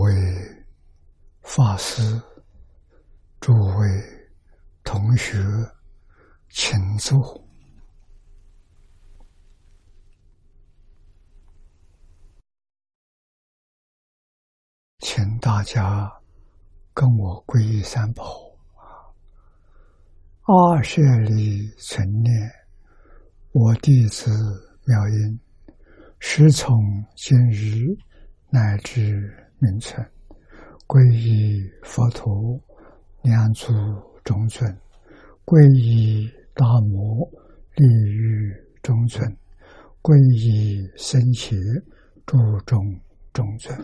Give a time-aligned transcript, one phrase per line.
[0.00, 0.10] 为
[1.42, 2.02] 法师、
[3.38, 3.86] 诸位
[4.82, 5.36] 同学，
[6.48, 7.46] 请坐，
[15.00, 16.10] 请大家
[16.94, 18.24] 跟我皈依三宝。
[20.44, 22.50] 阿舍利存念，
[23.52, 24.30] 我弟子
[24.86, 25.40] 妙音，
[26.18, 27.86] 时从今日
[28.48, 30.04] 乃至名存，
[30.86, 32.58] 皈依佛陀、
[33.22, 33.72] 两祖
[34.24, 34.74] 中尊，
[35.44, 37.28] 皈依大摩
[37.76, 38.52] 利于
[38.82, 39.36] 中尊，
[40.02, 41.56] 皈依僧伽
[42.24, 42.78] 诸众
[43.32, 43.76] 中尊。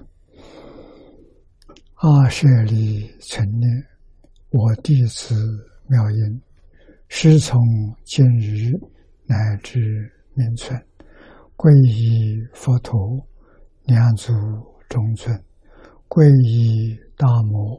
[1.97, 3.85] 阿舍利存念，
[4.51, 5.35] 我弟子
[5.89, 6.43] 妙音。
[7.09, 7.61] 师从
[8.05, 8.73] 今日
[9.27, 9.79] 乃至
[10.35, 10.79] 明存，
[11.57, 12.99] 皈依佛陀、
[13.85, 14.33] 两祖
[14.89, 15.41] 中尊，
[16.09, 17.79] 皈依大摩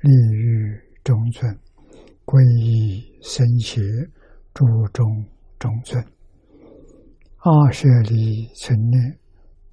[0.00, 1.58] 利于中尊，
[2.24, 3.80] 皈依僧伽
[4.54, 5.06] 诸众
[5.58, 6.02] 中尊。
[7.38, 9.18] 阿舍利存念，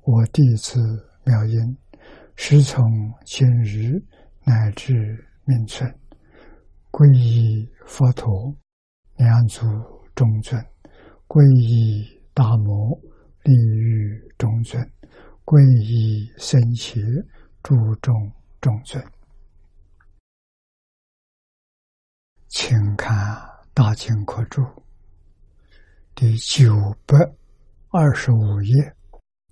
[0.02, 0.80] 我弟子
[1.26, 1.78] 妙音，
[2.36, 2.84] 师从
[3.26, 4.04] 今日
[4.46, 4.94] 乃至
[5.46, 5.90] 明存，
[6.92, 8.56] 皈依佛陀。
[9.16, 9.62] 两足
[10.14, 10.60] 中尊，
[11.28, 13.00] 皈依大摩
[13.44, 14.84] 利于中尊，
[15.46, 17.00] 皈依僧伽
[17.64, 18.30] 诸众
[18.60, 19.02] 中尊。
[22.50, 23.16] 请看
[23.74, 24.62] 《大清课注》
[26.14, 27.18] 第九百
[27.90, 28.84] 二十五页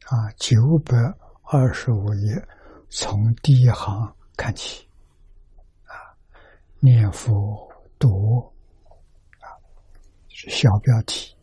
[0.08, 0.98] 啊，九百
[1.44, 2.48] 二十五页，
[2.90, 4.86] 从第一行看起
[5.86, 5.96] 啊，
[6.82, 8.54] 念佛读
[9.40, 9.48] 啊。
[10.28, 11.34] 是小标题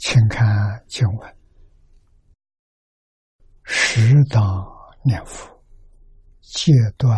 [0.00, 0.46] 请看
[0.88, 1.36] 经文：
[3.64, 4.40] 十当
[5.04, 5.62] 念佛，
[6.40, 7.14] 戒断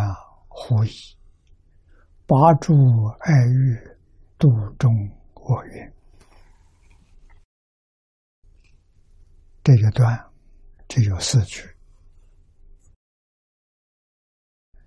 [0.49, 0.91] 狐疑，
[2.27, 2.73] 拔诸
[3.21, 3.97] 爱欲，
[4.37, 4.91] 度众
[5.35, 5.93] 恶缘。
[9.63, 10.29] 这一段
[10.89, 11.63] 只有四句。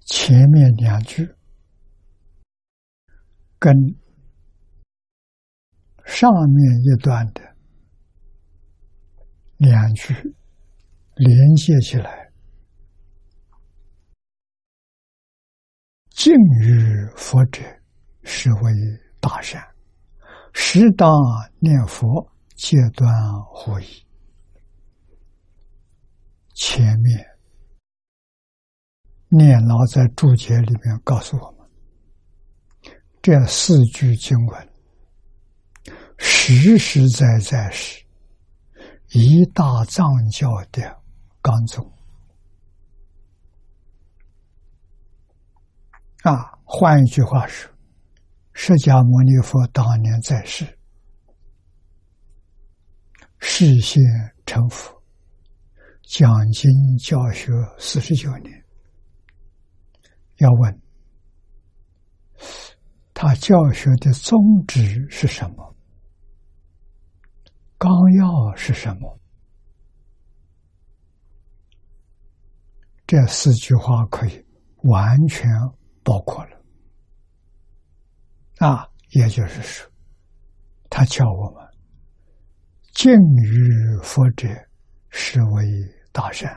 [0.04, 1.34] 前面两句
[3.58, 3.74] 跟
[6.04, 7.55] 上面一段的
[9.58, 10.14] 两句
[11.14, 12.30] 连接起来，
[16.10, 17.62] 敬于佛者，
[18.22, 18.72] 是为
[19.20, 19.60] 大善；
[20.52, 21.10] 适当
[21.58, 23.12] 念佛，戒断
[23.52, 24.06] 惑疑。
[26.54, 27.26] 前面。
[29.28, 31.68] 念老在注解里面告诉我们，
[33.20, 34.68] 这四句经文
[36.16, 38.05] 实实在在是
[39.10, 41.02] 一大藏教的
[41.40, 41.92] 纲宗
[46.22, 46.52] 啊。
[46.64, 47.70] 换一句话说，
[48.52, 50.66] 释迦牟尼佛当年在世，
[53.38, 54.02] 世现
[54.44, 55.00] 成佛，
[56.02, 58.64] 讲经教学四十九年。
[60.38, 60.82] 要问
[63.14, 64.36] 他教学的宗
[64.66, 65.75] 旨是什么？
[67.86, 69.16] 纲要是什么？
[73.06, 74.44] 这四句话可以
[74.82, 75.48] 完全
[76.02, 76.56] 包括了。
[78.58, 79.88] 啊，也就是说，
[80.90, 81.64] 他教我们
[82.92, 84.48] 敬于佛者，
[85.10, 85.64] 是为
[86.10, 86.50] 大善；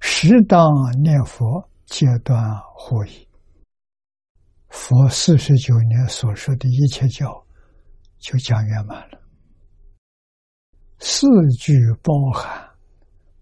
[0.00, 1.68] 适当念佛。
[1.86, 2.40] 阶段
[2.72, 3.28] 会议，
[4.68, 7.44] 佛四十九年所说的一切教
[8.20, 9.19] 就讲圆满了。
[11.00, 11.26] 四
[11.58, 12.70] 句包含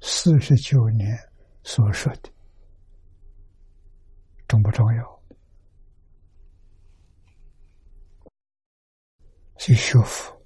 [0.00, 1.18] 四十九年
[1.64, 2.30] 所说的，
[4.46, 5.22] 重不重要？
[9.56, 10.40] 去学佛，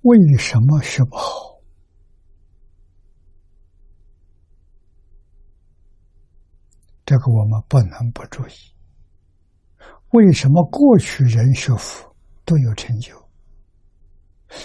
[0.00, 1.60] 为什么学不好？
[7.04, 8.52] 这个我们不能不注意。
[10.12, 12.16] 为什么过去人学佛
[12.46, 13.21] 都有成就，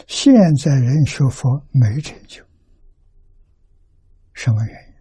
[0.08, 2.44] 现在人学佛没成就？
[4.34, 4.94] 什么原因？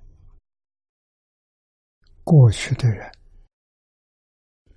[2.24, 3.12] 过去的人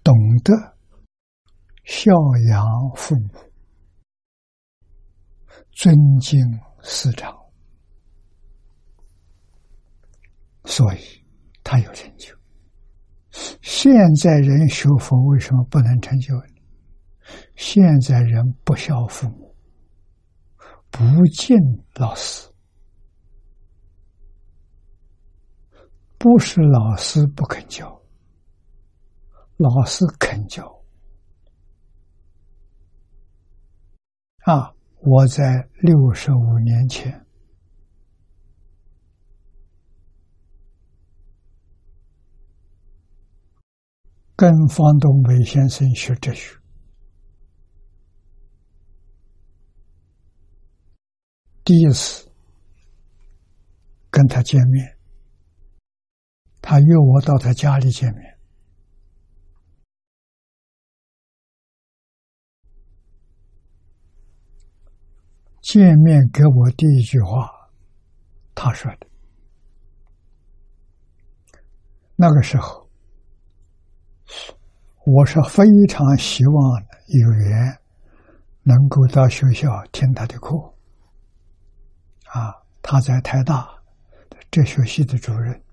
[0.04, 0.14] 懂
[0.44, 0.54] 得
[1.86, 2.12] 孝
[2.50, 2.66] 养
[2.96, 3.30] 父母，
[5.72, 6.40] 尊敬
[6.82, 7.36] 师长，
[10.66, 11.26] 所以
[11.64, 12.36] 他有成就。
[13.62, 16.34] 现在人学佛为什么不能成就？
[17.56, 19.49] 现在人不孝父母，
[20.92, 21.58] 不敬
[21.96, 22.50] 老师，
[26.18, 28.02] 不是老师不肯教，
[29.58, 30.84] 老师肯教。
[34.46, 37.26] 啊，我在六十五年前。
[44.36, 46.59] 跟方东伟先生学哲学，
[51.64, 52.28] 第一次
[54.10, 54.98] 跟他见面，
[56.62, 58.38] 他约我到他家里见面。
[65.62, 67.70] 见面给我第一句话，
[68.56, 69.08] 他说的，
[72.16, 72.90] 那个时候。
[75.06, 77.80] 我是非常希望有缘
[78.62, 80.56] 能够到学校听他的课，
[82.30, 83.68] 啊，他在台大
[84.52, 85.64] 哲学系的主任，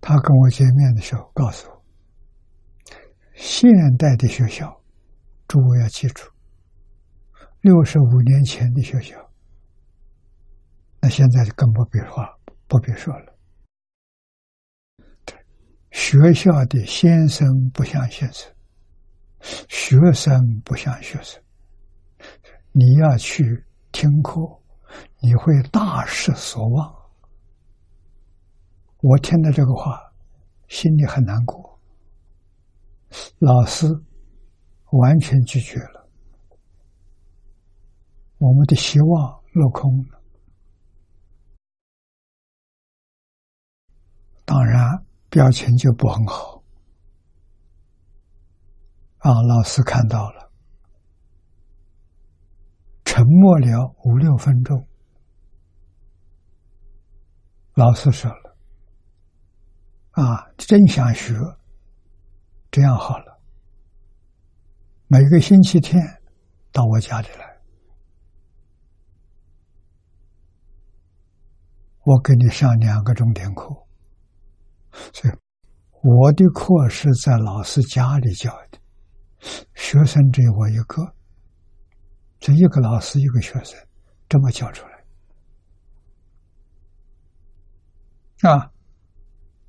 [0.00, 1.82] 他跟我见面的时候告诉我，
[3.34, 4.82] 现代的学校，
[5.46, 6.28] 诸位要记住，
[7.60, 9.16] 六十五年前的学校，
[11.00, 12.16] 那现在就更不必说，
[12.66, 13.32] 不必说了。
[15.92, 18.52] 学校的先生不像先生，
[19.68, 21.42] 学生不像学生。
[22.72, 24.40] 你要去听课，
[25.20, 26.94] 你会大失所望。
[28.98, 30.12] 我听到这个话，
[30.68, 31.80] 心里很难过。
[33.38, 33.86] 老师
[34.90, 36.08] 完全拒绝了，
[38.38, 40.22] 我们的希望落空了。
[44.44, 45.04] 当然。
[45.32, 46.61] 表情就不很好，
[49.22, 49.30] 啊！
[49.42, 50.50] 老师看到了，
[53.04, 54.88] 沉默了五六分钟。
[57.74, 58.56] 老师说了
[60.10, 61.34] ：“啊，真想学，
[62.72, 63.40] 这样好了，
[65.06, 66.02] 每个星期天
[66.72, 67.60] 到我家里来，
[72.04, 73.68] 我给你上两个钟点课。”
[75.14, 75.34] 所以，
[76.02, 78.81] 我的课是在老师家里教的，
[79.74, 81.14] 学生只有我一个，
[82.38, 83.76] 这一个老师一个学生
[84.28, 84.92] 这么教出来
[88.50, 88.70] 啊。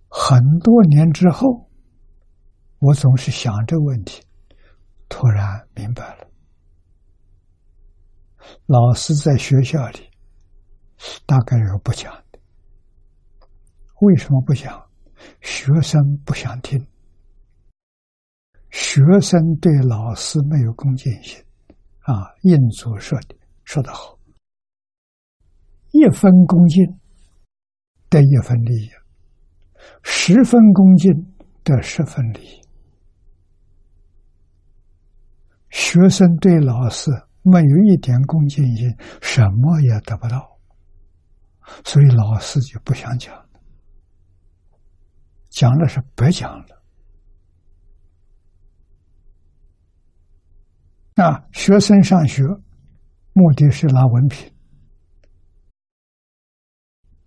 [0.10, 1.70] 很多年之后，
[2.80, 4.24] 我总是想这个问题，
[5.10, 6.28] 突然明白了，
[8.68, 10.10] 老师在学校里
[11.26, 12.40] 大概有不讲的，
[14.02, 14.88] 为什么不讲？
[15.42, 16.88] 学生不想听，
[18.74, 21.40] 学生对老师没有恭敬心，
[22.00, 24.18] 啊，印祖说的说得好，
[25.92, 26.84] 一分恭敬
[28.10, 28.90] 得一分利益，
[30.02, 31.14] 十分恭敬
[31.64, 32.62] 得十分利益。
[35.70, 37.12] 学生对老师
[37.44, 38.90] 没有一点恭敬心，
[39.22, 40.58] 什么也得不到，
[41.86, 43.34] 所以老师就不想讲。
[45.50, 46.83] 讲了是白讲了。
[51.16, 52.44] 那学生上学，
[53.34, 54.52] 目的是拿文凭，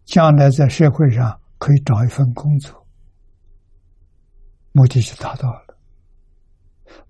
[0.04, 2.86] 将来在社会上可以找一份工作，
[4.72, 5.78] 目的就达到了。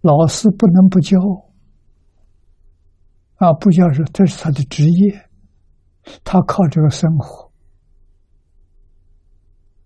[0.03, 1.19] 老师不能不教，
[3.37, 5.31] 啊，不教是这是他的职业，
[6.25, 7.51] 他靠这个生活。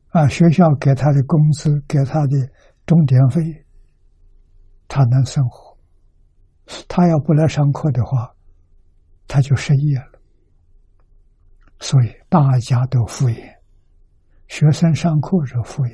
[0.08, 2.36] 啊，学校给他的工资，给他的
[2.84, 3.64] 钟点费，
[4.88, 5.69] 他能生活。
[6.88, 8.34] 他要不来上课的话，
[9.26, 10.20] 他就失业了。
[11.78, 13.56] 所以大家都敷衍，
[14.48, 15.92] 学生上课是敷衍，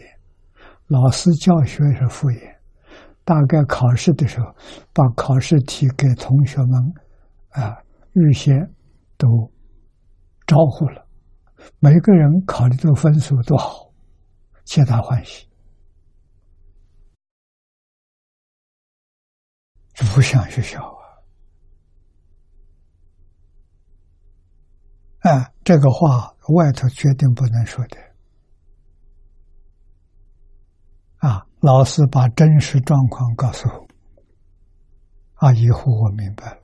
[0.88, 2.56] 老师教学是敷衍。
[3.24, 4.46] 大概考试的时候，
[4.92, 6.94] 把考试题给同学们
[7.50, 7.76] 啊
[8.12, 8.56] 预先
[9.16, 9.26] 都
[10.46, 11.06] 招呼了，
[11.80, 13.92] 每个人考的这个分数都好。
[14.64, 15.45] 皆大欢喜，
[20.04, 21.00] 不像学校啊！
[25.20, 27.98] 哎，这个话外头绝对不能说的
[31.18, 31.46] 啊！
[31.60, 33.88] 老师把真实状况告诉我，
[35.34, 36.60] 啊，以后我明白了，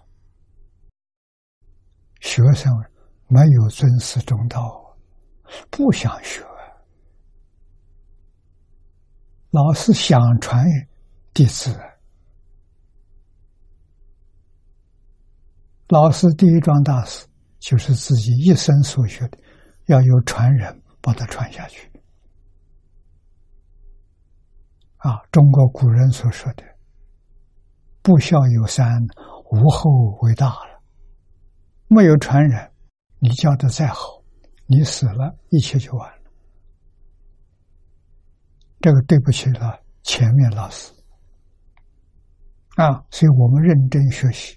[2.20, 2.70] 学生
[3.26, 4.96] 没有尊师重道，
[5.70, 6.44] 不想学。
[9.50, 10.64] 老师想传
[11.34, 11.78] 弟子，
[15.92, 17.26] 老师第一桩大事
[17.58, 19.36] 就是自己一生所学的，
[19.88, 21.86] 要有传人把它传下去。
[24.96, 26.64] 啊，中国古人所说的
[28.00, 29.06] “不孝有三，
[29.50, 29.90] 无后
[30.22, 30.82] 为大”了。
[31.88, 32.72] 没有传人，
[33.18, 34.22] 你教的再好，
[34.64, 36.30] 你死了，一切就完了。
[38.80, 40.90] 这个对不起了前面老师
[42.76, 44.56] 啊，所以我们认真学习，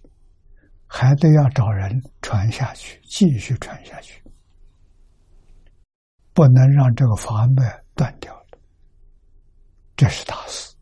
[0.98, 4.24] 还得要找人传下去，继续传下去，
[6.34, 8.34] 不能让这个法脉断掉。
[9.98, 10.74] 这是大事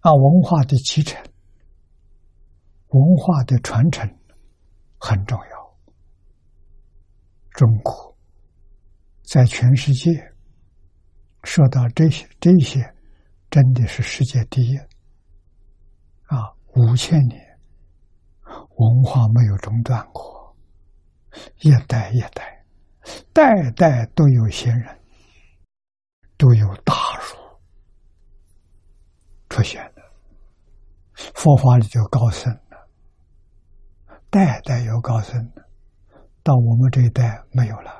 [0.00, 0.12] 啊！
[0.12, 1.16] 文化的继承、
[2.88, 4.04] 文化的传承
[4.98, 5.76] 很重要。
[7.50, 8.18] 中国
[9.22, 10.10] 在全世界
[11.44, 12.80] 说到这些，这些
[13.48, 14.76] 真的是世界第一
[16.24, 16.52] 啊！
[16.74, 17.45] 五千年
[18.76, 20.56] 文化没有中断过，
[21.60, 22.64] 一代一代，
[23.32, 25.00] 代代都有先人。
[26.38, 27.34] 都有大儒
[29.48, 30.02] 出现的，
[31.14, 32.86] 佛法里就高僧了，
[34.28, 35.66] 代代有高僧的，
[36.42, 37.90] 到我们这一代没有了。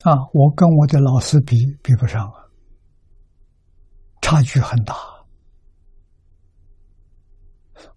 [0.00, 2.45] 啊，我跟我的老师比比不上啊，
[4.26, 4.92] 差距很大。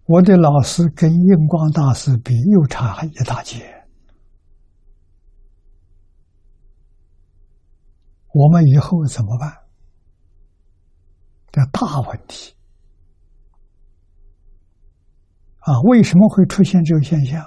[0.06, 3.84] 我的老师跟印光大师比，又差一大截。
[8.32, 9.52] 我们以后怎么办？
[11.50, 12.54] 这大问题
[15.58, 15.80] 啊！
[15.82, 17.44] 为什么会出现这个现象？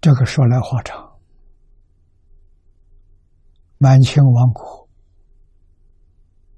[0.00, 1.10] 这个说来话长。
[3.76, 4.88] 满清亡国，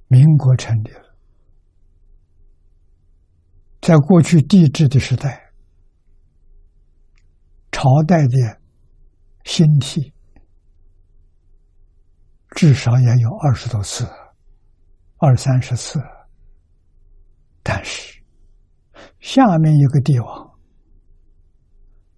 [0.08, 1.16] 民国成立了。
[3.80, 5.52] 在过去帝制的时代，
[7.70, 8.60] 朝代的
[9.44, 10.12] 兴替
[12.50, 14.04] 至少也有二十多次，
[15.18, 16.00] 二三十次。
[17.62, 18.20] 但是，
[19.20, 20.58] 下面一个帝王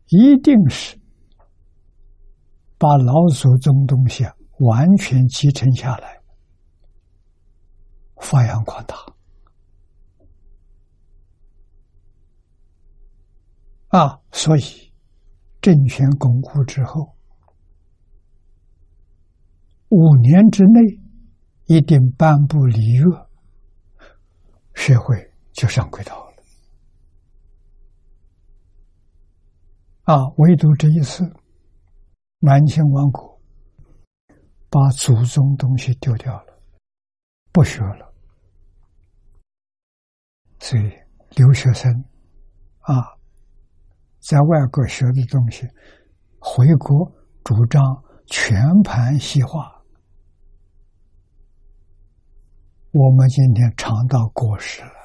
[0.06, 0.98] 一定是
[2.78, 4.24] 把老祖宗东西。
[4.60, 6.20] 完全继承下来，
[8.18, 8.94] 发扬光大
[13.88, 14.20] 啊！
[14.30, 14.92] 所以
[15.60, 17.16] 政权巩固之后，
[19.88, 20.80] 五年之内
[21.66, 23.28] 一定颁布礼乐，
[24.72, 26.36] 社会就上轨道了
[30.04, 30.28] 啊！
[30.36, 31.24] 唯独这一次，
[32.44, 33.32] 满清亡国。
[34.70, 36.60] 把祖宗东西丢掉了，
[37.52, 38.12] 不学了，
[40.58, 40.92] 所以
[41.36, 41.88] 留学生
[42.80, 42.92] 啊，
[44.18, 45.64] 在外国学的东西，
[46.40, 47.08] 回国
[47.44, 47.80] 主张
[48.26, 49.80] 全盘西化，
[52.90, 55.03] 我们今天尝到果实了。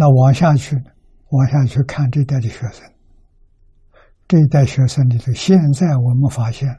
[0.00, 0.74] 那往下去，
[1.28, 2.90] 往下去看这代的学生，
[4.26, 6.74] 这一代学生里头，现在我们发现，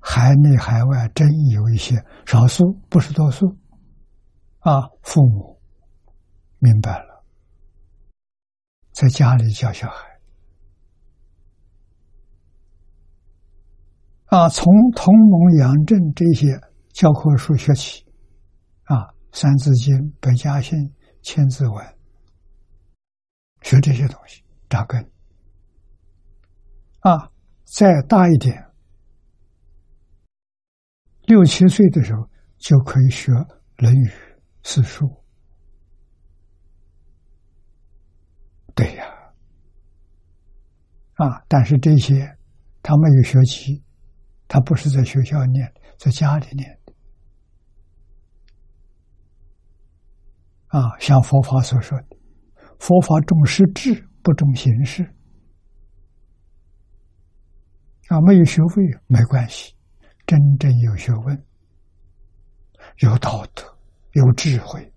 [0.00, 3.46] 海内海外真有一些少数，不是多数，
[4.58, 5.60] 啊，父母
[6.58, 7.24] 明白了，
[8.90, 10.08] 在家里教小孩，
[14.36, 14.64] 啊，从
[14.96, 16.58] 同盟养正这些
[16.92, 18.02] 教科书学起，
[19.32, 20.78] 《三字经》《百家姓》
[21.22, 21.84] 《千字文》，
[23.62, 25.00] 学这些东西扎根。
[27.00, 27.30] 啊，
[27.64, 28.66] 再大一点，
[31.22, 33.32] 六七岁的时候就可以学
[33.78, 34.08] 《论语》
[34.62, 35.08] 四书。
[38.74, 39.04] 对呀，
[41.14, 42.36] 啊，但是这些
[42.82, 43.82] 他没有学习，
[44.48, 46.79] 他不是在学校念，在家里念。
[50.70, 52.16] 啊，像佛法所说的，
[52.78, 55.02] 佛法重实质，不重形式。
[58.08, 59.72] 啊，没有学位没关系，
[60.26, 61.44] 真正有学问、
[62.98, 63.62] 有道德、
[64.14, 64.92] 有智慧，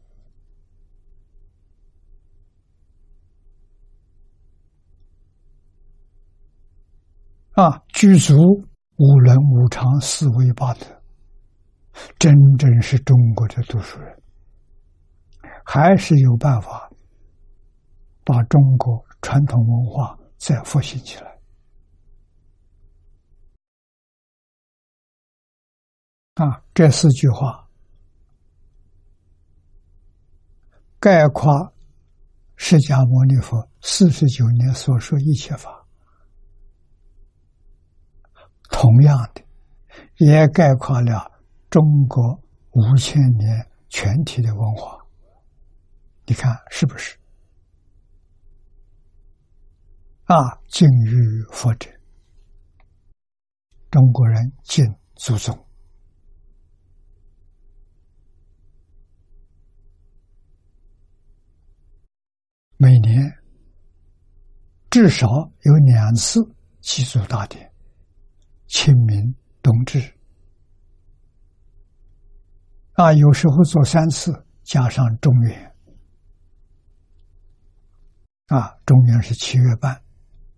[7.52, 8.36] 啊，具足
[8.98, 10.86] 五伦五常四维八德，
[12.18, 14.23] 真正是中国的读书人，
[15.64, 16.92] 还是有办法
[18.24, 21.40] 把中国传统文化再复兴起来。
[26.36, 27.70] 啊，这四句话
[31.00, 31.74] 概括
[32.56, 35.86] 释迦牟尼佛四十九年所说一切法，
[38.72, 39.44] 同样的，
[40.18, 41.32] 也概括了
[41.70, 42.42] 中国
[42.72, 45.03] 五千年全体的文化。
[46.26, 47.18] 你看是不是？
[50.26, 50.36] 啊，
[50.70, 51.90] 敬于佛者，
[53.92, 55.68] 中国人敬祖宗。
[62.78, 63.22] 每年
[64.90, 65.28] 至少
[65.64, 66.40] 有两次
[66.80, 67.72] 祭祖大典，
[68.68, 70.00] 清明、冬至，
[72.94, 74.32] 啊，有时候做三次，
[74.64, 75.73] 加上中元，
[78.54, 80.00] 啊，中元是七月半，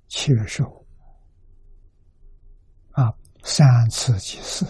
[0.09, 0.85] 七月十五，
[2.91, 3.09] 啊，
[3.41, 4.65] 三次祭祀，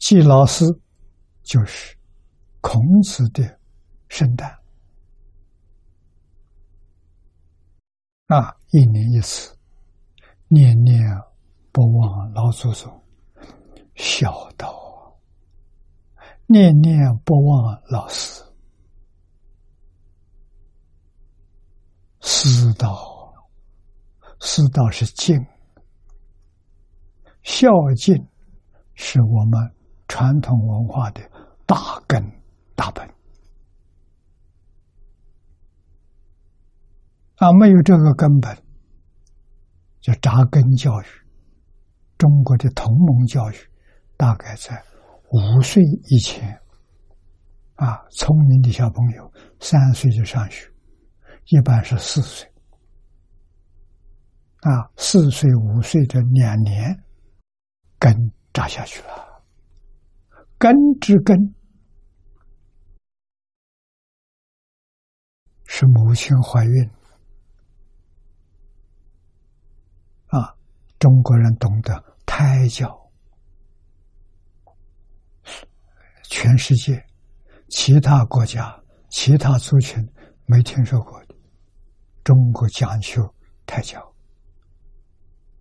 [0.00, 0.64] 祭老师
[1.44, 1.96] 就是
[2.60, 3.60] 孔子的
[4.08, 4.50] 圣诞。
[8.26, 9.56] 啊，一年一次，
[10.48, 11.00] 念念
[11.70, 13.00] 不忘老祖宗，
[13.94, 14.66] 孝道；
[16.46, 18.42] 念念不忘老师，
[22.30, 23.32] 师道。
[24.38, 25.34] 师道是敬，
[27.42, 28.14] 孝敬
[28.92, 29.74] 是我们
[30.06, 31.22] 传统文化的
[31.64, 32.22] 大根
[32.76, 33.08] 大本。
[37.36, 38.56] 啊，没有这个根本，
[40.02, 41.04] 叫扎根教育。
[42.18, 43.54] 中国的同盟教育，
[44.18, 44.84] 大概在
[45.30, 46.60] 五岁以前，
[47.76, 50.70] 啊，聪明的小朋友三岁就上学，
[51.50, 52.46] 一般是四岁，
[54.60, 57.02] 啊，四岁五岁这两年，
[57.98, 58.14] 根
[58.52, 59.42] 扎下去了，
[60.58, 61.54] 根之根
[65.64, 66.90] 是母亲怀孕。
[70.26, 70.54] 啊
[70.98, 73.10] 中国人懂得胎教，
[76.24, 77.02] 全世界
[77.70, 80.06] 其他国家、其他族群
[80.44, 81.18] 没听说过。
[82.28, 83.98] 中国讲究胎教，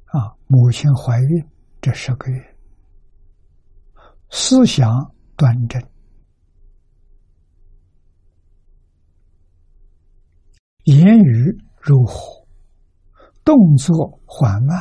[0.08, 1.50] 啊，母亲怀孕
[1.80, 2.58] 这十个月，
[4.30, 5.82] 思想端正，
[10.84, 12.46] 言语如火，
[13.46, 14.78] 动作缓慢。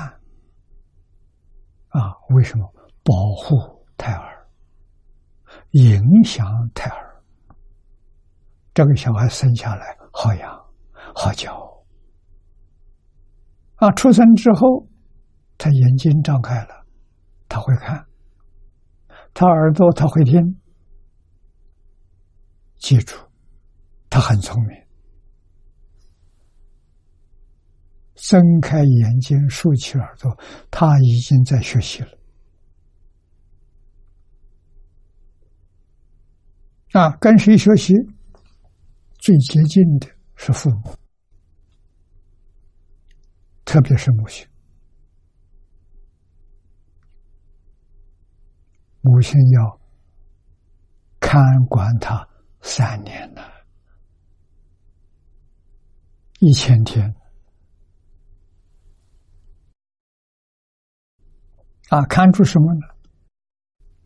[1.90, 2.68] 啊，为什么
[3.04, 4.48] 保护胎儿，
[5.70, 6.44] 影响
[6.74, 7.22] 胎儿？
[8.74, 10.66] 这个小孩生下来好养
[11.14, 11.64] 好教。
[13.76, 14.86] 啊，出生之后，
[15.58, 16.86] 他眼睛张开了，
[17.48, 18.06] 他会看；
[19.34, 20.58] 他耳朵他会听。
[22.76, 23.16] 记住，
[24.08, 24.76] 他很聪明。
[28.14, 30.36] 睁开眼睛，竖起耳朵，
[30.70, 32.08] 他已经在学习了。
[36.92, 37.92] 啊，跟谁学习？
[39.18, 40.94] 最接近的是父母，
[43.66, 44.46] 特别是母亲。
[49.02, 49.80] 母亲要
[51.20, 52.26] 看管他
[52.62, 53.42] 三年了，
[56.38, 57.14] 一千天。
[61.88, 62.80] 啊，看出什么呢？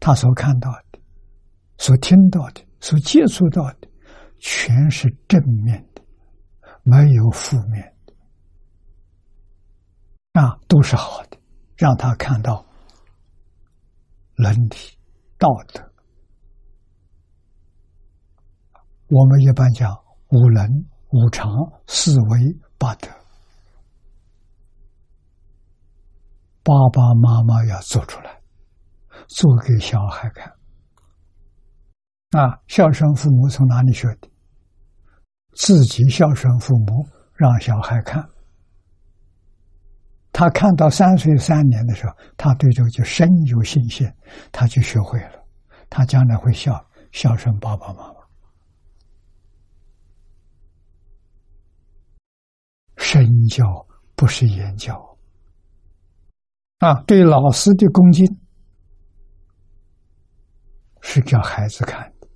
[0.01, 1.01] 他所看到的、
[1.79, 3.89] 所听到的、所接触到的，
[4.39, 6.03] 全是正面的，
[6.83, 7.95] 没有负面，
[10.33, 11.39] 啊，都是好的，
[11.77, 12.65] 让他看到
[14.37, 14.77] 伦理、
[15.37, 15.85] 道德。
[19.09, 19.93] 我们一般讲
[20.29, 20.69] 五伦、
[21.09, 21.51] 五常、
[21.89, 23.09] 四维、八德。
[26.63, 28.41] 爸爸妈妈要做出来，
[29.27, 30.49] 做给小孩看。
[32.31, 34.31] 啊，孝顺父母从哪里学的？
[35.57, 38.25] 自己孝顺父母，让小孩看。
[40.41, 44.11] 他看到三岁三年的时候，他对这个就深有信心，
[44.51, 45.45] 他就学会了，
[45.91, 48.15] 他将来会孝孝顺爸爸妈妈。
[52.97, 53.67] 身教
[54.17, 55.19] 不是言教。
[56.79, 58.25] 啊，对老师的恭敬
[61.03, 62.29] 是叫孩子看的。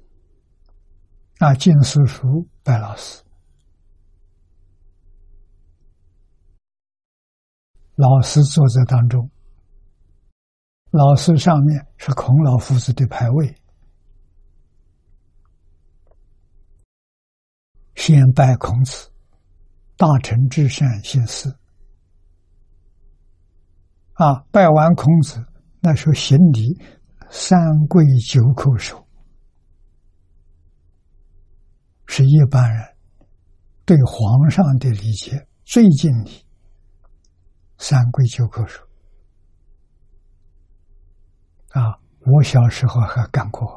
[1.39, 3.24] 啊，敬师叔，拜老师。
[7.97, 9.31] 老师坐在当中，
[10.91, 13.55] 老师上面是孔老夫子的牌位，
[17.95, 19.09] 先拜孔子，
[19.97, 21.49] 大成至善，先师。
[24.15, 25.45] 啊，拜完孔子，
[25.81, 26.77] 那时候行礼
[27.31, 29.07] 三跪九叩首，
[32.07, 32.97] 是一般人
[33.85, 36.44] 对皇上的理解最敬礼。
[37.77, 38.83] 三跪九叩首
[41.71, 41.99] 啊！
[42.21, 43.69] 我小时候还干过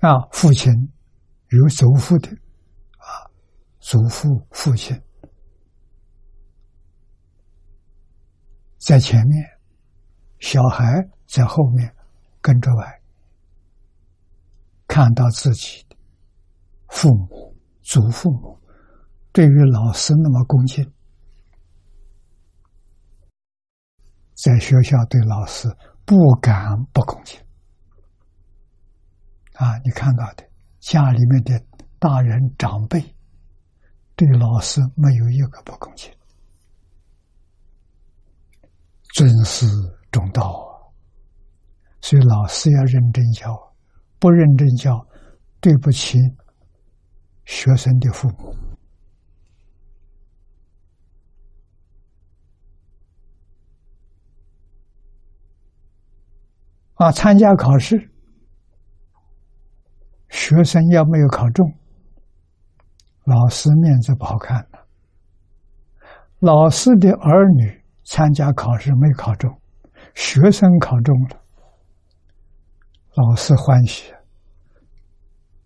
[0.00, 0.28] 啊。
[0.32, 0.70] 父亲
[1.48, 2.28] 有祖父的
[2.98, 3.30] 啊，
[3.78, 5.00] 祖父父亲
[8.78, 9.42] 在前面，
[10.40, 11.96] 小孩在后面
[12.42, 13.00] 跟着玩，
[14.86, 15.96] 看到自己的
[16.88, 18.60] 父母、祖父母。
[19.34, 20.92] 对于老师那么恭敬，
[24.36, 25.68] 在学校对老师
[26.04, 27.40] 不敢不恭敬
[29.54, 29.76] 啊！
[29.84, 31.60] 你看到的家里面的
[31.98, 33.16] 大人长辈
[34.14, 36.12] 对老师没有一个不恭敬，
[39.14, 39.66] 尊师
[40.12, 40.94] 重道啊！
[42.00, 43.74] 所以老师要认真教，
[44.20, 45.04] 不认真教，
[45.60, 46.20] 对不起
[47.44, 48.54] 学生的父母。
[56.94, 58.10] 啊，参加考试，
[60.28, 61.74] 学生要没有考中，
[63.24, 64.78] 老师面子不好看的。
[66.38, 69.50] 老师的儿女参加考试没考中，
[70.14, 71.40] 学生考中了，
[73.14, 74.12] 老师欢喜。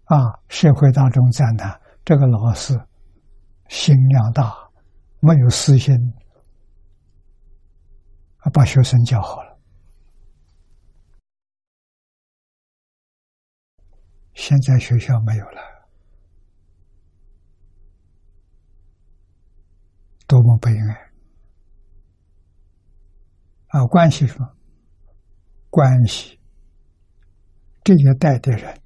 [0.04, 0.16] 啊，
[0.48, 2.72] 社会大众赞叹这个老师
[3.68, 4.54] 心量大，
[5.20, 5.94] 没有私心，
[8.50, 9.47] 把学生教好了。
[14.38, 15.60] 现在学校没有了，
[20.28, 21.10] 多么悲哀！
[23.66, 24.48] 啊，关系什么？
[25.68, 26.38] 关系
[27.82, 28.80] 这一代的人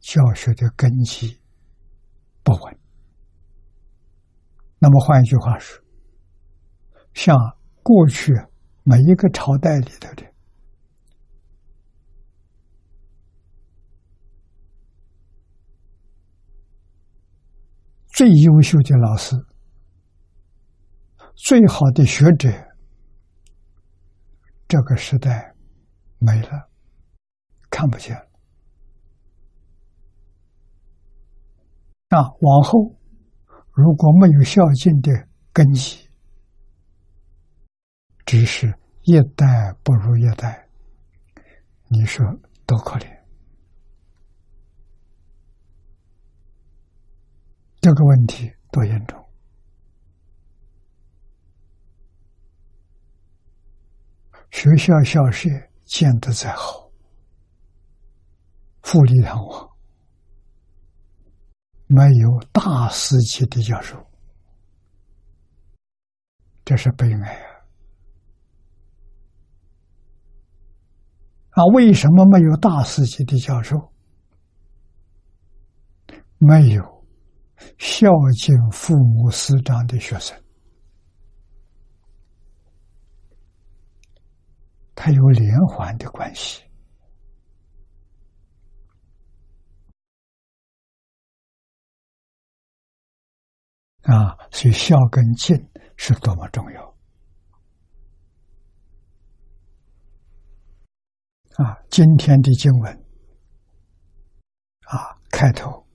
[0.00, 1.40] 教学的根基
[2.42, 2.78] 不稳。
[4.80, 5.80] 那么换一句话说，
[7.14, 7.36] 像
[7.84, 8.32] 过去
[8.82, 10.26] 每一个朝代里头的。
[18.18, 19.36] 最优秀的老师，
[21.36, 22.50] 最好的学者，
[24.66, 25.54] 这个时代
[26.18, 26.68] 没了，
[27.70, 28.20] 看不见。
[32.08, 32.98] 那往后
[33.70, 35.12] 如果没有孝敬的
[35.52, 36.10] 根基，
[38.26, 40.68] 只是一代不如一代，
[41.86, 42.26] 你说
[42.66, 43.17] 多可怜？
[47.80, 49.24] 这个问题多严重？
[54.50, 55.48] 学校校舍
[55.84, 56.90] 建得再好，
[58.82, 59.70] 富丽堂皇，
[61.86, 64.04] 没有大师级的教授，
[66.64, 67.62] 这是悲哀啊！
[71.50, 73.92] 啊，为什么没有大师级的教授？
[76.38, 76.97] 没有。
[77.78, 80.36] 孝敬父母师长的学生，
[84.94, 86.62] 他有连环的关系
[94.02, 94.36] 啊！
[94.50, 95.56] 所以孝跟敬
[95.96, 96.94] 是多么重要
[101.56, 101.78] 啊！
[101.90, 102.92] 今天的经文
[104.86, 105.87] 啊，开头。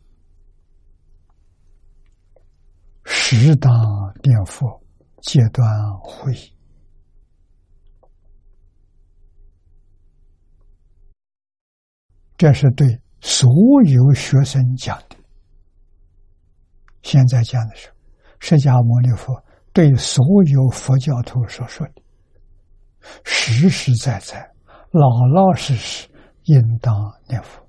[3.25, 3.71] 适当
[4.21, 4.83] 念佛，
[5.21, 5.65] 戒断
[6.01, 6.33] 会，
[12.37, 12.85] 这是对
[13.21, 13.49] 所
[13.85, 15.15] 有学生讲的。
[17.01, 17.89] 现在讲的是
[18.39, 22.03] 释迦牟尼佛对所有佛教徒所说的，
[23.23, 24.53] 实实在在、
[24.91, 26.09] 老老实实，
[26.43, 26.93] 应当
[27.29, 27.65] 念佛。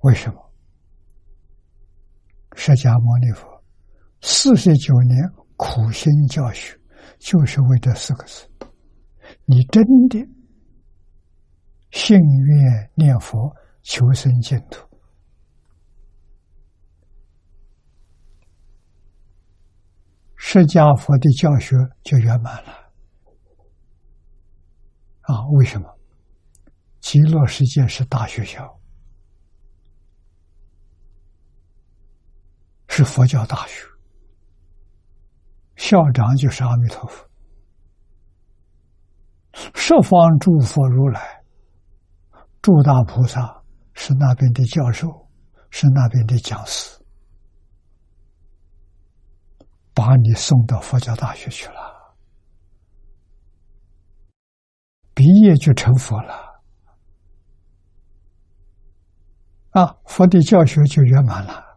[0.00, 0.47] 为什么？
[2.60, 3.62] 释迦牟尼佛
[4.20, 5.16] 四十九年
[5.56, 6.76] 苦心教学，
[7.20, 8.50] 就是为这四个字。
[9.44, 10.18] 你真的
[11.92, 14.84] 信愿念佛，求生净土。
[20.34, 22.72] 释迦佛的教学就圆满了
[25.20, 25.46] 啊！
[25.52, 25.88] 为什么？
[27.00, 28.77] 极乐世界是大学校，
[32.98, 33.86] 是佛教大学，
[35.76, 37.30] 校长就是阿弥陀佛，
[39.72, 41.44] 十方诸佛如来、
[42.60, 45.28] 诸大菩萨是那边的教授，
[45.70, 47.00] 是那边的讲师。
[49.94, 52.16] 把你送到佛教大学去了，
[55.14, 56.60] 毕业就成佛了，
[59.70, 61.67] 啊，佛的教学就圆满了。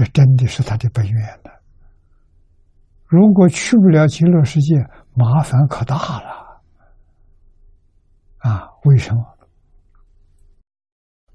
[0.00, 1.50] 这真的是他的本愿的。
[3.04, 4.76] 如果去不了极乐世界，
[5.12, 6.62] 麻烦可大了。
[8.38, 9.22] 啊，为什么？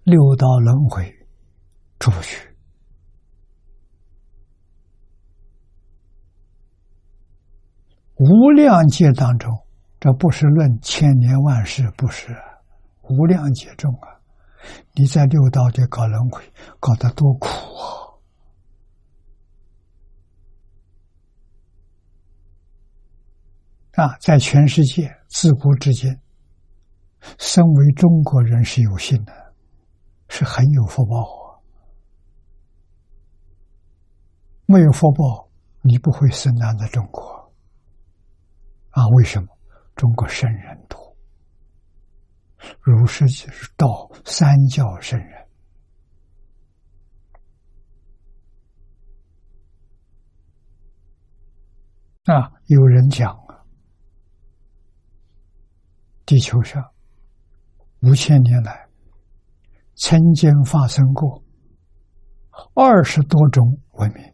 [0.02, 1.14] 六道轮回
[2.00, 2.56] 出不去。
[8.16, 9.54] 无量劫当中，
[10.00, 12.36] 这不是论千年万世，不是
[13.04, 14.10] 无量劫中啊！
[14.96, 16.42] 你在六道里搞轮回，
[16.80, 18.05] 搞得多苦啊！
[23.96, 26.20] 啊，在全世界自古至今，
[27.38, 29.54] 身为中国人是有幸的，
[30.28, 31.64] 是很有福报啊！
[34.66, 35.50] 没有福报，
[35.82, 37.54] 你不会生长在中国。
[38.90, 39.48] 啊，为什么
[39.96, 41.16] 中国圣人多？
[42.82, 43.26] 儒释
[43.78, 45.48] 道三教圣人
[52.26, 53.45] 啊，有人讲，
[56.26, 56.84] 地球上
[58.02, 58.88] 五千年来
[59.96, 61.44] 曾经发生过
[62.74, 64.34] 二十多种文明。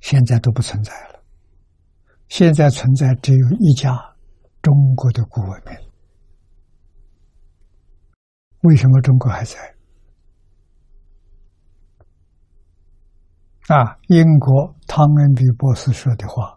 [0.00, 1.24] 现在都不存在了。
[2.28, 3.90] 现在存在只有一家
[4.62, 5.76] 中国的古文明。
[8.62, 9.56] 为什么中国还在？
[13.68, 16.55] 啊，英国汤恩比博士说的话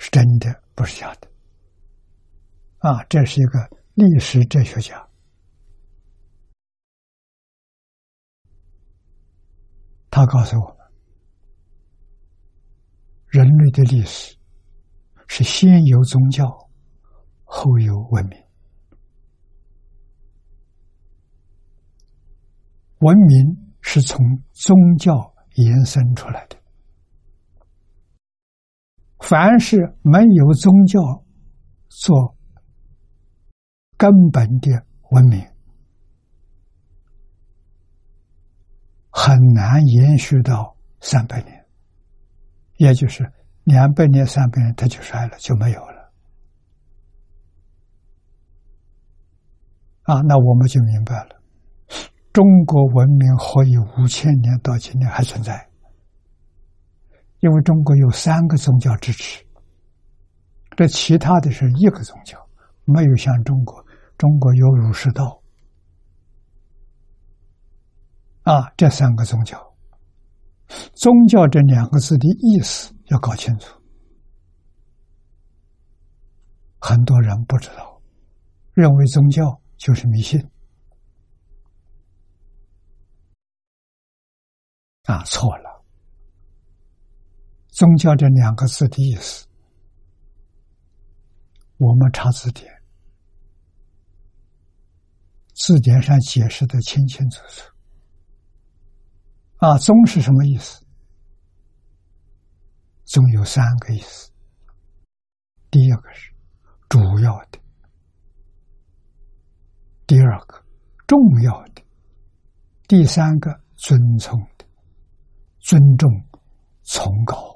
[0.00, 1.28] 是真的，不是假的。
[2.78, 5.06] 啊，这是一个历史哲学家，
[10.10, 10.76] 他告诉我们。
[13.26, 14.34] 人类的历史
[15.28, 16.48] 是先有宗教，
[17.44, 18.42] 后有文明。
[23.00, 24.18] 文明是从
[24.52, 26.59] 宗教延伸出来的。
[29.20, 31.00] 凡是没有宗教
[31.88, 32.36] 做
[33.96, 35.46] 根本的文明，
[39.10, 41.64] 很难延续到三百年。
[42.76, 43.30] 也就是
[43.64, 46.12] 两百年、三百年，它就衰了，就没有了。
[50.04, 51.40] 啊，那我们就明白了，
[52.32, 55.69] 中国文明何以五千年到今天还存在？
[57.40, 59.44] 因为中国有三个宗教支持，
[60.76, 62.38] 这其他的是一个宗教，
[62.84, 63.84] 没有像中国，
[64.18, 65.42] 中国有儒释道，
[68.42, 69.58] 啊，这三个宗教。
[70.94, 73.80] 宗教这两个字的意思要搞清楚，
[76.78, 78.00] 很多人不知道，
[78.74, 80.38] 认为宗教就是迷信，
[85.04, 85.69] 啊，错了。
[87.80, 89.46] 宗教这两个字的意思，
[91.78, 92.70] 我们查字典，
[95.54, 97.72] 字典上解释的清清楚楚。
[99.60, 100.84] 啊，宗是什么意思？
[103.06, 104.30] 宗有三个意思。
[105.70, 106.34] 第一个是
[106.90, 107.58] 主要的，
[110.06, 110.62] 第二个
[111.06, 111.82] 重要的，
[112.86, 114.66] 第三个尊崇的，
[115.60, 116.10] 尊重、
[116.84, 117.49] 崇高，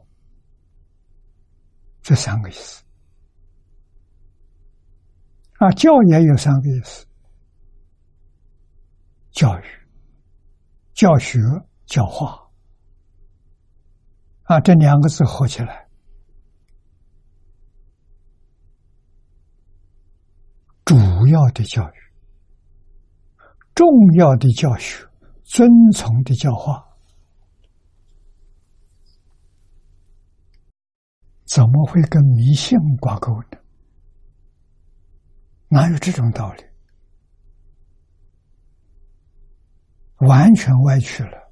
[2.05, 2.85] 这三个意思。
[5.59, 7.05] 啊，教也有三个意思：
[9.33, 9.65] 教育、
[10.93, 11.41] 教学。
[11.87, 12.49] 教化。
[14.45, 15.87] 啊，这两个字合起来，
[20.87, 20.97] 主
[21.29, 21.95] 要的教育。
[23.75, 23.87] 重
[24.17, 25.07] 要的教学、
[25.45, 26.94] 遵从的教化，
[31.45, 33.59] 怎么会跟迷信挂钩呢？
[35.69, 36.65] 哪有这种道理？
[40.27, 41.51] 完全歪曲了。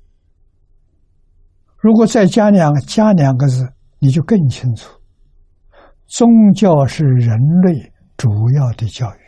[1.78, 4.88] 如果再加两个加两个字，你就更清楚。
[6.06, 9.18] 宗教是人类主要的教育，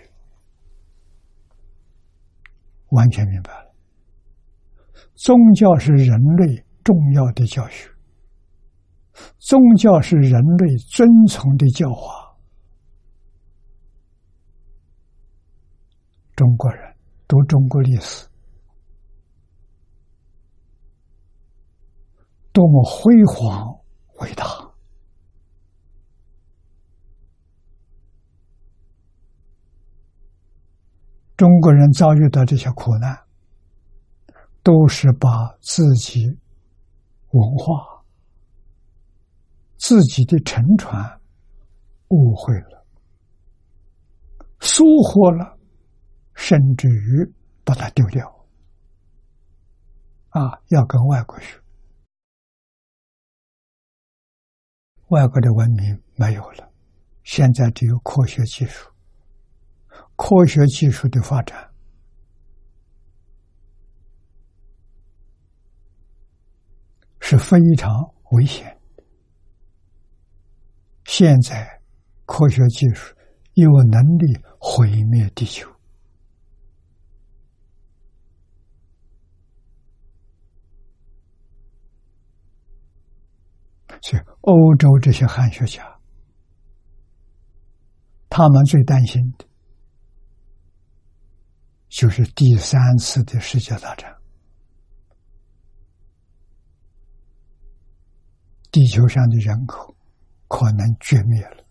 [2.90, 3.74] 完全明白了。
[5.14, 7.90] 宗教是人类重要的教学，
[9.38, 12.34] 宗教是人类遵从的教化。
[16.34, 16.96] 中国人
[17.28, 18.26] 读中国历史。
[22.52, 23.80] 多么辉煌
[24.20, 24.44] 伟大！
[31.36, 33.18] 中国人遭遇到这些苦难，
[34.62, 35.28] 都是把
[35.60, 36.26] 自己
[37.30, 37.93] 文化、
[39.86, 41.20] 自己的沉船
[42.08, 42.86] 误会了、
[44.58, 45.58] 疏忽了，
[46.32, 48.26] 甚至于把它丢掉。
[50.30, 51.60] 啊，要跟外国学。
[55.08, 56.72] 外国的文明没有了，
[57.22, 58.90] 现在只有科学技术。
[60.16, 61.70] 科学技术的发展
[67.20, 67.92] 是非常
[68.30, 68.80] 危险。
[71.04, 71.80] 现在
[72.26, 73.14] 科学技术
[73.54, 75.70] 有能力毁灭地球。
[84.00, 85.98] 所以，欧洲这些汉学家，
[88.28, 89.46] 他们最担心的，
[91.88, 94.14] 就是第三次的世界大战，
[98.70, 99.93] 地球上的人口
[100.48, 101.64] 可能绝灭了，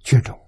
[0.00, 0.38] 绝种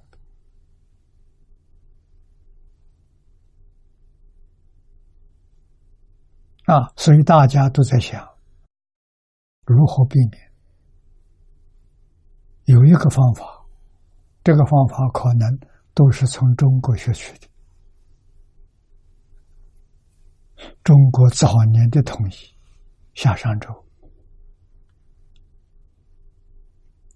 [6.67, 6.93] 啊！
[6.97, 8.29] 所以大家都在想，
[9.65, 10.53] 如何避免。
[12.65, 13.65] 有一个方法，
[14.45, 15.59] 这个方法可能
[15.95, 17.49] 都是从中国学去的。
[20.85, 22.35] 中国早年的统一，
[23.15, 23.88] 夏商周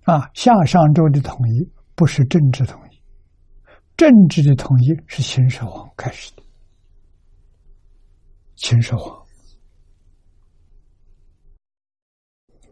[0.05, 3.01] 啊，夏商周的统一不是政治统一，
[3.97, 6.43] 政治的统一是秦始皇开始的。
[8.57, 9.23] 秦始皇。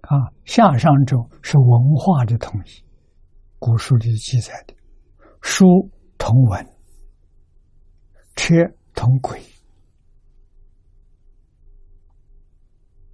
[0.03, 2.85] 啊，夏商周是文化的统一，
[3.61, 4.75] 古书里记载的，
[5.41, 5.65] 书
[6.19, 6.67] 同文，
[8.35, 8.57] 车
[8.93, 9.41] 同轨，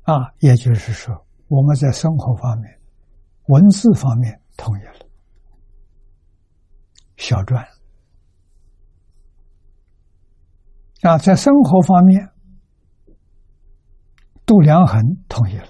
[0.04, 1.14] 啊，也就是说，
[1.48, 2.75] 我们在生活方面、
[3.48, 5.06] 文字方面统一了。
[7.16, 7.56] 小篆
[11.02, 12.28] 啊，在生活方面，
[14.44, 15.66] 度量衡统一了。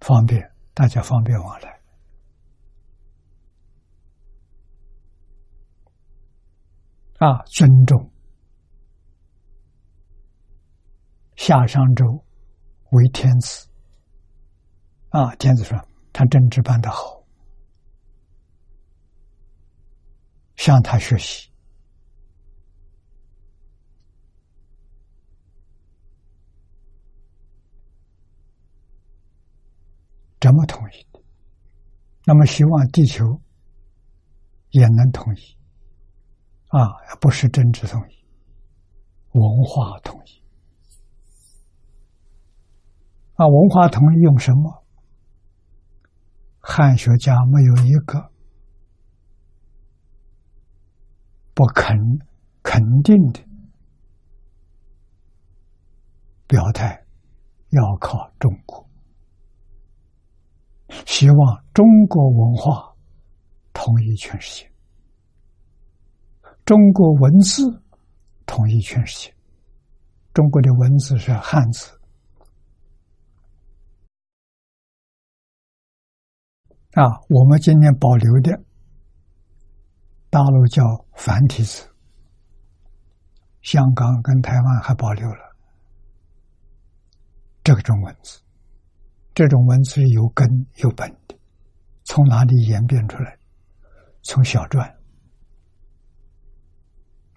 [0.00, 1.80] 方便大家方便往来
[7.18, 8.10] 啊，尊重
[11.36, 12.24] 夏商周
[12.90, 13.68] 为天子
[15.10, 15.78] 啊，天子说
[16.12, 17.24] 他政治办得好，
[20.56, 21.50] 向他学习。
[30.40, 31.06] 怎么统一？
[32.24, 33.40] 那么希望地球
[34.70, 35.56] 也能统一
[36.66, 36.80] 啊，
[37.20, 40.42] 不是政治统一，文化统一
[43.34, 44.81] 啊，文化统一用什么？
[46.62, 48.30] 汉学家没有一个
[51.54, 51.96] 不肯
[52.62, 53.40] 肯定的
[56.46, 57.04] 表态，
[57.70, 58.88] 要靠中国。
[61.04, 62.94] 希望中国文化
[63.72, 64.72] 统一全世界，
[66.64, 67.82] 中国文字
[68.46, 69.34] 统一全世界。
[70.32, 71.90] 中国的文字是汉字
[76.94, 78.62] 啊，我们今天保留的
[80.28, 80.84] 大陆叫
[81.14, 81.88] 繁体字，
[83.62, 85.56] 香港跟台湾还保留了
[87.64, 88.40] 这种文字。
[89.34, 91.34] 这种文字有根有本的，
[92.04, 93.38] 从哪里演变出来？
[94.20, 94.78] 从小篆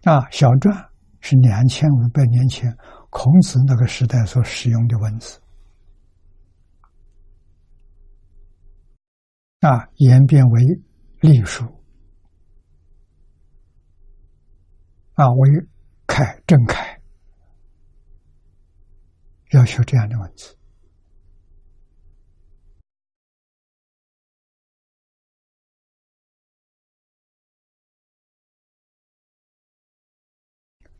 [0.03, 0.89] 啊，小篆
[1.22, 2.70] 是两千五百年前
[3.10, 5.39] 孔子那个时代所使用的文字，
[9.62, 10.62] 啊，演变为
[11.22, 11.66] 隶书，
[15.14, 15.49] 啊，为
[16.06, 17.01] 楷正楷，
[19.51, 20.56] 要求这样的文字。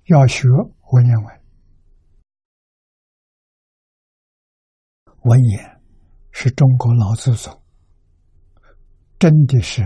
[0.06, 0.48] 要学
[0.92, 1.42] 文言文，
[5.24, 5.82] 文言
[6.32, 7.65] 是中国老祖宗，
[9.18, 9.82] 真的是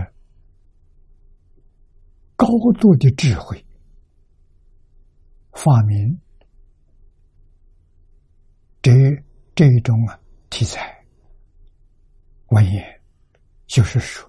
[2.36, 2.46] 高
[2.78, 3.64] 度的智慧
[5.52, 6.20] 发明
[8.82, 8.92] 这
[9.54, 10.18] 这一种啊
[10.48, 11.04] 题材。
[12.48, 13.00] 文言
[13.66, 14.28] 就是说，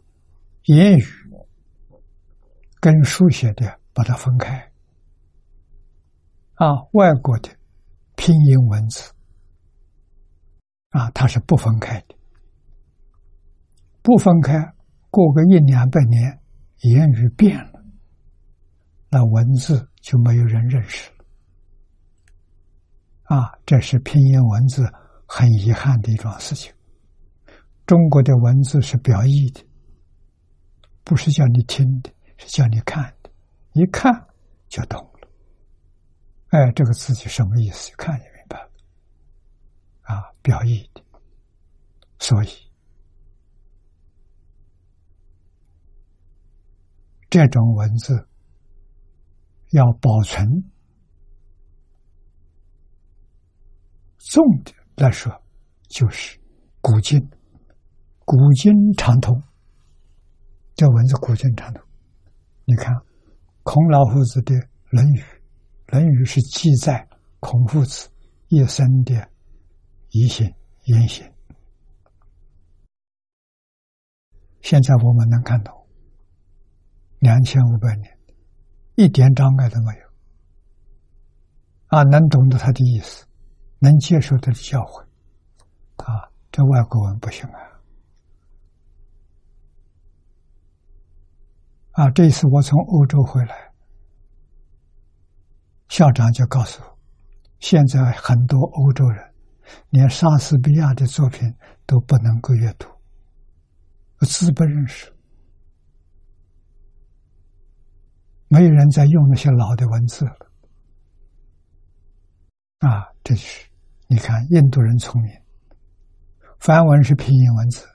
[0.66, 1.04] 言语
[2.80, 4.72] 跟书写的把它分开。
[6.56, 7.50] 啊，外国的
[8.16, 9.12] 拼音文字
[10.90, 12.16] 啊，它是不分开的，
[14.04, 14.54] 不分开，
[15.12, 16.42] 过个一两百年，
[16.80, 17.84] 言语变了，
[19.10, 21.26] 那文字就没有人认识了。
[23.24, 24.90] 啊，这是拼音文字
[25.28, 26.74] 很遗憾的一桩事情。
[27.86, 29.62] 中国的文字是表意的，
[31.04, 33.30] 不是叫你听的，是叫你看的，
[33.74, 34.28] 一看
[34.70, 35.28] 就懂了。
[36.52, 37.92] 哎，这个字就什么意思？
[37.98, 38.70] 看就明白了。
[40.04, 41.04] 啊，表意的，
[42.18, 42.50] 所以
[47.32, 48.28] 这种文字
[49.70, 50.46] 要保存，
[54.18, 55.32] 重的来说
[55.88, 56.38] 就是
[56.82, 57.18] 古今，
[58.26, 59.42] 古今长通。
[60.76, 61.82] 这文字古今长通，
[62.66, 62.94] 你看
[63.64, 64.54] 孔老夫子的
[64.90, 65.20] 《论语》。
[65.88, 67.08] 《论语》是记载
[67.40, 68.10] 孔夫子
[68.50, 69.14] 一生的
[70.10, 70.54] 言行
[70.84, 71.26] 言行。
[74.62, 75.81] 现在我们能看到，
[77.22, 78.18] 两千五百年，
[78.96, 80.08] 一点障碍都没有，
[81.86, 83.28] 啊，能懂得他的意思，
[83.78, 85.06] 能接受他的教诲，
[85.98, 87.62] 啊，这外国文不行啊！
[91.92, 93.72] 啊，这次我从欧洲回来。
[95.90, 96.98] 校长就告诉我，
[97.60, 99.32] 现在很多欧洲人
[99.90, 101.54] 连莎士比亚的作品
[101.86, 102.88] 都不能够阅读，
[104.26, 105.14] 字不认识，
[108.52, 110.52] 没有人在用那些老的文字了。
[112.80, 113.66] 啊，这是
[114.08, 115.32] 你看，印度人聪明，
[116.60, 117.88] 梵文是拼音文字，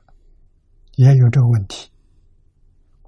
[0.95, 1.91] 也有这个问题，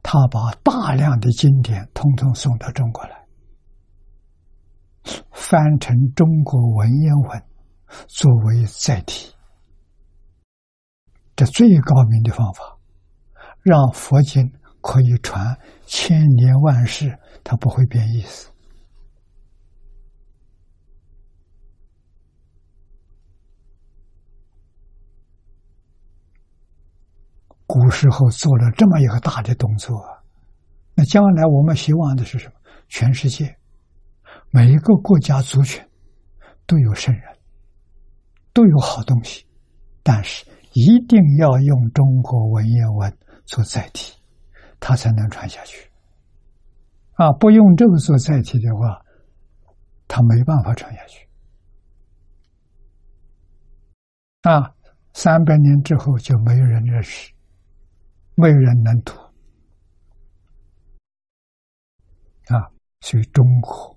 [0.02, 3.16] 他把大量的经典通通送到中国来。
[5.32, 7.42] 翻成中国文言文
[8.08, 9.34] 作为载体，
[11.34, 12.76] 这最高明的方法，
[13.62, 14.52] 让佛经
[14.88, 18.50] 可以传千年万世，它不会变意思。
[27.66, 30.02] 古时候做了这么一个大的动作，
[30.94, 32.54] 那将来我们希望的是什么？
[32.88, 33.58] 全世界。
[34.50, 35.86] 每一个国家族群
[36.66, 37.22] 都有圣人，
[38.54, 39.46] 都有好东西，
[40.02, 44.17] 但是一定要用中国文言文做载体，
[44.80, 45.90] 它才能传下去。
[47.14, 49.04] 啊，不用这个做载体的话，
[50.06, 51.28] 它没办法传下去。
[54.42, 54.74] 啊，
[55.14, 57.32] 三百年之后就没有人认识，
[58.34, 59.12] 没有人能读。
[62.54, 62.70] 啊，
[63.00, 63.96] 所以中国。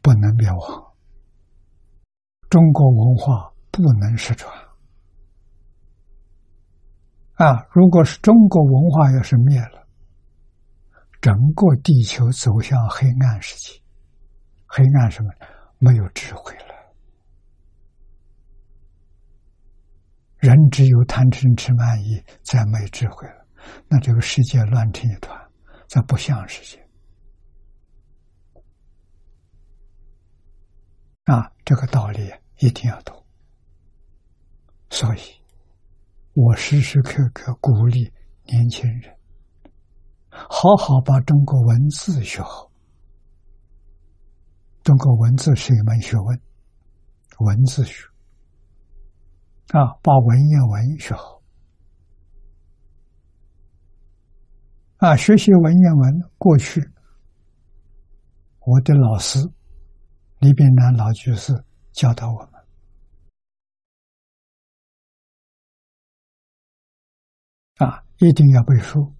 [0.00, 0.94] 不能灭亡，
[2.48, 4.67] 中国文化不能失传。
[7.38, 9.86] 啊，如果是中国文化要是灭了，
[11.20, 13.80] 整个地球走向黑暗时期。
[14.66, 15.30] 黑暗什么？
[15.78, 16.74] 没有智慧了，
[20.38, 23.46] 人只有贪嗔痴慢疑，再没智慧了，
[23.86, 25.40] 那这个世界乱成一团，
[25.86, 26.84] 这不像世界。
[31.26, 33.24] 啊，这个道理一定要懂。
[34.90, 35.20] 所以，
[36.34, 38.12] 我时时刻刻鼓励
[38.44, 39.16] 年轻人，
[40.30, 42.70] 好好把中国文字学好。
[44.82, 46.40] 中国文字是一门学问，
[47.40, 48.04] 文字学
[49.68, 51.42] 啊，把文言文学好
[54.98, 56.80] 啊，学习文言文，过去
[58.60, 59.38] 我的老师
[60.38, 61.52] 李炳南老居士
[61.92, 62.57] 教导我们。
[68.18, 69.14] 一定要背书。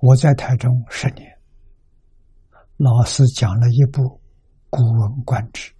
[0.00, 1.38] 我在台中十年，
[2.78, 4.02] 老师讲了一部
[4.70, 5.70] 《古文观止》，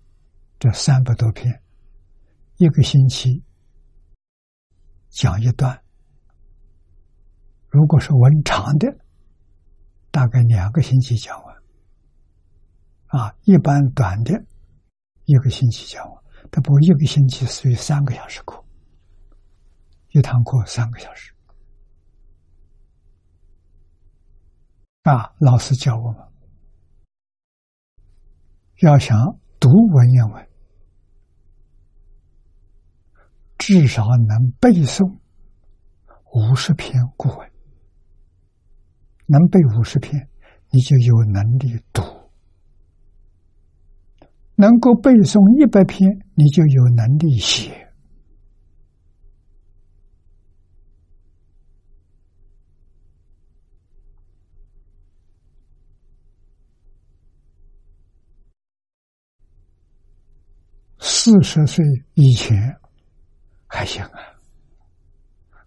[0.58, 1.62] 这三百多篇，
[2.56, 3.42] 一个星期
[5.08, 5.82] 讲一段。
[7.68, 8.86] 如果是文长的，
[10.10, 11.56] 大概两个星期讲完。
[13.06, 14.32] 啊，一般短的，
[15.24, 16.24] 一个星期讲完。
[16.50, 18.63] 他不一个星期属于三个小时课。
[20.14, 21.34] 一堂课三个小时，
[25.02, 25.34] 啊！
[25.40, 26.22] 老师教我们
[28.82, 29.18] 要想
[29.58, 30.48] 读文言文，
[33.58, 35.18] 至少能背诵
[36.32, 37.50] 五十篇古文。
[39.26, 40.28] 能背五十篇，
[40.70, 42.30] 你就有能力读；
[44.54, 47.83] 能够背诵一百篇，你就有能力写。
[61.24, 62.78] 四十岁以前
[63.66, 64.20] 还行啊，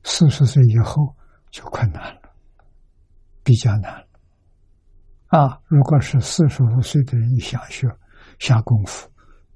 [0.03, 1.15] 四十岁以后
[1.49, 2.21] 就困难了，
[3.43, 4.07] 比较难了。
[5.29, 7.87] 啊，如果是四十五岁的人想学
[8.37, 9.09] 下功夫，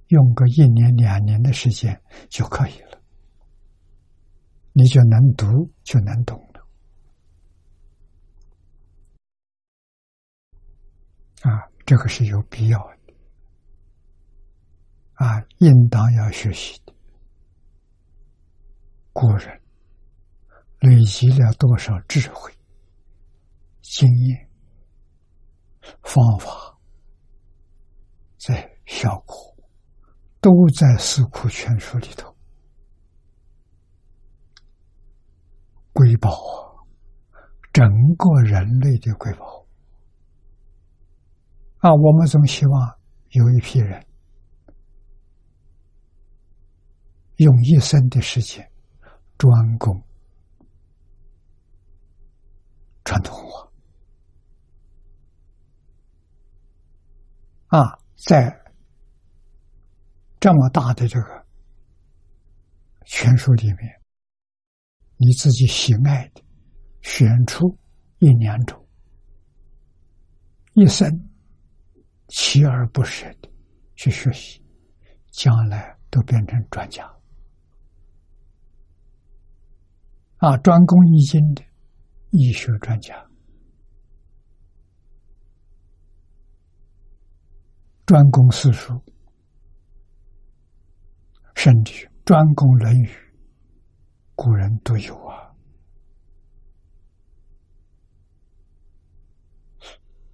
[0.08, 3.00] 用个一年两年的时间就可以了，
[4.74, 6.66] 你就能读就能懂了。
[11.44, 13.01] 啊，这个是有必要的。
[15.22, 16.92] 啊，应当要学习的。
[19.14, 19.62] 古人
[20.80, 22.52] 累积了多少智慧、
[23.84, 24.50] 经验、
[26.02, 26.76] 方法，
[28.40, 29.36] 在效果
[30.40, 32.36] 都在《四库全书》里头。
[35.94, 36.82] 瑰宝啊，
[37.72, 39.68] 整个人类的瑰宝
[41.78, 41.94] 啊！
[41.94, 42.98] 我们总希望
[43.30, 44.04] 有一批人。
[47.44, 48.72] 用一生的时间
[49.38, 50.04] 专攻
[53.04, 53.72] 传统文化
[57.80, 58.62] 啊，在
[60.40, 61.46] 这么大的这个
[63.06, 64.02] 全书里面，
[65.18, 66.44] 你自己喜爱的，
[67.02, 67.78] 选出
[68.20, 68.88] 一两种，
[70.74, 71.10] 一生
[72.28, 73.50] 锲而不舍的
[73.96, 74.64] 去学习，
[75.32, 77.12] 将来都变成专家。
[80.42, 81.64] 啊，专攻易经的
[82.32, 83.14] 医学专家，
[88.08, 89.00] 专攻四书，
[91.54, 93.06] 甚至专攻《论语》，
[94.34, 95.54] 古人都有啊。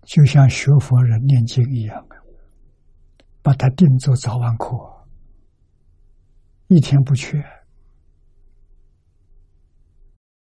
[0.03, 2.07] 就像学佛人念经一样，
[3.41, 4.69] 把它定做早晚课，
[6.67, 7.56] 一天不缺。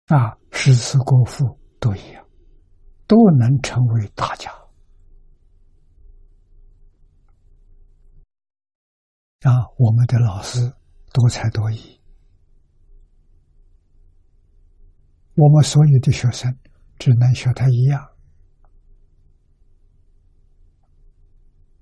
[0.07, 2.25] 啊，诗词歌赋都一样，
[3.07, 4.49] 都能成为大家。
[9.41, 10.73] 啊，我们的老师
[11.11, 11.99] 多才多艺，
[15.35, 16.57] 我们所有的学生
[16.97, 18.09] 只能学他一样，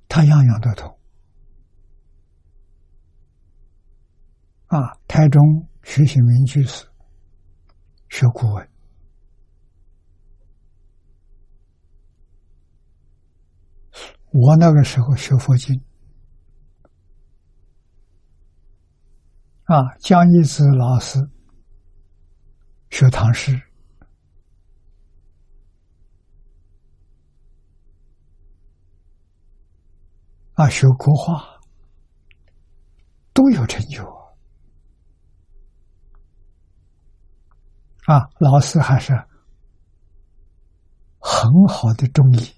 [0.10, 1.00] 他样样都通。
[4.66, 6.88] 啊，台中徐喜明居士。
[8.10, 8.70] 学古文，
[14.32, 15.84] 我那个时候学佛经，
[19.66, 21.20] 啊，江一之老师
[22.90, 23.62] 学唐诗，
[30.54, 31.60] 啊，学国画，
[33.34, 34.15] 都有成就。
[38.06, 39.14] 啊，老师还是
[41.20, 42.56] 很好的中医，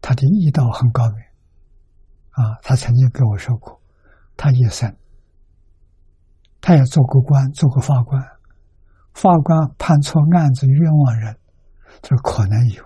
[0.00, 1.18] 他的医道很高明。
[2.30, 3.80] 啊，他曾经跟我说过，
[4.36, 4.96] 他一生，
[6.60, 8.20] 他也做过官，做过法官，
[9.12, 11.38] 法官判错案子冤枉人，
[12.02, 12.82] 这可能有，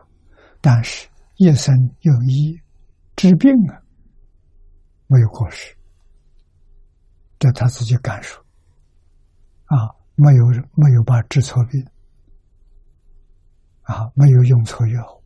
[0.61, 2.61] 但是一生用医
[3.17, 3.81] 治病啊，
[5.07, 5.75] 没有过失，
[7.39, 8.39] 这他自己感受，
[9.67, 9.98] 啊。
[10.21, 10.45] 没有
[10.75, 11.81] 没有把治错病
[13.83, 15.23] 啊，没有用错药。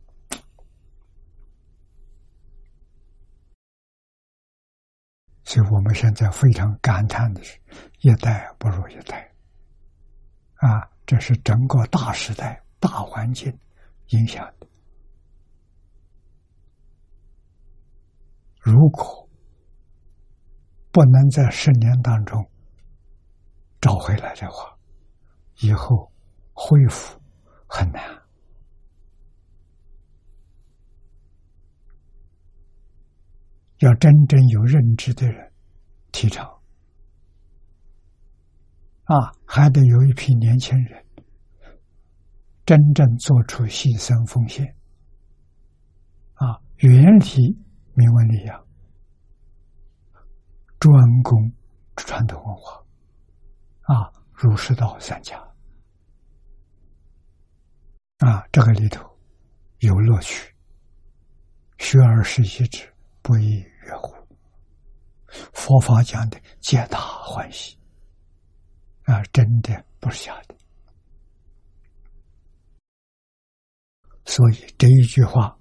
[5.43, 7.59] 所以我们现在非常感叹的是，
[8.01, 9.33] 一代不如一代。
[10.57, 13.51] 啊，这是整个大时代、大环境
[14.09, 14.67] 影响的。
[18.59, 19.27] 如果
[20.91, 22.47] 不能在十年当中
[23.81, 24.72] 找回来的话，
[25.59, 26.11] 以后
[26.53, 27.19] 恢复
[27.67, 28.01] 很难。
[33.79, 35.51] 要真正有认知的人
[36.11, 36.47] 提倡。
[39.05, 41.05] 啊，还得有一批年轻人
[42.65, 44.65] 真正做出牺牲奉献。
[46.35, 47.57] 啊，远离
[47.93, 48.65] 名闻利养，
[50.79, 51.51] 专攻
[51.97, 52.81] 传统文化。
[53.81, 55.37] 啊，儒释道三家
[58.17, 59.03] 啊，这个里头
[59.79, 60.53] 有乐趣，
[61.77, 64.13] 学而时习之，不亦乐乎？
[65.53, 67.77] 佛法讲的皆大欢喜
[69.03, 70.55] 啊，真的不是假的。
[74.25, 75.57] 所以这一句话，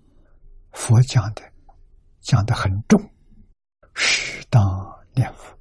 [0.72, 1.42] 佛讲的
[2.20, 3.00] 讲的很重，
[3.94, 4.62] 适当
[5.14, 5.58] 念佛。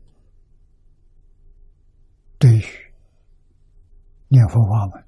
[2.37, 2.63] 对于
[4.33, 5.05] 念佛法门，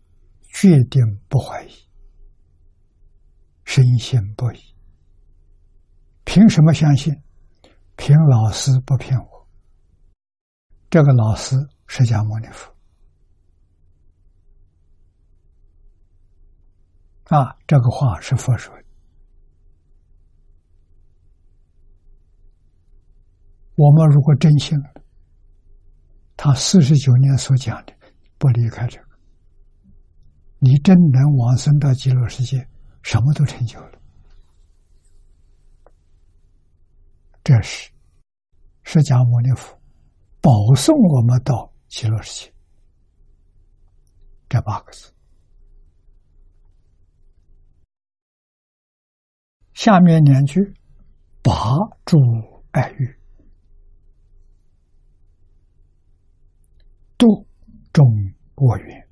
[0.50, 1.72] 决定不怀疑，
[3.64, 4.60] 深信不疑。
[6.26, 7.14] 凭什么相信？
[7.96, 9.48] 凭老师不骗我。
[10.90, 11.56] 这个老师
[11.88, 12.70] 释迦牟尼佛
[17.34, 18.84] 啊，这个话是佛说的。
[23.76, 24.94] 我们如果真信了，
[26.36, 27.94] 他四十九年所讲的，
[28.38, 29.03] 不离开这，
[30.64, 32.66] 你真能往生到极乐世界，
[33.02, 34.00] 什么都成就了。
[37.44, 37.92] 这是
[38.84, 39.78] 释迦牟尼佛
[40.40, 42.54] 保送我们到极乐世界，
[44.48, 45.14] 这八个字。
[49.74, 50.62] 下面两句：
[51.42, 52.18] 拔诸
[52.72, 53.20] 爱欲，
[57.18, 57.46] 度
[57.92, 58.06] 众
[58.56, 59.03] 我缘，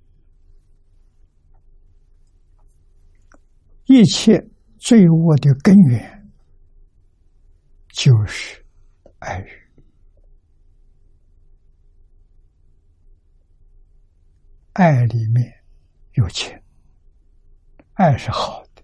[3.91, 4.41] 一切
[4.77, 6.21] 罪恶的根源。
[7.93, 8.65] 就是
[9.19, 9.49] 爱欲，
[14.71, 15.53] 爱里面
[16.13, 16.57] 有情，
[17.95, 18.81] 爱是好的。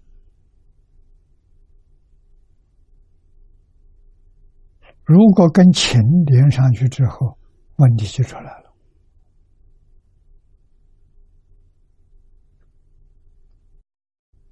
[5.04, 7.38] 如果跟情连上去之后，
[7.76, 8.67] 问题就出来了。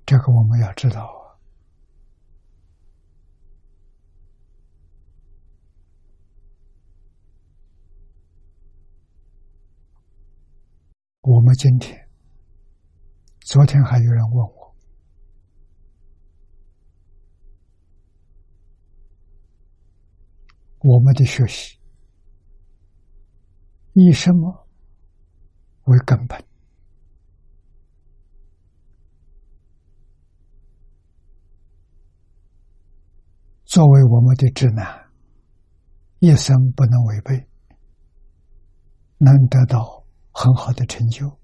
[0.07, 1.35] 这个我们要知道啊。
[11.23, 12.09] 我们今天、
[13.41, 14.77] 昨天还有人问我，
[20.83, 21.81] 我们的学习
[23.95, 24.69] 以什么
[25.87, 26.56] 为根本？
[33.77, 35.07] 作为我们的指南，
[36.21, 37.47] 一生不能违背，
[39.19, 40.03] 能得到。
[40.33, 41.39] 很好的成就，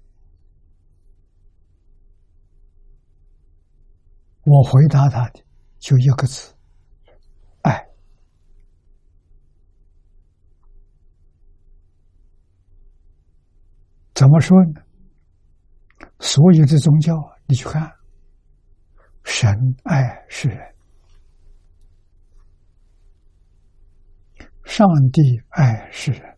[4.45, 5.43] 我回答他的
[5.77, 6.55] 就一个字：
[7.61, 7.87] 爱。
[14.15, 14.81] 怎么说呢？
[16.19, 17.13] 所有的宗教，
[17.45, 17.91] 你去看，
[19.23, 20.72] 神爱世人，
[24.63, 26.37] 上帝爱世人。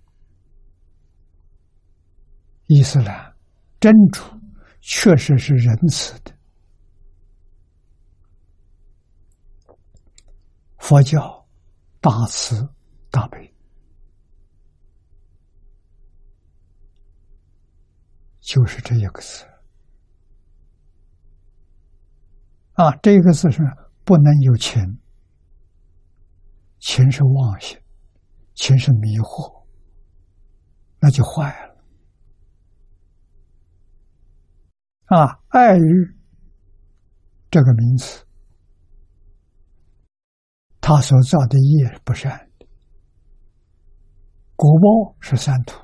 [2.67, 3.35] 伊斯兰
[3.79, 4.23] 真主
[4.81, 6.33] 确实是仁慈的，
[10.77, 11.47] 佛教
[12.01, 12.67] 大慈
[13.11, 13.53] 大悲，
[18.41, 19.45] 就是这一个字
[22.73, 22.95] 啊！
[22.97, 23.61] 这个字是
[24.03, 24.99] 不能有情，
[26.79, 27.79] 情是妄想，
[28.55, 29.63] 情是迷惑，
[30.99, 31.75] 那就坏了。
[35.05, 36.17] 啊，爱欲
[37.51, 38.25] 这个名词，
[40.81, 42.67] 他所造的业不善的，
[44.55, 45.79] 果报是三途，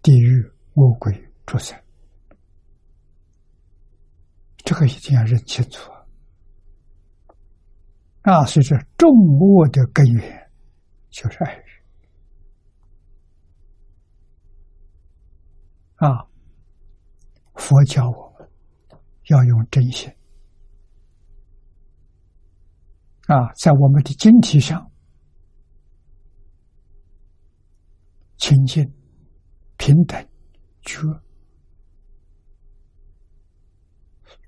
[0.00, 1.76] 地狱、恶鬼、畜生。
[4.58, 6.06] 这个一定要认清楚啊！
[8.22, 10.43] 啊，所以这众恶的根源
[11.14, 11.62] 就是爱欲
[15.96, 16.26] 啊。
[17.54, 18.50] 佛教我们
[19.28, 20.12] 要用真心
[23.28, 24.90] 啊，在我们的经体上
[28.36, 28.84] 清净、
[29.78, 30.28] 平等、
[30.82, 31.00] 觉。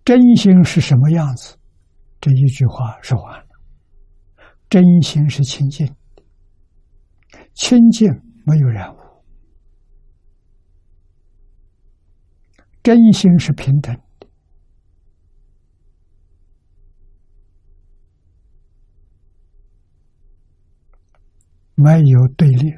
[0.04, 1.56] 真心是什么样子？
[2.20, 3.48] 这一句话说完了。
[4.68, 5.86] 真心是清净，
[7.56, 8.06] 清净
[8.44, 8.98] 没有染污；
[12.82, 14.28] 真心是平等的，
[21.74, 22.70] 没有对立。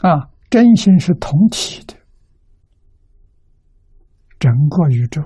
[0.00, 1.94] 啊，真心是同体的。
[4.40, 5.22] 整个宇宙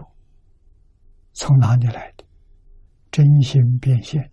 [1.33, 2.27] 从哪里来的？
[3.11, 4.31] 真心变现，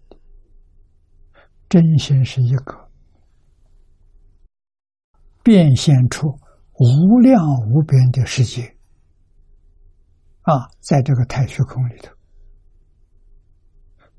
[1.74, 2.88] 真心是一个
[5.42, 6.28] 变现出
[6.74, 8.78] 无量无边的世界
[10.44, 10.70] 啊！
[10.82, 12.14] 在这个太虚空里头，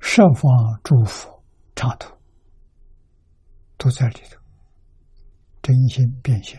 [0.00, 1.44] 十方诸佛
[1.76, 2.12] 刹土
[3.78, 4.40] 都在里头。
[5.62, 6.58] 真心变现，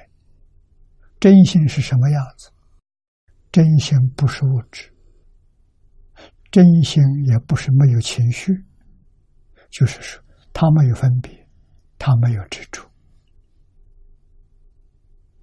[1.19, 2.49] 真心是什么样子？
[3.51, 4.89] 真心不是物质，
[6.49, 8.53] 真心也不是没有情绪，
[9.69, 10.23] 就是说，
[10.55, 11.45] 他没有分别，
[11.99, 12.81] 他没有执着，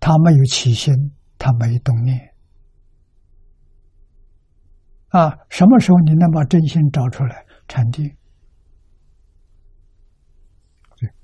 [0.00, 0.94] 他没有起心，
[1.36, 2.34] 他没有动念。
[5.08, 7.44] 啊，什么时候你能把真心找出来？
[7.68, 8.16] 禅定，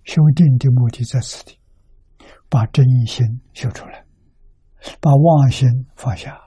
[0.05, 1.59] 修定的目的在此地，
[2.51, 3.25] 把真心
[3.55, 4.05] 修出来，
[5.01, 5.67] 把妄心
[5.97, 6.39] 放下。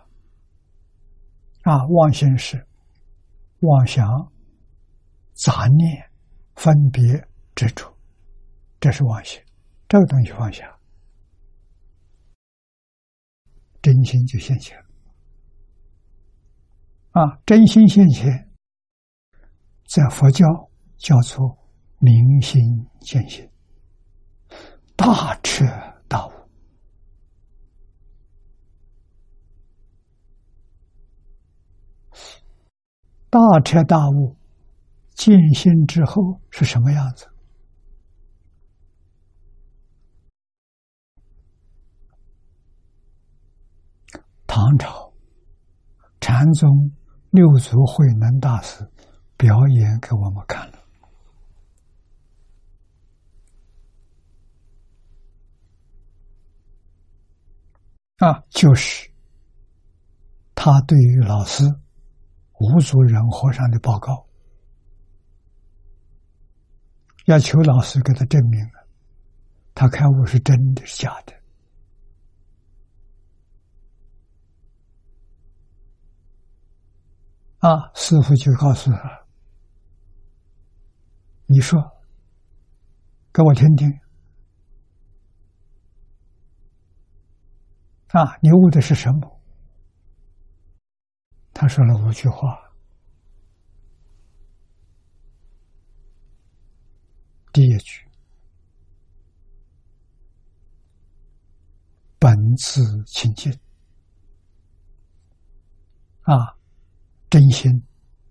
[1.64, 2.68] 啊，妄心是
[3.62, 4.32] 妄想、
[5.34, 6.12] 杂念、
[6.56, 7.94] 分别、执着，
[8.80, 9.42] 这是妄想。
[9.88, 10.80] 这个东西放下，
[13.82, 14.78] 真心就现前。
[17.12, 18.50] 啊，真心现前，
[19.86, 20.46] 在佛教
[20.98, 21.58] 叫做
[22.00, 22.62] 明心
[23.02, 23.50] 见性，
[24.96, 25.66] 大彻
[26.08, 26.32] 大悟。
[33.30, 34.38] 大彻大悟，
[35.16, 37.31] 见性之后是什么样子？
[44.72, 45.12] 唐朝
[46.22, 46.92] 禅宗
[47.30, 48.90] 六祖慧能大师
[49.36, 50.78] 表演给我们看了，
[58.20, 59.12] 啊，就是
[60.56, 61.66] 他对于老师。
[62.64, 64.28] 无族人和尚的报告，
[67.26, 68.88] 要求老师给他证明了，
[69.74, 71.34] 他开悟是真的是假的？
[77.62, 79.24] 啊，师傅就告诉他
[81.46, 81.80] ：“你说，
[83.32, 83.88] 给我听听。
[88.08, 89.40] 啊，你悟的是什么？”
[91.54, 92.74] 他说了五句话。
[97.54, 98.10] 第一句
[102.18, 103.54] ：“本自清净。”
[106.26, 106.58] 啊，
[107.32, 107.84] 真心。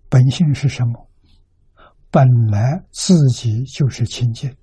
[0.07, 1.09] 本性是什么？
[2.11, 4.55] 本来自己就是清净，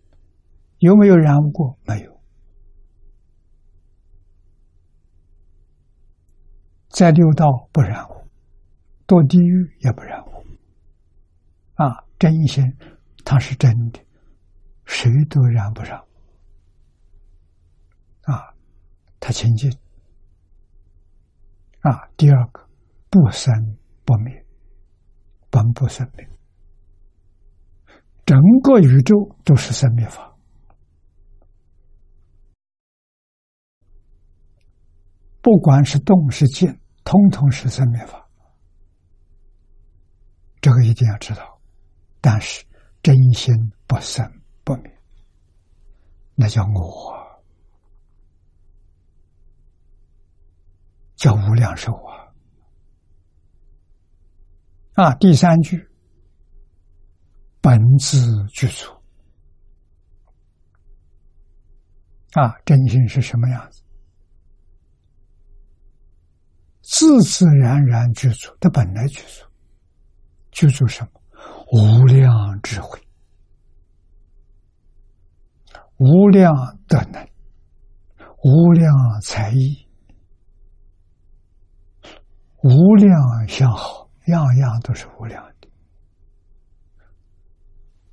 [0.78, 1.78] 有没有染污过？
[1.86, 2.20] 没有，
[6.90, 8.28] 在六道不染污。
[9.06, 10.44] 堕地狱也不染污，
[11.76, 12.62] 啊，真心
[13.24, 13.98] 它是真的，
[14.84, 15.98] 谁都染不上，
[18.24, 18.52] 啊，
[19.18, 19.72] 他清净，
[21.80, 22.68] 啊，第二个
[23.08, 23.78] 不生。
[24.08, 24.46] 不灭，
[25.50, 26.26] 本不生灭，
[28.24, 30.34] 整个宇宙都是生灭法，
[35.42, 38.26] 不管是动是静，通通是生命法。
[40.62, 41.60] 这个一定要知道，
[42.22, 42.64] 但是
[43.02, 43.54] 真心
[43.86, 44.24] 不生
[44.64, 44.90] 不灭，
[46.34, 47.42] 那叫我，
[51.14, 52.17] 叫无量寿啊！
[54.98, 55.88] 啊，第三句，
[57.60, 58.18] 本自
[58.48, 58.90] 具足
[62.32, 63.80] 啊，真心是什么样子？
[66.82, 69.46] 自自然然具足，它本来具足，
[70.50, 71.10] 具足什么？
[71.70, 73.00] 无量智慧，
[75.98, 76.52] 无量
[76.88, 77.24] 德能，
[78.42, 78.92] 无量
[79.22, 79.86] 才艺，
[82.64, 85.68] 无量相好，样样都是无量的，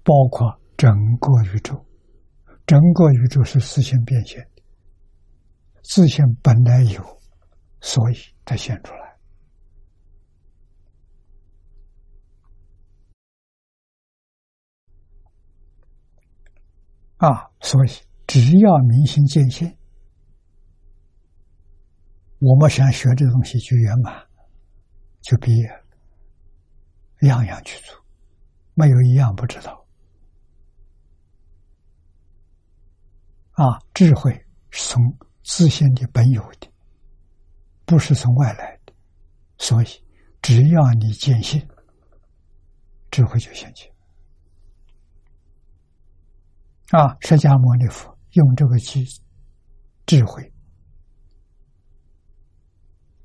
[0.04, 1.86] 包括整个宇宙，
[2.66, 4.64] 整个宇宙是自性变现的，
[5.84, 7.02] 自性本来有，
[7.82, 9.06] 所以它现出来。
[17.18, 17.90] 啊，所以
[18.28, 19.78] 只要明心见性，
[22.40, 24.28] 我们想学这东西就圆满，
[25.22, 25.85] 就毕业了，
[27.22, 27.96] 样样去做，
[28.74, 29.86] 没有一样不知道。
[33.52, 34.34] 啊，智慧
[34.70, 36.68] 是从自身的本有的，
[37.86, 38.94] 不是从外来的，
[39.58, 39.88] 所以
[40.42, 41.66] 只要你坚信，
[43.12, 43.90] 智慧就现起。
[46.92, 47.18] 啊！
[47.22, 49.04] 释迦牟尼佛用这个机
[50.06, 50.54] 智慧，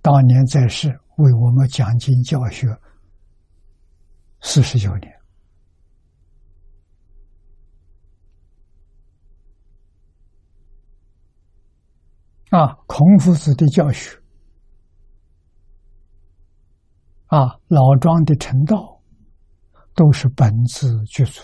[0.01, 0.89] 当年在世
[1.19, 2.67] 为我们讲经教学
[4.41, 5.21] 四十九年。
[12.51, 14.21] 啊，孔夫子的教学，
[17.27, 19.01] 啊，老庄的成道，
[19.95, 21.41] 都是本自具足。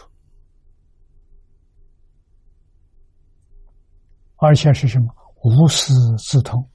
[4.39, 5.15] 而且是什么？
[5.45, 6.69] 无师自通。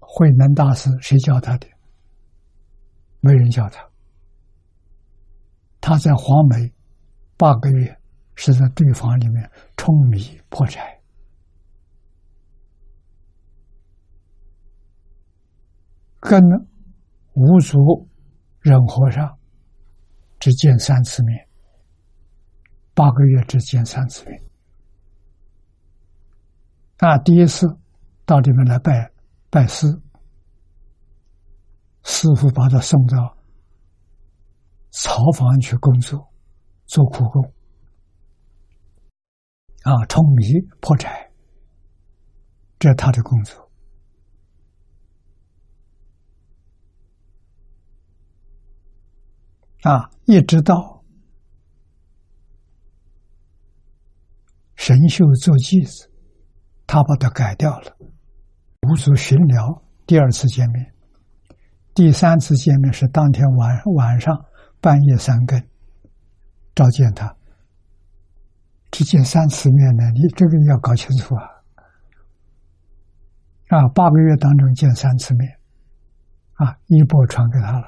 [0.00, 1.73] 慧能大师谁教他的？
[3.24, 3.82] 没人叫他。
[5.80, 6.70] 他在黄梅
[7.38, 7.98] 八个月，
[8.34, 11.00] 是在对房里面舂米破柴，
[16.20, 16.42] 跟
[17.32, 18.08] 五祖
[18.60, 19.38] 忍和尚
[20.38, 21.48] 只见三次面。
[22.94, 24.40] 八个月只见三次面，
[26.98, 27.18] 啊！
[27.18, 27.66] 第一次
[28.24, 29.10] 到这边来拜
[29.50, 29.86] 拜师，
[32.04, 33.36] 师傅把他送到
[34.90, 36.32] 草房去工作，
[36.86, 37.42] 做苦工，
[39.82, 40.44] 啊，舂米
[40.80, 41.32] 破柴，
[42.78, 43.70] 这是他的工作，
[49.82, 50.94] 啊，一直到。
[54.76, 56.10] 神秀做继子，
[56.86, 57.96] 他把它改掉了。
[58.86, 60.93] 五祖寻聊第二次见面，
[61.94, 64.44] 第三次见面是当天晚晚上
[64.80, 65.62] 半夜三更
[66.74, 67.36] 召见他，
[68.90, 70.10] 只见三次面呢？
[70.10, 71.44] 你这个要搞清楚啊！
[73.68, 75.48] 啊，八个月当中见三次面，
[76.54, 77.86] 啊，衣钵传给他了，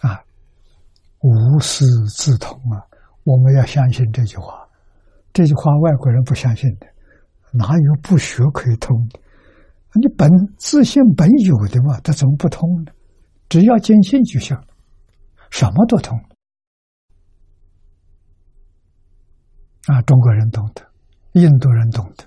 [0.00, 0.24] 啊，
[1.20, 2.82] 无师自通啊！
[3.22, 4.68] 我们要相信这句话，
[5.32, 6.88] 这句话外国人不相信的，
[7.52, 9.20] 哪有不学可以通的？
[9.94, 12.92] 你本自信本有的嘛，它怎么不通呢？
[13.48, 14.56] 只要坚信就行，
[15.50, 16.16] 什么都通。
[19.86, 20.86] 啊，中国人懂得，
[21.32, 22.24] 印度人懂得，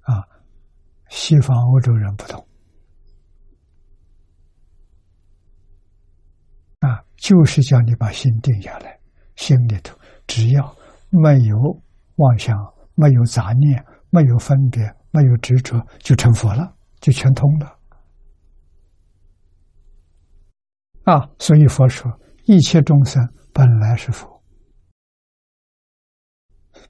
[0.00, 0.26] 啊，
[1.10, 2.46] 西方欧洲人不懂。
[6.80, 8.98] 啊，就是叫你把心定下来，
[9.36, 9.98] 心里头。
[10.26, 10.74] 只要
[11.10, 11.58] 没有
[12.16, 12.56] 妄想，
[12.94, 17.78] 没有杂念，没有分别，没有执着，就成佛了，就全通了。
[21.04, 22.08] 啊，所以佛说，
[22.44, 23.20] 一切众生
[23.52, 24.40] 本来是佛，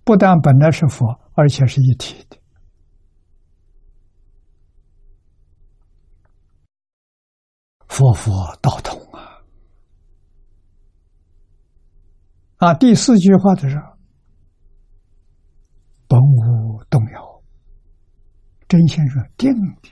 [0.05, 2.39] 不但本来是佛，而且是一体的。
[7.89, 9.41] 佛佛道同啊。
[12.59, 13.77] 啊，第四句话的是
[16.07, 17.43] “本无动摇”，
[18.69, 19.51] 真心是定
[19.83, 19.91] 的，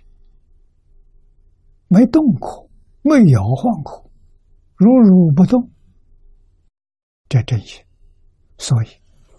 [1.92, 2.70] 没动过，
[3.02, 4.08] 没摇晃过，
[4.76, 5.72] 如如不动，
[7.28, 7.84] 这真心。
[8.58, 8.86] 所以，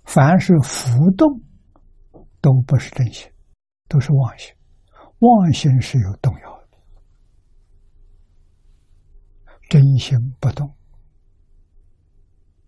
[0.04, 1.42] 凡是浮动，
[2.42, 3.32] 都不是真心，
[3.88, 4.54] 都是妄心。
[5.20, 6.78] 妄心是有动摇的，
[9.70, 10.76] 真心不动。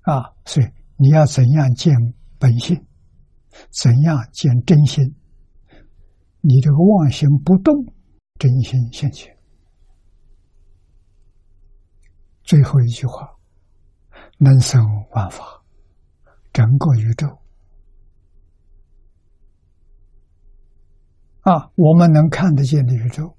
[0.04, 1.94] 啊，所以你要怎样见
[2.40, 2.86] 本性，
[3.70, 5.14] 怎样见真心？
[6.40, 7.86] 你这个妄心不动，
[8.40, 9.38] 真心现前。
[12.44, 13.30] 最后一句话：
[14.38, 15.64] 能生万法，
[16.52, 17.28] 整个宇宙
[21.42, 23.36] 啊，我们能看得见的宇宙，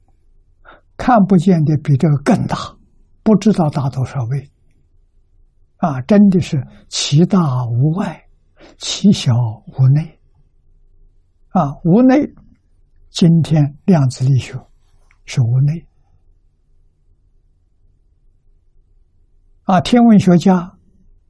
[0.96, 2.56] 看不见的比这个更大，
[3.22, 4.50] 不知道大多少倍。
[5.76, 8.24] 啊，真的是其大无外，
[8.78, 9.34] 其小
[9.66, 10.18] 无内。
[11.48, 12.16] 啊，无内，
[13.10, 14.54] 今天量子力学
[15.26, 15.86] 是无内。
[19.64, 20.78] 啊，天文学家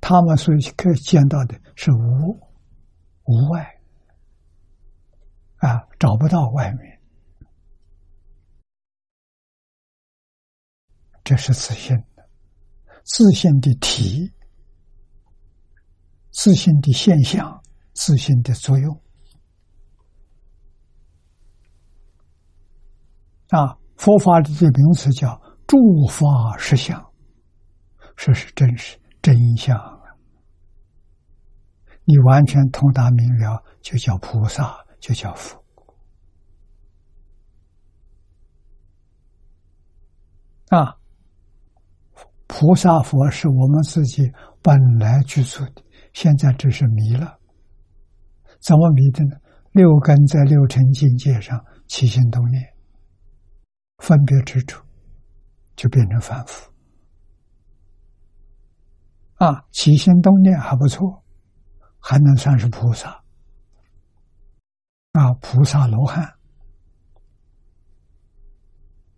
[0.01, 2.39] 他们所可见到的是无
[3.24, 3.70] 无外。
[5.59, 7.01] 啊，找不到外面，
[11.22, 12.28] 这是自信的，
[13.05, 14.30] 自信的体，
[16.32, 17.62] 自信的现象，
[17.95, 19.01] 自信的作用。
[23.49, 25.78] 啊，佛法的这名词叫诸
[26.11, 27.03] 法实相，
[28.17, 30.01] 说是真实真相啊。
[32.05, 34.83] 你完全通达明了，就叫菩萨。
[35.05, 35.62] 就叫佛
[40.71, 40.97] 啊！
[42.47, 45.85] 菩萨佛是我们自己本来居住的，
[46.15, 47.39] 现在只是迷了。
[48.62, 49.37] 怎么迷的呢？
[49.73, 52.62] 六根在六尘境界上起心动念，
[53.99, 54.83] 分别执着，
[55.77, 56.74] 就变成凡夫。
[59.45, 61.22] 啊，起心动念还不错，
[61.99, 63.11] 还能算是菩萨。
[65.12, 66.24] 啊，菩萨罗汉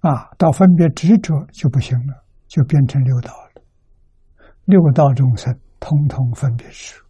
[0.00, 3.62] 啊，到分别执着就不行了，就变成六道了。
[4.64, 7.00] 六道众生通通分别执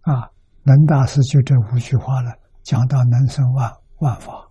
[0.00, 0.28] 啊，
[0.64, 4.47] 能大师就这五句话了，讲到能生万万法，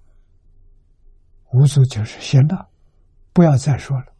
[1.57, 2.69] 无足就是行了，
[3.33, 4.13] 不要再说了，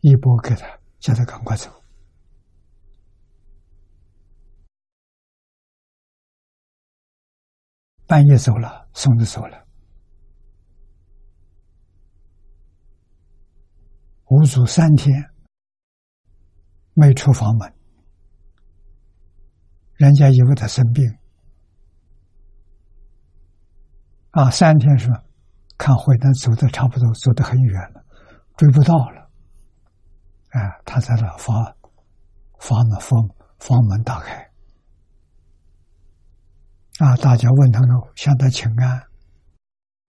[0.00, 0.80] 一波给他。
[1.00, 1.82] 叫他赶快走。
[8.06, 9.66] 半夜走了，送子走了，
[14.26, 15.32] 五祖三天
[16.92, 17.74] 没出房门，
[19.94, 21.02] 人家以为他生病，
[24.32, 25.24] 啊，三天是吧？
[25.80, 28.04] 看慧能走的差不多，走得很远了，
[28.58, 29.30] 追不到了。
[30.50, 31.56] 哎，他在那房
[32.58, 33.18] 房门房
[33.58, 34.34] 房门打开，
[36.98, 38.98] 啊，大家问他呢，向他请安，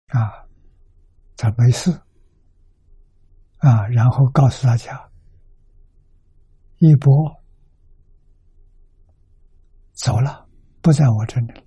[0.07, 0.49] 啊，
[1.37, 1.91] 他没事，
[3.59, 5.11] 啊，然后告诉大家，
[6.79, 7.13] 一博
[9.93, 10.49] 走了，
[10.81, 11.63] 不在我这里了，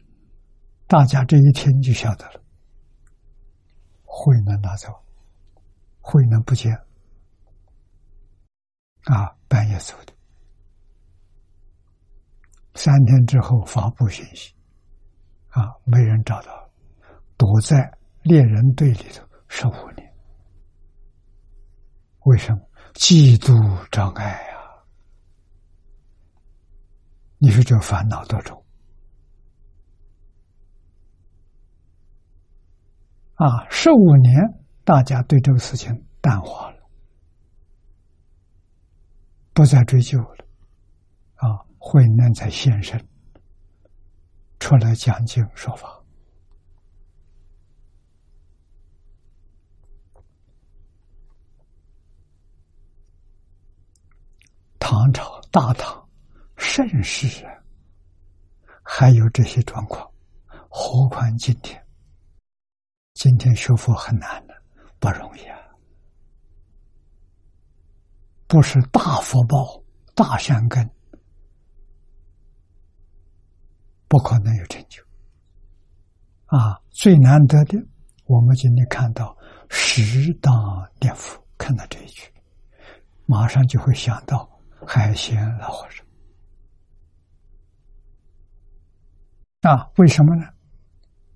[0.88, 2.41] 大家这一听就晓得了，
[4.14, 4.90] 慧能拿走，
[6.02, 6.74] 慧能不见。
[9.06, 10.14] 啊，半夜走的，
[12.76, 14.54] 三天之后发布信息，
[15.48, 16.70] 啊，没人找到，
[17.38, 20.14] 躲在猎人队里头十五年。
[22.26, 22.62] 为什么？
[22.94, 24.84] 嫉妒障碍呀！
[27.38, 28.61] 你说这烦恼多重？
[33.42, 36.78] 啊，十五年，大家对这个事情淡化了。
[39.52, 40.46] 不再追究了，
[41.38, 43.04] 啊，慧能才现身，
[44.60, 46.04] 出来讲经说法。
[54.78, 56.08] 唐朝大唐
[56.58, 57.52] 盛世啊，
[58.84, 60.12] 还有这些状况，
[60.70, 61.84] 何况今天？
[63.24, 64.64] 今天学佛很难的，
[65.00, 65.56] 不容易啊。
[68.48, 69.84] 不是大福报、
[70.16, 70.90] 大善根，
[74.08, 75.04] 不可能有成就。
[76.48, 77.78] 啊，最难得的，
[78.26, 79.38] 我们今天看到
[79.70, 80.52] 十大
[81.00, 82.28] 念佛，看到这一句，
[83.28, 84.50] 马上就会想到
[84.84, 86.04] 海鲜老和尚。
[89.62, 90.48] 啊，为什么呢？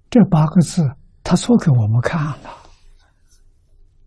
[0.09, 0.81] 这八个字
[1.25, 2.49] 他做给我们看了，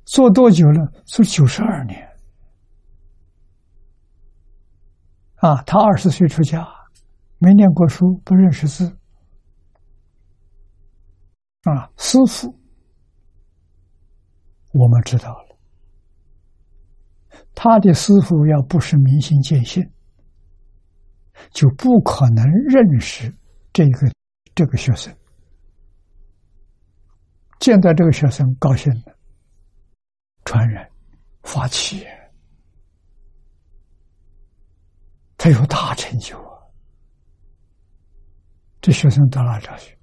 [0.05, 0.93] 做多久了？
[1.05, 2.09] 做九十二年。
[5.35, 6.65] 啊，他二十岁出家，
[7.39, 8.97] 没念过书，不认识字。
[11.65, 12.57] 啊，师傅，
[14.73, 15.59] 我们知道了，
[17.53, 19.83] 他的师傅要不是明心见性，
[21.51, 23.37] 就不可能认识
[23.73, 24.13] 这个
[24.55, 25.13] 这个学生。
[27.59, 29.17] 见到这个学生，高兴了，
[30.45, 30.91] 传人
[31.43, 32.07] 发起。
[35.37, 36.59] 他有大成就啊！
[38.81, 39.97] 这学生到哪找去？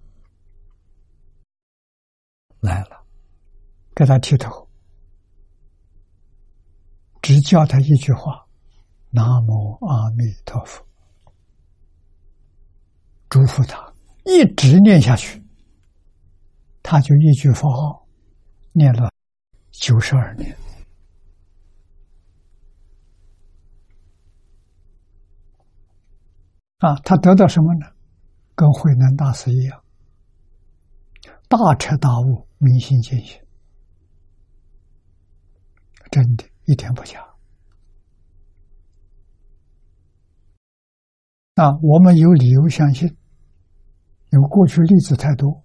[2.62, 3.06] 来了，
[3.94, 4.68] 给他剃头，
[7.22, 8.48] 只教他一句话
[9.12, 10.86] ：“南无阿弥陀佛。”
[13.30, 13.94] 嘱咐他
[14.24, 15.45] 一直念下去，
[16.88, 18.06] 他就一句佛号
[18.72, 19.10] 念了
[19.72, 20.56] 九十二年。
[26.78, 27.88] 啊，他得到什么呢？
[28.54, 29.84] 跟慧能大师一样，
[31.50, 33.42] 大彻大悟，明心见性，
[36.12, 37.20] 真的，一点不假。
[41.56, 43.08] 啊，我们有理由相信，
[44.30, 45.65] 因为过去例子太多。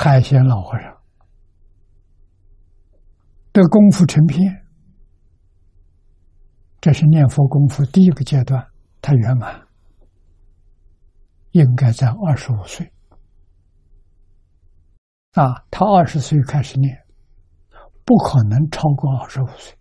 [0.00, 0.96] 海鲜老和尚。
[3.52, 4.64] 的功夫成片。
[6.80, 8.64] 这是念佛功夫第一个阶段，
[9.02, 9.60] 他圆满，
[11.50, 12.92] 应该在二十五岁。
[15.32, 15.64] 啊。
[15.68, 16.96] 他二十岁开始念，
[18.04, 19.76] 不可能超过二十五岁，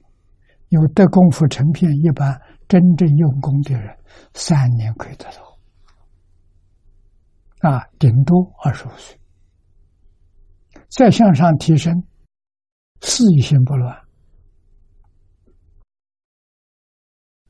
[0.69, 3.95] 因为得功夫成片，一般真正用功的人
[4.33, 7.69] 三年可以得到。
[7.69, 9.16] 啊，顶多二十五岁，
[10.89, 12.07] 再向上提升，
[13.01, 14.07] 事业心不乱。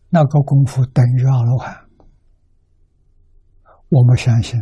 [0.10, 1.88] 那个功夫等于阿罗汉，
[3.90, 4.58] 我们相信，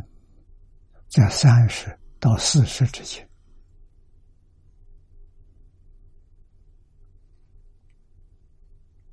[1.08, 3.30] 在三十到四十之间，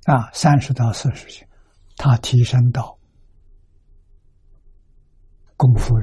[0.05, 1.47] 啊，三十到四十间，
[1.97, 2.99] 他提升到
[5.55, 5.95] 功夫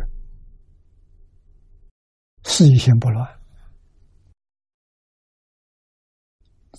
[2.44, 3.39] 事业心不乱，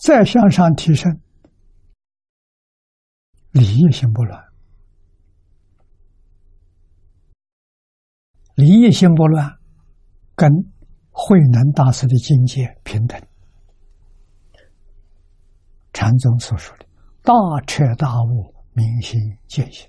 [0.02, 1.22] 再向上提升。
[3.52, 4.44] 理业心不乱，
[8.56, 9.60] 理业心不乱，
[10.36, 10.50] 跟
[11.12, 13.22] 慧能大师的境界平等。
[15.94, 16.86] 禅宗所说的
[17.22, 17.34] “大
[17.68, 19.88] 彻大悟，明心见性，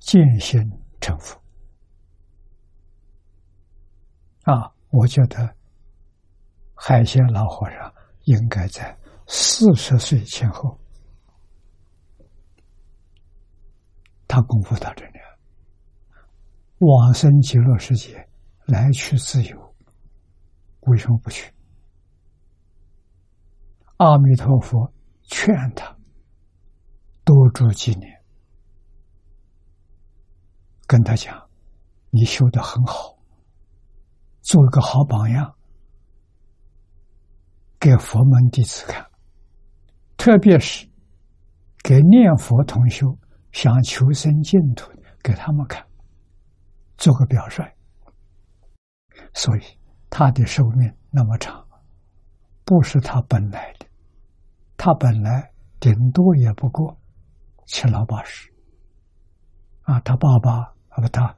[0.00, 0.60] 见性
[1.00, 1.40] 成佛”，
[4.42, 5.56] 啊，我觉得
[6.74, 8.98] 海鲜老和尚应该在
[9.32, 10.76] 四十岁前后。
[14.26, 15.18] 他功夫到这里，
[16.78, 18.28] 往生极乐世界，
[18.66, 19.74] 来去自由，
[20.82, 21.52] 为什么不去？
[23.96, 24.92] 阿弥陀佛
[25.24, 25.96] 劝他
[27.24, 28.22] 多住几年，
[30.86, 31.50] 跟他讲
[32.10, 33.18] ：“你修的很好，
[34.42, 35.56] 做一个好榜样，
[37.80, 39.09] 给佛门弟子看，
[40.20, 40.86] 特别是
[41.82, 43.16] 给念佛同修。”
[43.52, 44.92] 想求生净土，
[45.24, 45.84] 给他们看，
[46.96, 47.64] 做个表率。
[49.34, 49.60] 所以
[50.08, 51.66] 他的寿命那么长，
[52.64, 53.86] 不是他本来的，
[54.76, 56.96] 他本来顶多也不过
[57.66, 58.48] 七老八十。
[59.82, 60.58] 啊，他爸爸
[60.90, 61.36] 啊不，他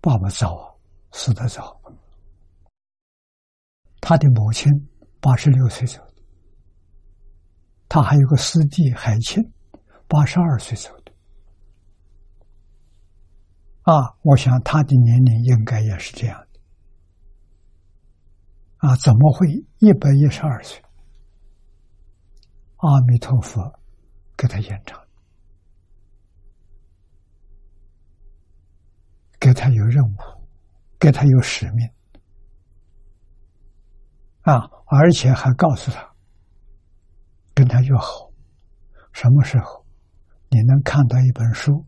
[0.00, 0.80] 爸爸早
[1.12, 1.78] 死的早，
[4.00, 4.72] 他的母亲
[5.20, 6.00] 八十六岁走，
[7.90, 9.42] 他还有个师弟海清，
[10.06, 11.12] 八十二岁走的。
[13.82, 16.60] 啊，我想他的年龄应该也是这样的。
[18.76, 19.48] 啊，怎么会
[19.80, 20.80] 一百一十二岁？
[22.76, 23.80] 阿弥陀佛，
[24.36, 25.02] 给他延长，
[29.40, 30.16] 给他有任务，
[30.96, 31.90] 给他有使命。
[34.42, 36.09] 啊，而且还告诉他，
[37.60, 38.32] 跟他约好，
[39.12, 39.84] 什么时候？
[40.48, 41.84] 你能看到一本书？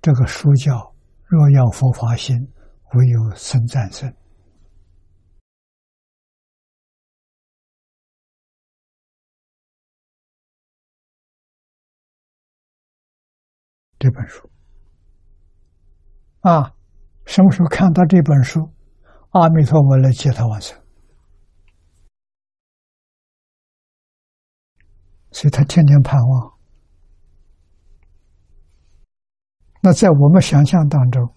[0.00, 0.72] 这个书叫
[1.24, 2.36] 《若要佛法心，
[2.92, 4.08] 唯有生战胜》
[13.98, 14.48] 这本书。
[16.42, 16.72] 啊，
[17.26, 18.72] 什么时候看到这本书？
[19.30, 20.80] 阿弥陀佛来接他往生，
[25.34, 26.54] 所以他天天盼望。
[29.82, 31.34] 那在我们想象当中，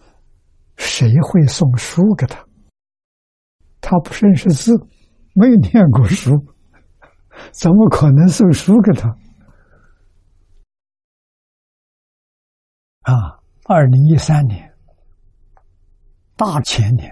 [0.78, 2.46] 谁会送书给他？
[3.82, 4.72] 他不认识字，
[5.34, 6.32] 没有念过书，
[7.52, 9.10] 怎么可能送书给他？
[13.02, 14.72] 啊，二零一三年
[16.36, 17.12] 大前年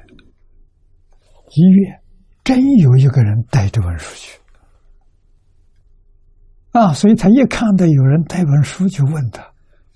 [1.50, 2.00] 一月，
[2.44, 4.40] 真有一个人带这本书去，
[6.76, 9.42] 啊，所以他一看到有人带本书，就问他：“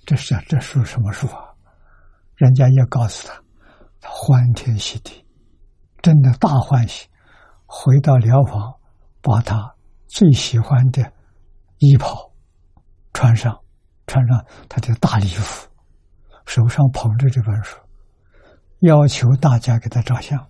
[0.06, 1.44] 这是这书什么书啊？”
[2.36, 3.34] 人家也告诉他，
[4.00, 5.26] 他欢天喜地，
[6.00, 7.06] 真的大欢喜，
[7.66, 8.76] 回到疗房，
[9.20, 9.74] 把他
[10.06, 11.12] 最喜欢的
[11.80, 12.32] 衣袍
[13.12, 13.60] 穿上，
[14.06, 15.68] 穿上他的大礼服，
[16.46, 17.76] 手上捧着这本书，
[18.78, 20.48] 要求大家给他照相，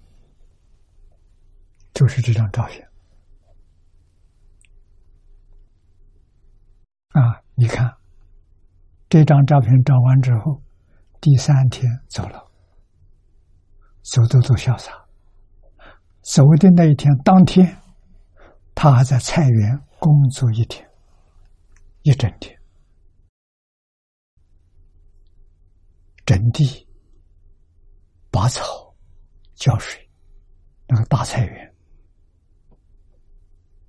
[1.92, 2.86] 就是这张照片。
[7.12, 7.94] 啊，你看，
[9.10, 10.62] 这张照片照完之后，
[11.20, 12.50] 第三天走了，
[14.00, 14.90] 走都走潇洒。
[16.22, 17.76] 走的那一天当天，
[18.74, 20.88] 他还在菜园工作一天，
[22.00, 22.58] 一整天，
[26.24, 26.88] 整地、
[28.30, 28.64] 拔草、
[29.54, 30.08] 浇水，
[30.86, 31.74] 那个大菜园，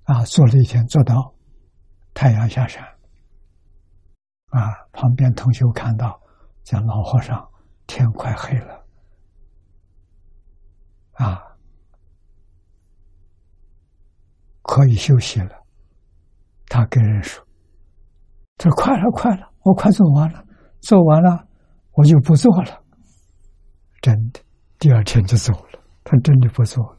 [0.02, 1.34] 啊，做了一天，做到
[2.12, 2.86] 太阳下山。
[4.52, 4.68] 啊！
[4.92, 6.20] 旁边同学看到，
[6.62, 7.50] 讲老和尚，
[7.86, 8.84] 天快黑了，
[11.14, 11.42] 啊，
[14.60, 15.64] 可以休息了。
[16.66, 17.42] 他跟人说
[18.58, 20.44] ：“这快了，快了，我快做完了，
[20.80, 21.48] 做完了
[21.92, 22.84] 我就不做了。”
[24.02, 24.40] 真的，
[24.78, 25.82] 第二天就走了。
[26.04, 26.96] 他真的不做了。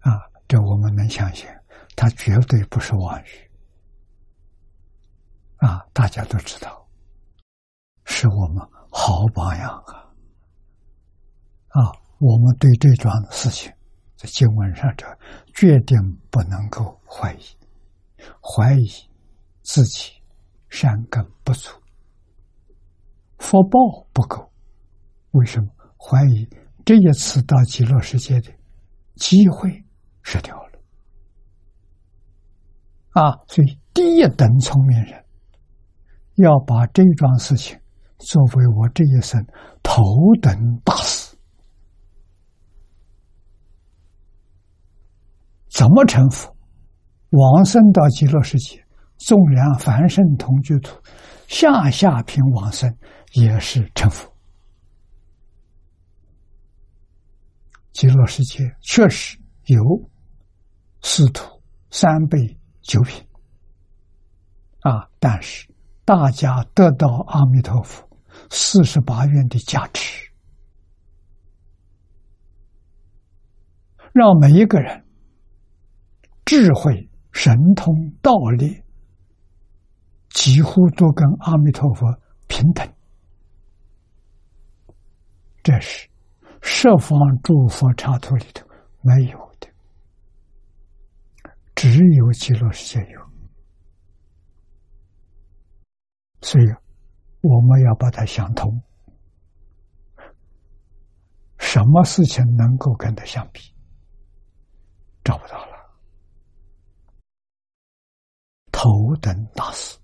[0.00, 1.48] 啊，这我们能相信。
[1.94, 3.50] 他绝对不是妄语
[5.58, 5.86] 啊！
[5.92, 6.88] 大家都知道，
[8.04, 9.94] 是我们好榜样啊！
[11.68, 13.72] 啊，我们对这桩事情，
[14.16, 15.06] 在经文上这
[15.54, 15.96] 决定
[16.30, 17.42] 不能够怀疑，
[18.40, 18.86] 怀疑
[19.62, 20.12] 自己
[20.68, 21.70] 善根不足，
[23.38, 23.78] 福报
[24.12, 24.50] 不够。
[25.30, 26.48] 为什么怀疑
[26.84, 28.52] 这一次到极乐世界的
[29.14, 29.84] 机会
[30.22, 30.71] 失掉了？
[33.12, 35.24] 啊，所以第一等聪明人
[36.36, 37.78] 要把这桩事情
[38.18, 39.44] 作为我这一生
[39.82, 40.02] 头
[40.40, 41.36] 等大事。
[45.68, 46.54] 怎么成佛？
[47.30, 48.84] 往生到极乐世界，
[49.16, 50.98] 纵然凡圣同居土，
[51.48, 52.94] 下下品往生
[53.32, 54.30] 也是成佛。
[57.92, 59.82] 极乐世界确实有
[61.02, 62.61] 四土三辈。
[62.82, 63.24] 九品
[64.80, 65.08] 啊！
[65.18, 65.68] 但是
[66.04, 68.08] 大家得到阿弥陀佛
[68.50, 70.30] 四十八愿的加持，
[74.12, 75.04] 让每一个人
[76.44, 78.82] 智慧、神通、道力
[80.30, 82.12] 几乎都跟阿弥陀佛
[82.48, 82.86] 平等。
[85.62, 86.08] 这是
[86.60, 88.66] 十方诸佛刹土里头
[89.02, 89.51] 没有。
[91.82, 93.20] 只有极乐世界有，
[96.40, 96.64] 所以
[97.40, 98.80] 我们要把它想通。
[101.58, 103.74] 什么事情能够跟它相比？
[105.24, 105.72] 找不到了。
[108.70, 109.98] 头等大事，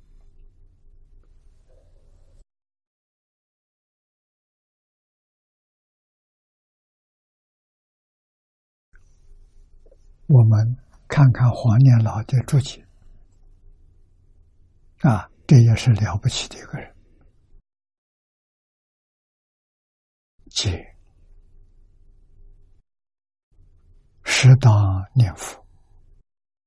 [10.27, 10.88] 我们。
[11.09, 12.87] 看看黄念老的注解，
[15.01, 16.95] 啊，这也是了不起的一个人。
[20.51, 20.97] 戒，
[24.23, 24.73] 适当
[25.15, 25.65] 念佛，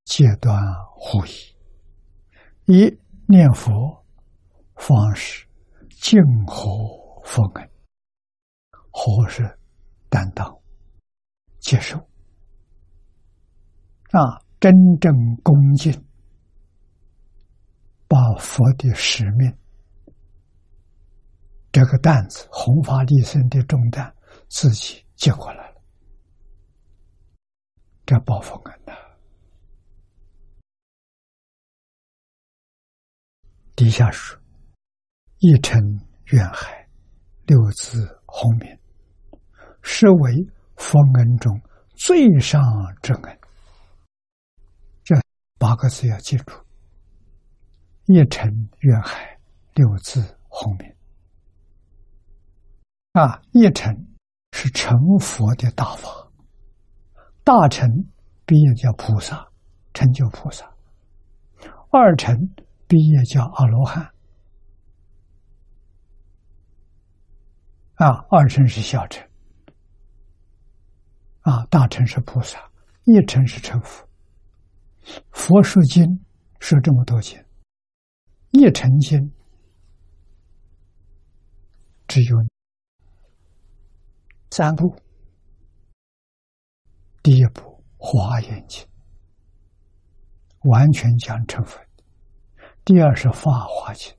[0.04, 0.60] 戒断
[0.96, 1.30] 护疑。
[2.66, 4.04] 一念佛
[4.76, 5.46] 方式
[5.90, 6.66] 静和
[7.24, 7.70] 佛恩，
[8.90, 9.58] 或是
[10.08, 10.60] 担当
[11.60, 11.98] 接受。
[14.12, 15.10] 啊，真正
[15.42, 15.90] 恭敬，
[18.06, 19.56] 把佛的使命
[21.72, 24.14] 这个担子，弘法利生的重担，
[24.48, 25.82] 自己接过来了，
[28.04, 28.92] 这报佛恩呐。
[33.74, 34.38] 底下说：
[35.38, 35.80] 一尘
[36.26, 36.86] 愿海，
[37.46, 38.78] 六字洪名，
[39.82, 40.34] 是为
[40.76, 41.58] 佛恩中
[41.94, 42.62] 最上
[43.00, 43.41] 之恩。
[45.62, 46.52] 八个字要记住：
[48.06, 49.38] 一尘愿海，
[49.74, 50.92] 六字红名。
[53.12, 53.94] 啊，一尘
[54.50, 56.10] 是成佛的大法，
[57.44, 57.88] 大乘
[58.44, 59.48] 毕业叫菩萨，
[59.94, 60.66] 成就菩萨；
[61.92, 62.36] 二乘
[62.88, 64.12] 毕业叫阿罗汉。
[67.94, 69.24] 啊，二乘是小乘，
[71.42, 72.58] 啊，大乘是菩萨，
[73.04, 74.04] 一乘是成佛。
[75.32, 76.24] 佛说经
[76.60, 77.42] 说这么多经，
[78.50, 79.32] 一成经
[82.06, 82.36] 只有
[84.50, 84.94] 三部。
[87.22, 87.60] 第一部
[87.98, 88.84] 《华严经》，
[90.68, 91.78] 完全讲成佛；
[92.84, 94.12] 第二是《法华经》，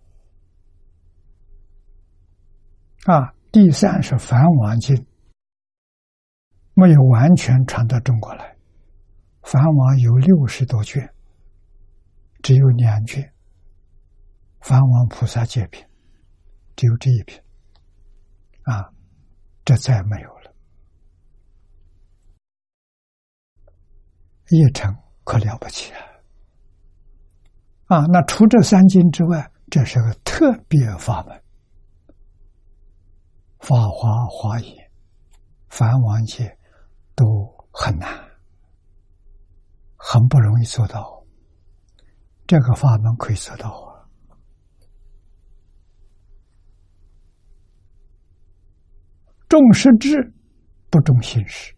[3.13, 4.95] 啊，第三是《梵王经》，
[6.75, 8.52] 没有完全传到中国来。
[9.43, 11.13] 梵王有六十多卷，
[12.41, 13.31] 只有两卷。
[14.61, 15.85] 梵王菩萨戒品，
[16.75, 17.43] 只有这一篇，
[18.63, 18.89] 啊，
[19.65, 20.55] 这再没有了。
[24.49, 24.95] 一成
[25.25, 25.99] 可了不起啊！
[27.87, 31.35] 啊，那除这三经之外，这是个特别法门，
[33.59, 34.69] 《法华华严》、
[35.67, 36.45] 《梵王戒》
[37.15, 37.25] 都
[37.71, 38.07] 很难。
[40.05, 41.23] 很不容易做到，
[42.45, 44.03] 这个法门可以做到啊！
[49.47, 50.33] 重实质，
[50.89, 51.73] 不重形式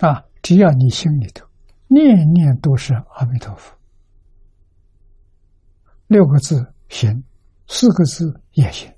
[0.00, 0.22] 啊！
[0.42, 1.48] 只要你心里头
[1.88, 3.74] 念念都是阿弥陀佛，
[6.08, 7.24] 六个字行，
[7.66, 8.94] 四个字也行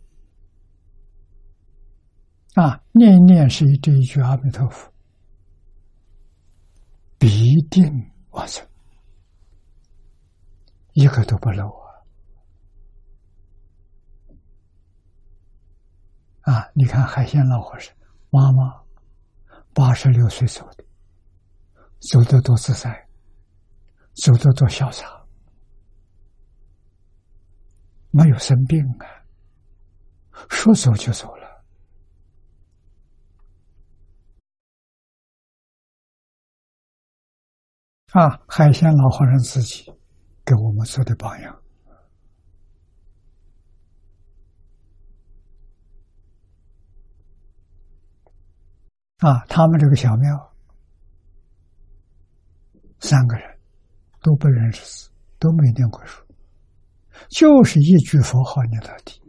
[2.54, 2.82] 啊！
[2.90, 4.93] 念念是这一句阿弥陀佛。
[7.24, 8.68] 必定完成，
[10.92, 11.70] 一个都不漏
[16.42, 16.52] 啊！
[16.52, 17.96] 啊，你看海鲜老和尚，
[18.28, 18.78] 妈妈
[19.72, 20.84] 八十六岁走的，
[21.98, 23.08] 走得多自在，
[24.12, 25.24] 走得多潇洒，
[28.10, 29.08] 没有生病啊，
[30.50, 31.43] 说走就走了。
[38.14, 39.92] 啊，海鲜老和尚自己
[40.44, 41.52] 给我们做的榜样
[49.18, 49.44] 啊！
[49.48, 50.54] 他们这个小庙，
[53.00, 53.58] 三个人
[54.22, 55.10] 都不认识字，
[55.40, 56.24] 都没念过书，
[57.30, 59.20] 就是一句佛号念到底。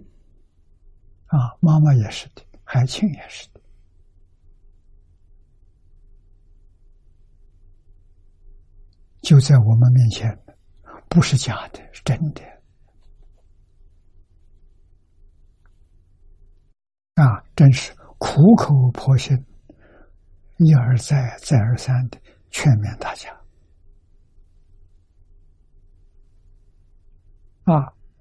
[1.25, 3.54] 啊，妈妈也是的，海清也是的。
[9.25, 10.39] 就在我们面前，
[11.09, 12.43] 不是假的，是真的。
[17.15, 19.35] 啊，真是苦口婆心，
[20.57, 22.19] 一而再，再而三的
[22.51, 23.31] 劝勉大家。
[27.63, 27.73] 啊，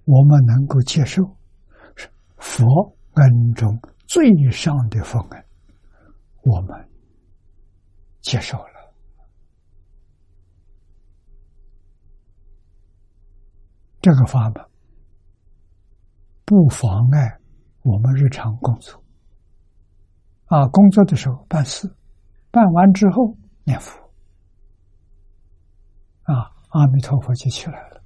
[0.06, 1.22] 我们能够接受，
[1.96, 2.08] 是
[2.38, 2.64] 佛
[3.12, 5.44] 恩中最上的佛恩，
[6.44, 6.88] 我们
[8.22, 8.73] 接受了。
[14.04, 14.62] 这个法门
[16.44, 17.40] 不妨碍
[17.80, 19.02] 我们日常工作
[20.44, 20.68] 啊！
[20.68, 21.90] 工作的时候办事，
[22.50, 23.98] 办完之后念佛
[26.24, 28.04] 啊，阿弥陀佛就起来了。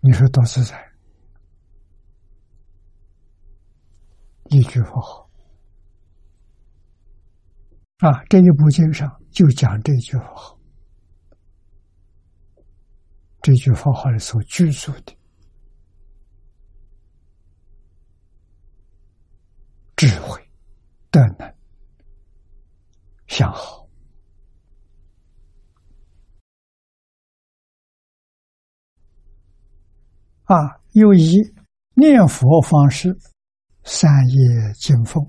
[0.00, 0.90] 你说多自在！
[4.44, 5.30] 一句佛号
[7.98, 10.59] 啊，这一部经上就讲这句佛号。
[13.42, 15.16] 这句佛号里所居住的
[19.96, 20.38] 智慧、
[21.10, 21.54] 德能、
[23.26, 23.88] 相好
[30.44, 30.56] 啊，
[30.92, 31.36] 又以
[31.94, 33.16] 念佛方式
[33.84, 35.24] 三业敬奉。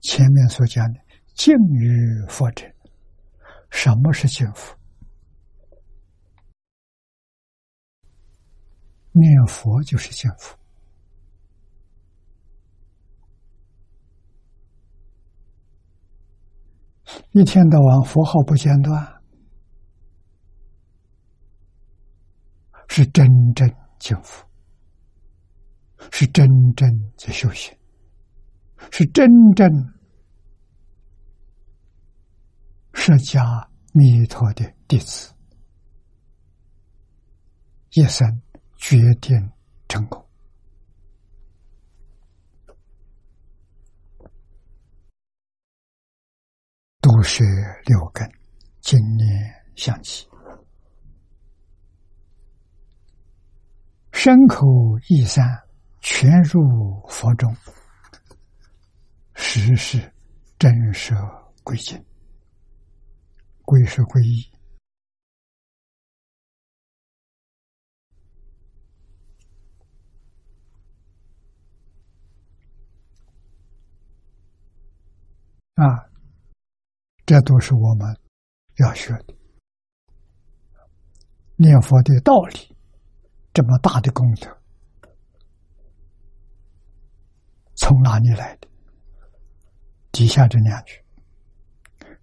[0.00, 1.00] 前面所讲的
[1.34, 2.64] 敬于佛者，
[3.70, 4.77] 什么是敬佛？
[9.18, 10.56] 念佛就是幸福，
[17.32, 19.20] 一天到晚佛号不间断，
[22.88, 23.68] 是真正
[23.98, 24.46] 幸福，
[26.10, 26.46] 是真
[26.76, 27.76] 正在修行，
[28.90, 29.68] 是真正
[32.94, 35.32] 释迦弥陀的弟子，
[37.92, 38.40] 一生。
[38.78, 39.36] 决定
[39.88, 40.24] 成功，
[47.00, 47.42] 都是
[47.84, 48.30] 六根，
[48.80, 49.28] 今年
[49.74, 50.28] 相起，
[54.12, 54.64] 身口
[55.08, 55.44] 意三
[56.00, 56.60] 全入
[57.08, 57.54] 佛中，
[59.34, 60.12] 实是
[60.56, 61.14] 真舍
[61.64, 62.02] 归净，
[63.64, 64.57] 归是归一
[75.78, 76.10] 啊，
[77.24, 78.20] 这都是我们
[78.78, 79.34] 要学的。
[81.54, 82.76] 念佛的道理，
[83.52, 84.60] 这么大的功德，
[87.76, 88.68] 从哪里来的？
[90.10, 91.00] 底下这两句，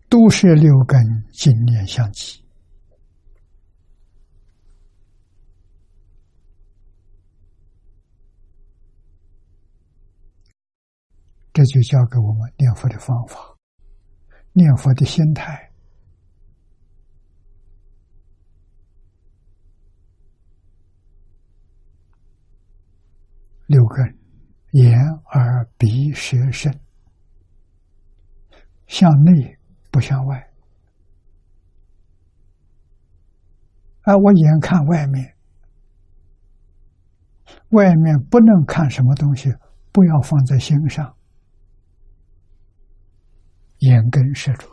[0.09, 1.01] 都是六根
[1.31, 2.44] 经念相继，
[11.55, 13.39] 这就教给我们念佛的方法，
[14.51, 15.71] 念佛的心态。
[23.67, 24.19] 六根：
[24.71, 24.99] 眼、
[25.31, 26.77] 耳、鼻、舌、身，
[28.87, 29.57] 向内
[29.89, 30.37] 不向外。
[34.01, 35.37] 啊，我眼看外面，
[37.69, 39.55] 外面不能看什么东西，
[39.93, 41.14] 不要放在心上。
[43.85, 44.67] 眼根摄住，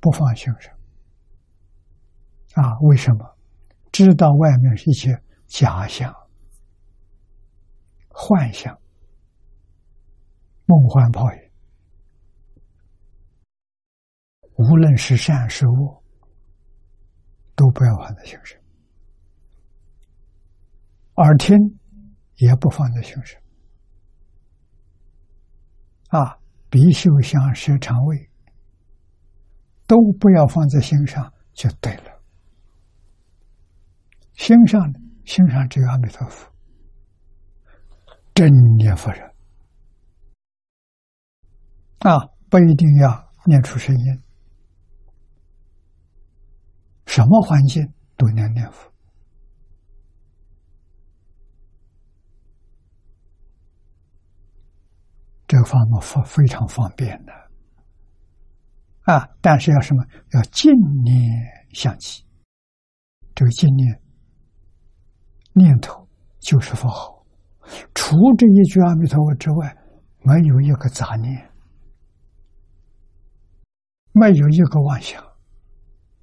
[0.00, 0.72] 不放心上。
[2.54, 3.36] 啊，为什么？
[3.90, 5.10] 知道外面是一切
[5.46, 6.14] 假象。
[8.08, 8.76] 幻想、
[10.66, 11.50] 梦幻泡影，
[14.56, 16.02] 无论是善是恶，
[17.54, 18.58] 都不要放在心上；
[21.16, 21.56] 耳听
[22.36, 23.40] 也不放在心上。
[26.10, 26.37] 啊，
[26.70, 28.28] 鼻嗅香舌肠胃
[29.86, 32.22] 都不要放在心上，就对了。
[34.34, 34.92] 心上
[35.24, 36.52] 心上只有阿弥陀佛。
[38.34, 39.34] 真念佛人
[41.98, 42.16] 啊，
[42.48, 44.22] 不一定要念出声音，
[47.06, 47.82] 什么环境
[48.16, 48.87] 都能念佛。
[55.48, 57.32] 这个方法非非常方便的
[59.12, 60.04] 啊，但是要什么？
[60.34, 60.70] 要净
[61.02, 61.14] 念
[61.72, 62.22] 相继，
[63.34, 64.02] 这个净念
[65.54, 66.06] 念头
[66.38, 67.24] 就是佛号。
[67.94, 69.74] 除这一句阿弥陀佛之外，
[70.20, 71.50] 没有一个杂念，
[74.12, 75.24] 没有一个妄想，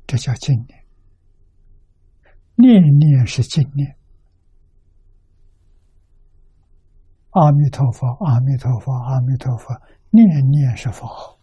[0.05, 0.85] 这叫净念。
[2.57, 3.97] 念念是净念。
[7.35, 9.73] 阿弥陀佛，阿弥陀佛，阿弥陀佛，
[10.09, 11.37] 念念是佛号，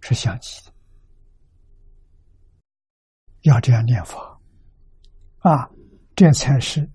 [0.00, 0.72] 是相继的。
[3.42, 4.18] 要这样念佛
[5.38, 5.68] 啊，
[6.16, 6.90] 这才是。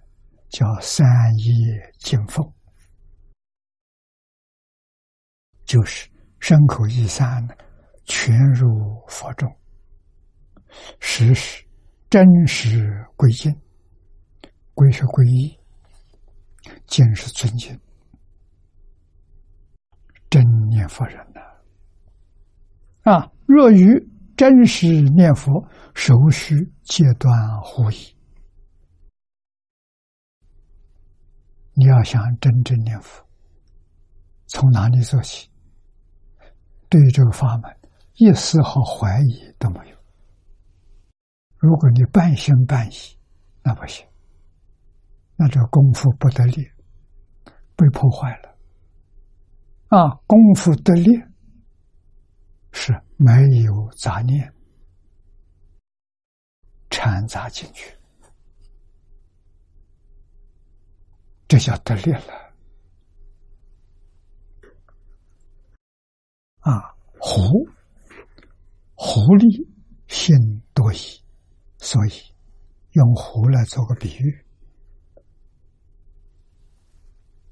[0.50, 1.06] 叫三
[1.40, 2.54] 业敬奉，
[5.66, 6.10] 就是
[6.40, 7.46] 身口意三
[8.06, 8.66] 全入
[9.10, 9.54] 佛中，
[11.02, 11.66] 实是
[12.10, 13.54] 真实归敬，
[14.74, 15.60] 归是皈依，
[16.88, 17.78] 敬是尊敬，
[20.78, 21.41] 念佛人呢！
[23.12, 27.34] 啊，若于真实念佛，手须戒断
[27.64, 28.16] 乎矣。
[31.74, 33.26] 你要想真正念佛，
[34.45, 35.49] 从哪里做起？
[36.90, 37.76] 对这个法门，
[38.16, 39.98] 一丝毫怀疑都没有。
[41.58, 43.18] 如果你半信半疑，
[43.64, 44.06] 那不行，
[45.36, 46.70] 那这功夫不得力，
[47.76, 48.57] 被破坏了。
[49.90, 51.12] 啊，功夫得力
[52.74, 53.32] 是没
[53.64, 54.54] 有杂念
[56.90, 57.96] 掺杂进去。
[61.48, 62.22] 这叫得力了
[66.60, 66.94] 啊！
[67.20, 67.66] 狐
[68.96, 69.66] 狐狸
[70.08, 70.36] 性
[70.74, 70.98] 多疑，
[71.78, 72.12] 所以
[72.92, 74.46] 用狐来做个比喻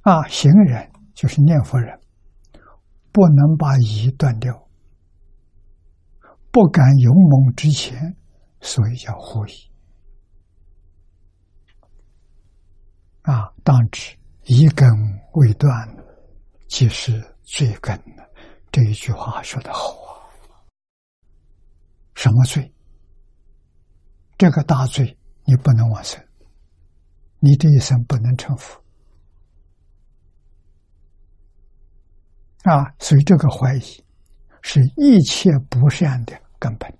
[0.02, 0.28] 啊。
[0.28, 1.98] 行人就是念佛人，
[3.16, 4.68] 不能把疑断掉，
[6.52, 8.18] 不敢勇猛之前，
[8.60, 9.54] 所以叫狐疑。
[13.22, 14.86] 啊，当知一根
[15.36, 15.72] 未断，
[16.68, 17.98] 即是罪根
[18.70, 19.92] 这一句话说的好
[20.52, 20.60] 啊！
[22.16, 22.70] 什么罪？
[24.38, 26.22] 这个大罪你不能往生，
[27.40, 28.84] 你这一生不能成佛
[32.66, 32.94] 啊！
[33.00, 34.06] 所以这个怀疑
[34.62, 36.92] 是一切不善的根本。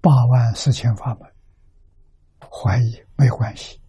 [0.00, 1.30] 八万四千法门，
[2.50, 3.80] 怀疑没关系，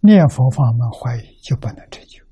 [0.00, 2.24] 念佛法门怀疑就不能成就。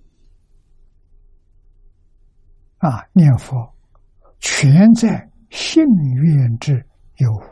[2.78, 3.74] 啊，念佛
[4.38, 5.84] 全在信
[6.22, 6.86] 愿之
[7.16, 7.42] 有无。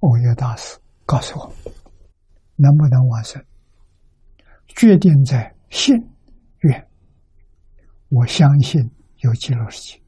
[0.00, 1.52] 欧耶大师告诉我，
[2.56, 3.42] 能不能往生，
[4.76, 5.94] 决定在信
[6.60, 6.88] 愿。
[8.08, 8.80] 我相信
[9.18, 10.02] 有极乐世界，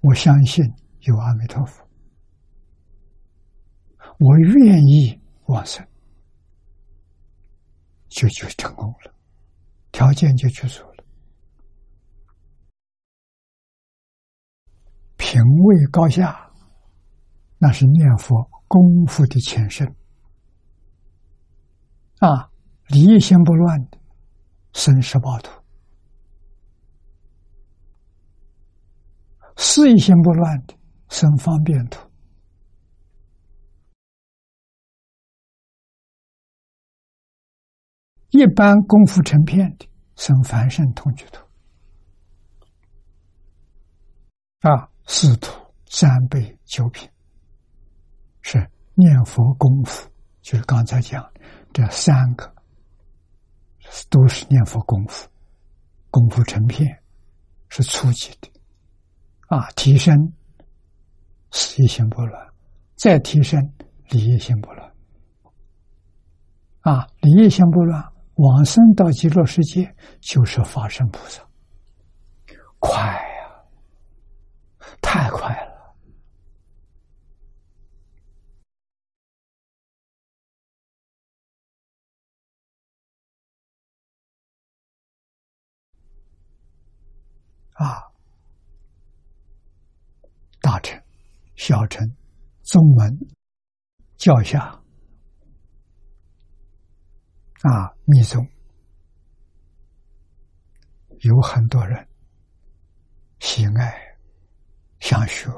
[0.00, 0.64] 我相信
[1.00, 1.86] 有阿弥陀佛，
[4.18, 5.86] 我愿意往生，
[8.08, 9.14] 就就成功了，
[9.92, 11.04] 条件就具足了，
[15.16, 16.50] 品位高下，
[17.58, 18.50] 那是念佛。
[18.66, 19.86] 功夫的前身。
[22.18, 22.50] 啊，
[22.88, 23.98] 离心不乱的
[24.72, 25.50] 生十八土，
[29.56, 30.74] 事一心不乱的
[31.08, 32.00] 生方便土，
[38.30, 41.42] 一般功夫成片的生凡圣同居土
[44.60, 45.50] 啊，四土
[45.86, 47.08] 三倍九品。
[48.46, 48.58] 是
[48.94, 50.06] 念佛功夫，
[50.42, 51.40] 就是刚才讲的
[51.72, 52.53] 这三个，
[54.10, 55.28] 都是念佛功夫，
[56.10, 57.02] 功夫成片，
[57.68, 58.50] 是初级的，
[59.48, 60.32] 啊，提升
[61.50, 62.48] 事业心不乱，
[62.96, 63.60] 再提升
[64.10, 64.94] 理业心不乱，
[66.80, 68.02] 啊，理业心不乱，
[68.34, 71.42] 往生到极乐世界就是法身菩萨，
[72.78, 73.64] 快呀，
[75.00, 75.74] 太快了。
[87.74, 88.04] 啊，
[90.60, 91.02] 大臣、
[91.56, 92.06] 小乘、
[92.62, 93.16] 宗门、
[94.16, 94.60] 教下
[97.62, 98.46] 啊，密宗
[101.20, 102.06] 有很多人
[103.40, 104.16] 喜爱
[105.00, 105.48] 想学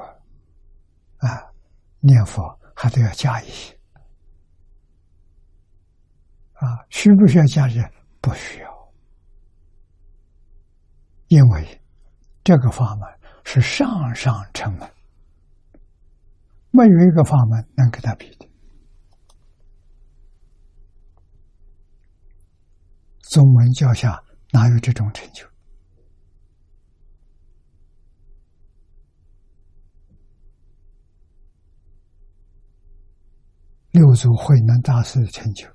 [1.17, 1.27] 啊，
[1.99, 2.43] 念佛
[2.75, 3.77] 还都要加一些
[6.53, 7.91] 啊，需不需要加些？
[8.21, 8.93] 不需要，
[11.27, 11.81] 因为。
[12.43, 14.89] 这个法门是上上乘门，
[16.77, 18.47] 没有一个法门能跟他比的。
[23.23, 25.43] 宗门教下哪有这种成就？
[33.89, 35.67] 六祖慧能大师的成就，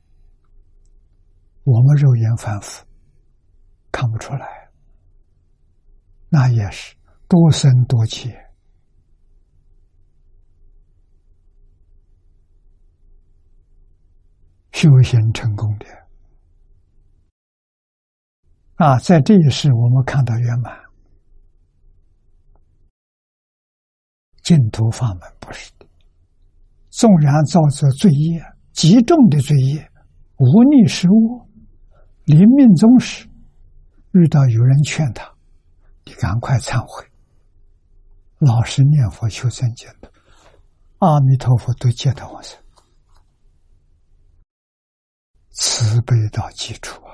[1.64, 2.86] 我们肉眼凡夫
[3.90, 4.70] 看不出来。
[6.28, 6.94] 那也是
[7.26, 8.41] 多生多劫
[14.82, 15.86] 修行成功的。
[18.74, 20.76] 啊，在这一世我们看到圆满，
[24.42, 25.86] 净土法门不是的，
[26.90, 28.42] 纵然造作罪业
[28.72, 29.88] 极重的罪业，
[30.38, 31.48] 无逆失误，
[32.24, 33.28] 临命终时
[34.14, 35.32] 遇到有人劝他。
[36.04, 37.06] 你赶快忏悔，
[38.40, 40.10] 老实念佛求生净土，
[40.98, 42.58] 阿弥陀佛都接到我身，
[45.52, 47.12] 慈悲到基础啊！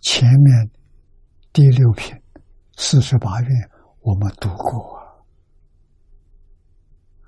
[0.00, 0.70] 前面
[1.52, 2.16] 第六品
[2.76, 3.70] 四十八愿
[4.00, 5.02] 我们读过啊，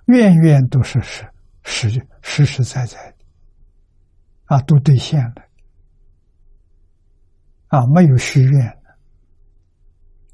[0.06, 1.28] 愿愿都是实
[1.62, 1.90] 实
[2.22, 3.24] 实实在在的
[4.44, 5.42] 啊，都兑现了。
[7.66, 8.78] 啊，没有许愿，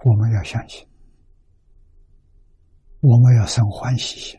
[0.04, 0.86] 我们要相信，
[3.00, 4.38] 我们要生欢喜心，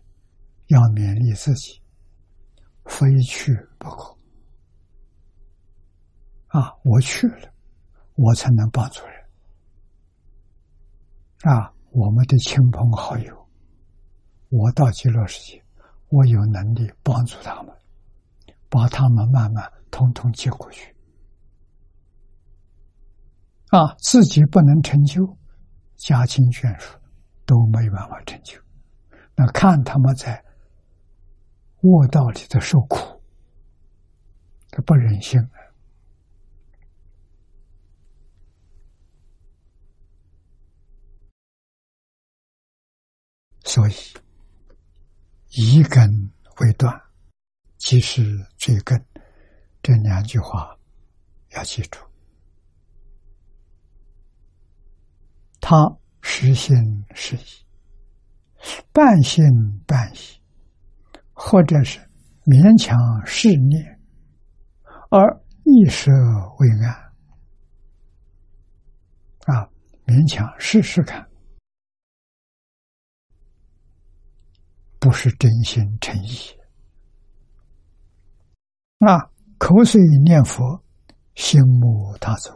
[0.68, 1.82] 要勉励自己，
[2.86, 4.18] 非去不可。
[6.48, 7.54] 啊，我去了，
[8.16, 9.14] 我才能帮助人。
[11.42, 13.50] 啊，我们的亲朋好友，
[14.50, 15.64] 我到极乐世界，
[16.08, 17.76] 我有能力帮助他们，
[18.70, 20.96] 把他们慢慢统统接过去。
[23.70, 25.38] 啊，自己不能成就，
[25.98, 26.98] 家亲眷属
[27.46, 28.58] 都没办法成就。
[29.36, 30.42] 那看他们在
[31.86, 33.22] 卧道里的受苦，
[34.72, 35.40] 他不忍心。
[43.64, 43.94] 所以，
[45.50, 47.02] 一根未断，
[47.78, 49.06] 即是最根。
[49.84, 50.76] 这两句话
[51.52, 52.00] 要记住。
[55.60, 57.66] 他实心实意，
[58.92, 59.44] 半信
[59.86, 60.18] 半疑，
[61.36, 62.00] 或者是
[62.46, 64.00] 勉强试念，
[65.10, 66.10] 而意舍
[66.58, 67.06] 未安。
[69.46, 69.70] 啊，
[70.06, 71.30] 勉强试试看，
[74.98, 76.36] 不是真心诚意。
[79.00, 79.30] 啊，
[79.60, 80.84] 口水念佛，
[81.36, 82.52] 心慕他走。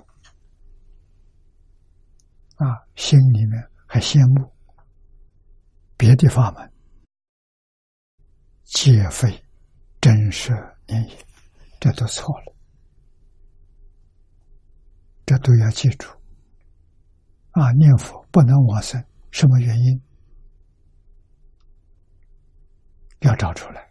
[2.55, 2.65] 啊，
[2.95, 4.51] 心里面还羡慕
[5.95, 6.73] 别的法门，
[8.71, 9.43] 皆非
[9.99, 10.51] 真实
[10.87, 11.25] 念也，
[11.79, 12.55] 这都错了，
[15.25, 16.07] 这都要记住。
[17.51, 20.01] 啊，念佛不能往生，什么原因？
[23.21, 23.81] 要找出来。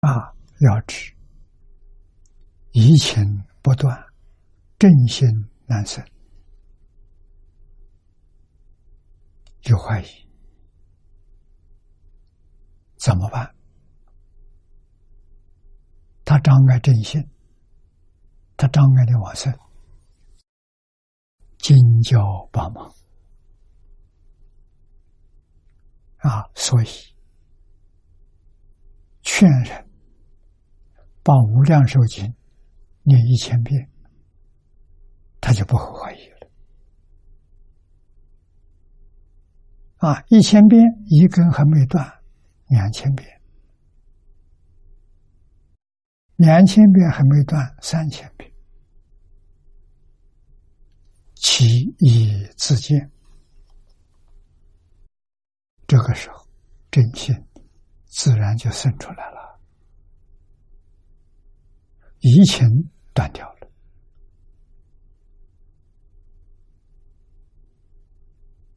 [0.00, 1.12] 啊，要知。
[2.72, 3.24] 疑情
[3.62, 3.98] 不断，
[4.78, 5.26] 正心
[5.66, 6.04] 难生，
[9.68, 10.06] 有怀疑，
[12.96, 13.54] 怎么办？
[16.24, 17.22] 他障碍正心，
[18.56, 19.52] 他障碍的往生，
[21.58, 22.18] 金教
[22.52, 22.92] 帮忙
[26.18, 26.50] 啊！
[26.54, 26.86] 所以
[29.22, 29.88] 劝人
[31.22, 32.34] 把无量寿经。
[33.04, 33.90] 念一千遍，
[35.40, 36.27] 他就不会怀疑
[39.98, 42.04] 啊，一千遍一根还没断，
[42.68, 43.40] 两千遍，
[46.36, 48.52] 两千遍还没断，三千遍，
[51.34, 53.10] 其义自见。
[55.86, 56.46] 这个时候，
[56.90, 57.34] 真心
[58.06, 59.60] 自然就生出来了，
[62.20, 62.66] 移情。
[63.14, 63.68] 断掉了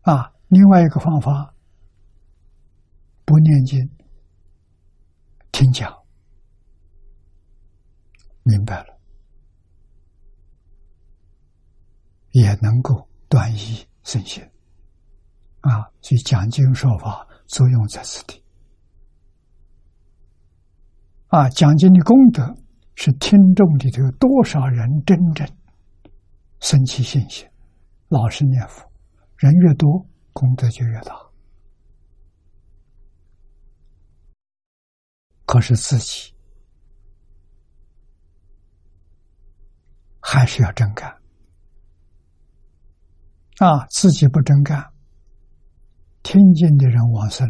[0.02, 0.34] 啊！
[0.52, 1.56] 另外一个方法，
[3.24, 3.80] 不念经，
[5.54, 5.90] 听讲，
[8.44, 9.00] 明白了，
[12.32, 14.44] 也能够断疑生信
[15.62, 15.88] 啊！
[16.02, 18.44] 所以讲经说法作用在此地
[21.28, 21.48] 啊！
[21.50, 22.58] 讲经的功德。
[22.94, 25.48] 是听众里头有多少人真正
[26.60, 27.48] 生起信心，
[28.10, 28.86] 老实念佛，
[29.38, 31.16] 人越多，功德就越大。
[35.46, 36.34] 可是自己
[40.22, 41.10] 还是要真干
[43.58, 43.86] 啊！
[43.90, 44.94] 自己不真干，
[46.24, 47.46] 听经的人往生，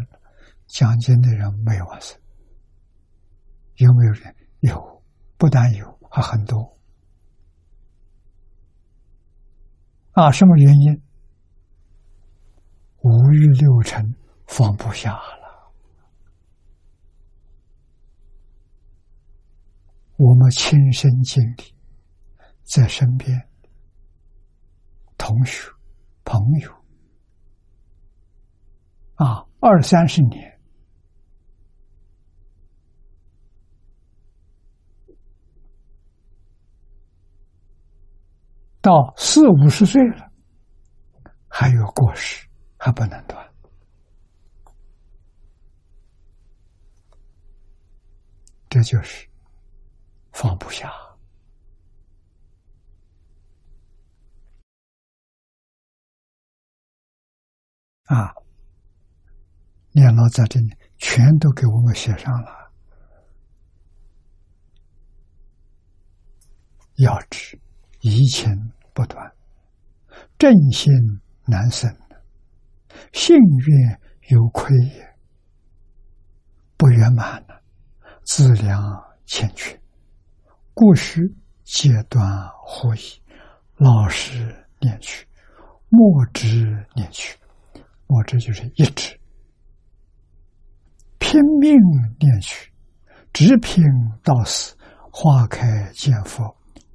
[0.66, 2.18] 讲经的人没有往生，
[3.76, 5.04] 有没有人有？
[5.38, 6.78] 不但有，还很多
[10.12, 10.30] 啊！
[10.32, 11.02] 什么原因？
[13.02, 14.14] 五欲六尘
[14.46, 15.72] 放不下了。
[20.16, 21.74] 我们亲身经历，
[22.62, 23.48] 在身边，
[25.18, 25.68] 同学、
[26.24, 26.70] 朋友
[29.16, 30.60] 啊，二三十年。
[38.80, 40.30] 到四五十岁了，
[41.48, 42.46] 还有过失，
[42.84, 43.48] 还不能断，
[48.68, 49.28] 这就是
[50.32, 50.90] 放不下
[58.06, 58.34] 啊！
[59.92, 62.72] 念老在这里全都给我们写上了，
[66.96, 67.56] 要知。
[68.00, 69.32] 一情不断，
[70.36, 70.92] 正心
[71.44, 71.88] 难生，
[73.12, 75.14] 幸愿有亏也，
[76.76, 77.62] 不圆满了，
[78.24, 78.80] 自量
[79.26, 79.80] 欠缺，
[80.74, 81.20] 故须
[81.64, 82.26] 戒断
[82.66, 83.20] 惑疑，
[83.76, 85.26] 老实念去，
[85.88, 87.38] 莫知念去，
[88.06, 89.18] 莫知就是一直
[91.18, 91.78] 拼命
[92.18, 92.72] 念去，
[93.32, 93.84] 直拼
[94.22, 94.76] 到死，
[95.10, 96.44] 花开见佛。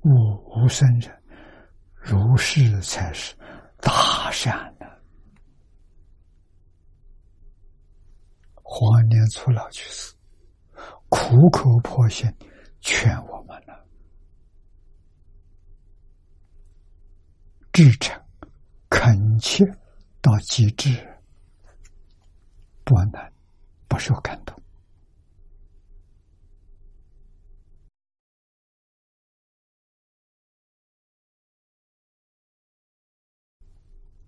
[0.04, 0.10] 悟
[0.56, 1.12] 无生人，
[1.96, 3.36] 如是才是
[3.82, 4.86] 大善呢。
[8.70, 10.14] 黄年初老去世，
[11.08, 12.32] 苦口婆心
[12.82, 13.88] 劝我们了，
[17.72, 18.22] 至诚
[18.90, 19.64] 恳切
[20.22, 20.92] 到极致，
[22.84, 23.34] 不难
[23.88, 24.56] 不受感动。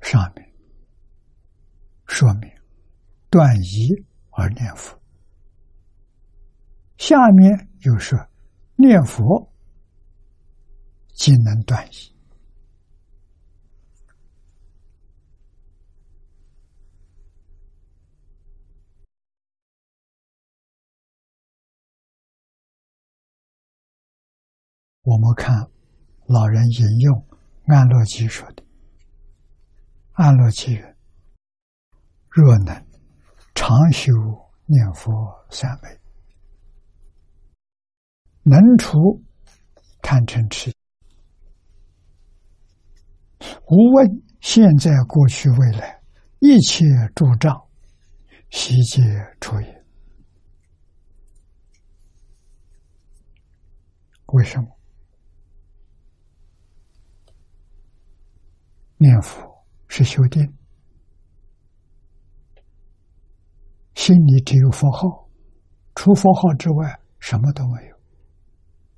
[0.02, 0.50] 上面
[2.08, 2.50] 说明
[3.30, 3.90] 断疑
[4.40, 5.00] 而念佛。
[6.98, 8.20] 下面又说
[8.76, 9.52] 念佛
[11.14, 12.20] 即能断疑。
[25.04, 25.68] 我们看
[26.28, 27.28] 老人引用
[27.66, 28.64] 安乐集说的
[30.14, 30.96] ：“安乐集曰：
[32.30, 32.89] 若能
[33.70, 34.12] 常修
[34.66, 36.00] 念佛三昧，
[38.42, 39.24] 能除
[40.02, 40.74] 贪嗔痴，
[43.68, 46.02] 无问现在、过去、未来
[46.40, 46.84] 一切
[47.14, 47.68] 诸障，
[48.50, 49.04] 悉皆
[49.40, 49.86] 除也。
[54.34, 54.68] 为什么？”
[58.98, 60.58] 念佛是修定，
[64.00, 65.30] 心里只有佛号，
[65.94, 67.96] 除佛号之外什么都没有，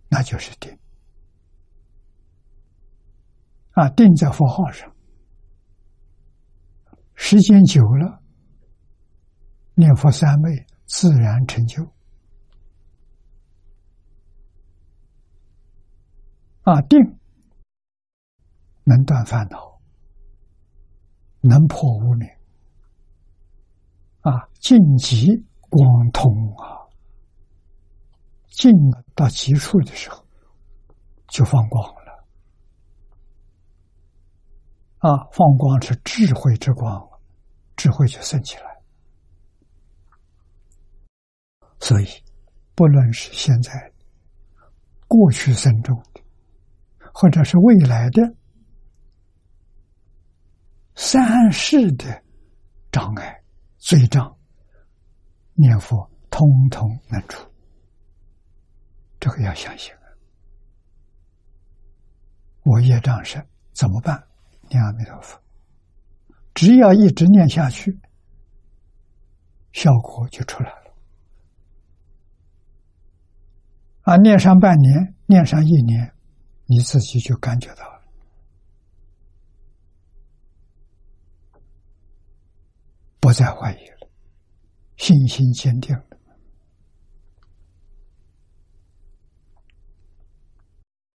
[0.10, 0.78] 那就是定。
[3.72, 4.96] 啊，定在佛号上，
[7.16, 8.22] 时间久了，
[9.74, 11.84] 念佛三昧自然成就。
[16.62, 17.00] 啊，定
[18.84, 19.82] 能断烦恼。
[21.40, 22.30] 能破无明
[24.22, 25.28] 啊，晋级
[25.70, 26.88] 光通啊，
[28.48, 28.72] 进
[29.16, 30.26] 到极处的时候
[31.28, 32.02] 就放光了
[35.00, 35.28] 啊！
[35.32, 37.10] 放光是智慧之光，
[37.76, 38.64] 智慧就升起来。
[41.80, 42.06] 所以，
[42.76, 43.92] 不论是现在、
[45.08, 46.22] 过去生中的，
[47.12, 48.22] 或者是未来的。
[50.94, 52.24] 三世的
[52.92, 53.41] 障碍、
[53.82, 54.38] 罪障，
[55.56, 57.52] 念佛通通能除。
[59.20, 59.92] 这个要相信。
[62.64, 63.44] 我业障深
[63.74, 64.24] 怎么办？
[64.70, 65.42] 念阿弥陀佛，
[66.54, 68.00] 只要一直念下去，
[69.74, 70.94] 效果就出来了。
[74.04, 76.14] 啊，念上半年，念上一年，
[76.66, 78.01] 你自己就感觉到了。
[83.22, 84.10] 不再怀疑了，
[84.98, 86.04] 信心坚定了。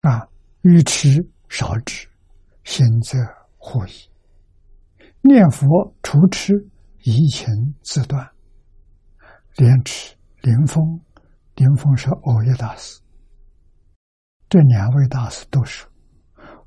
[0.02, 0.30] 啊，
[0.62, 2.08] 愚痴少智，
[2.64, 3.18] 心则
[3.58, 4.08] 惑矣。
[5.22, 5.68] 念佛
[6.04, 6.54] 除痴，
[7.02, 7.48] 疑情
[7.82, 8.32] 自断。
[9.56, 11.02] 莲池、灵峰、
[11.56, 13.02] 灵峰是欧耶大师，
[14.48, 15.90] 这两位大师都说：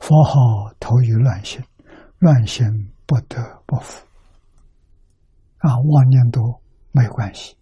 [0.01, 0.35] 佛号
[0.81, 1.63] 投于乱心，
[2.19, 2.67] 乱心
[3.07, 4.08] 不得不服。
[5.59, 6.63] 啊，妄念多
[6.93, 7.57] 没关系，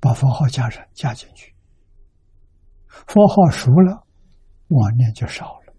[0.00, 1.54] 把佛号加上加进去，
[2.88, 4.06] 佛号熟了，
[4.68, 5.74] 妄念就少了。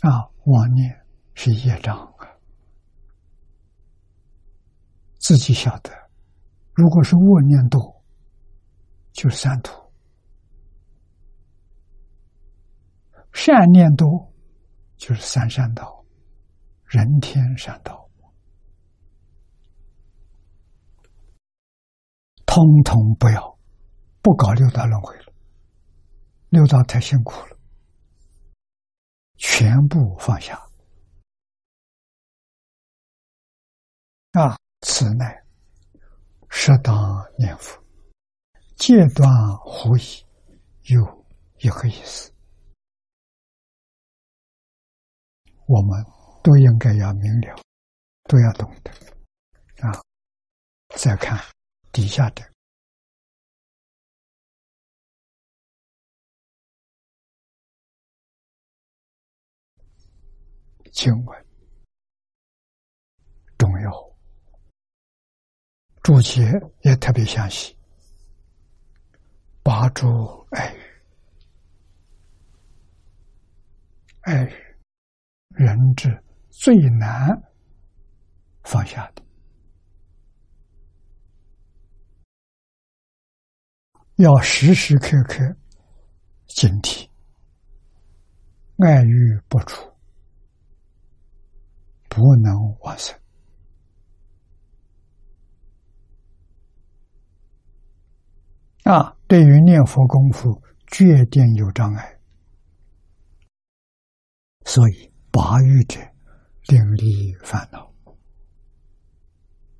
[0.00, 1.04] 啊，妄念
[1.34, 2.28] 是业障啊，
[5.18, 5.90] 自己晓得。
[6.72, 8.02] 如果是恶念多，
[9.12, 9.72] 就是三途；
[13.32, 14.32] 善念多。
[14.96, 16.04] 就是三善道，
[16.84, 18.08] 人天善道，
[22.46, 23.58] 通通不要，
[24.22, 25.32] 不搞六道轮回了，
[26.48, 27.58] 六道太辛苦了，
[29.36, 30.60] 全部放下。
[34.32, 35.44] 啊，此乃
[36.48, 36.94] 适当
[37.38, 37.82] 念佛，
[38.76, 39.28] 戒断
[39.58, 40.24] 狐疑，
[40.92, 41.26] 有
[41.58, 42.35] 一个意思。
[45.66, 46.04] 我们
[46.44, 47.56] 都应该要明了，
[48.24, 48.90] 都要懂得
[49.86, 50.00] 啊！
[50.96, 51.36] 再看
[51.90, 52.48] 底下的
[60.92, 61.46] 经文
[63.58, 64.16] 重要，
[66.02, 66.42] 注解
[66.82, 67.76] 也特别详细，
[69.64, 70.80] 八住爱语，
[74.22, 74.65] 爱语。
[75.56, 77.42] 人之最难
[78.62, 79.22] 放下的，
[84.16, 85.56] 要时时刻刻
[86.46, 87.08] 警惕，
[88.84, 89.90] 爱欲不除，
[92.10, 93.18] 不能往生。
[98.84, 102.20] 啊，对于念佛功夫，决定有障碍，
[104.66, 105.15] 所以。
[105.36, 106.00] 拔欲者，
[106.68, 107.92] 令离烦恼。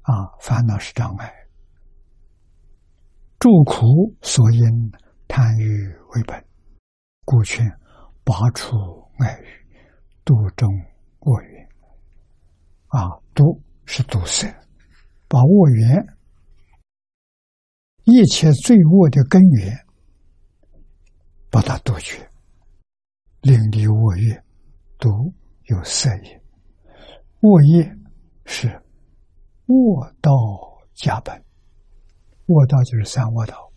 [0.03, 1.33] 啊，烦恼是障碍，
[3.39, 4.93] 诸苦所因，
[5.27, 6.47] 贪欲为本，
[7.25, 7.67] 故劝
[8.23, 8.77] 拔除
[9.19, 9.47] 爱欲，
[10.27, 10.69] 度众
[11.21, 11.67] 恶缘。
[12.89, 14.47] 啊，度是堵塞，
[15.27, 16.07] 把恶缘，
[18.05, 19.87] 一切罪恶的根源，
[21.51, 22.31] 把它杜绝，
[23.41, 24.45] 令离恶业，
[24.99, 25.33] 毒
[25.67, 26.43] 有色业，
[27.41, 27.97] 恶业
[28.45, 28.83] 是。
[29.69, 30.33] 卧道
[30.95, 31.45] 加本，
[32.47, 33.73] 卧道就是三卧道，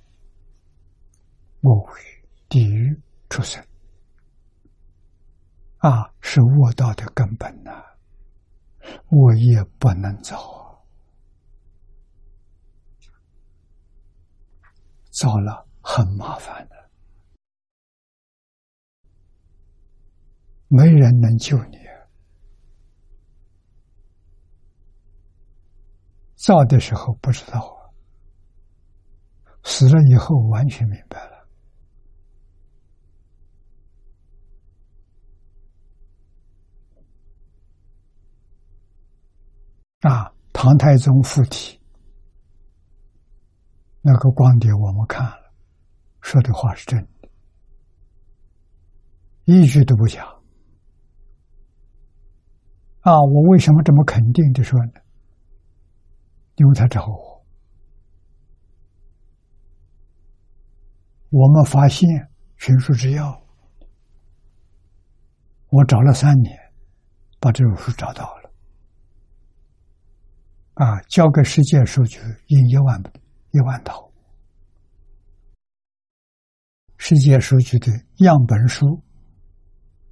[1.61, 2.95] 卧狱、地狱、
[3.27, 3.65] 畜生，
[5.79, 7.83] 啊，是卧道的根本呐。
[9.09, 10.85] 卧业不能造，
[15.09, 16.75] 造了很麻烦的，
[20.69, 21.77] 没人能救你。
[26.35, 27.91] 造的时候不知道，
[29.63, 31.39] 死了以后完全明白了。
[40.01, 41.77] 啊，唐太宗附体
[44.01, 45.51] 那个光碟我们看了，
[46.21, 47.29] 说的话是真的，
[49.43, 50.38] 一句都不假。
[53.01, 54.93] 啊，我为什么这么肯定的说呢？
[56.55, 57.45] 因为他找我，
[61.29, 62.05] 我们发现
[62.57, 63.41] 群书之要，
[65.69, 66.59] 我找了三年，
[67.39, 68.51] 把这本书找到了，
[70.73, 73.01] 啊，交给世界数据印一万
[73.51, 74.11] 一万套，
[76.97, 79.01] 世界数据的样本书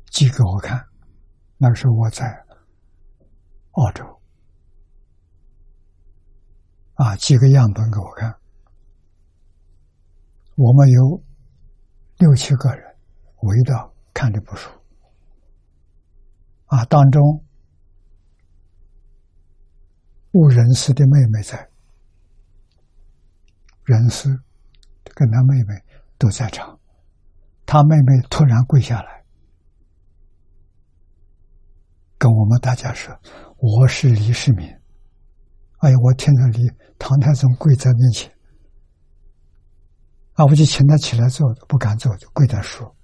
[0.05, 0.81] 寄给我看，
[1.57, 2.25] 那时候我在
[3.77, 4.03] 澳洲。
[6.95, 8.35] 啊，寄个样本给我看。
[10.55, 11.23] 我们有
[12.17, 12.95] 六七个人
[13.41, 14.71] 围着看这部书。
[16.65, 17.45] 啊，当中
[20.31, 21.69] 误人师的妹妹在，
[23.83, 24.27] 人师
[25.15, 25.75] 跟他妹妹
[26.17, 26.79] 都在场。
[27.67, 29.23] 他妹妹突然跪下来，
[32.17, 33.15] 跟我们大家说
[33.57, 34.67] ：“我是李世民。”
[35.79, 36.67] 哎呀，我听着李
[36.97, 38.31] 唐太宗跪在面前，
[40.33, 42.95] 啊，我就请他起来坐，不敢坐，就跪在说：“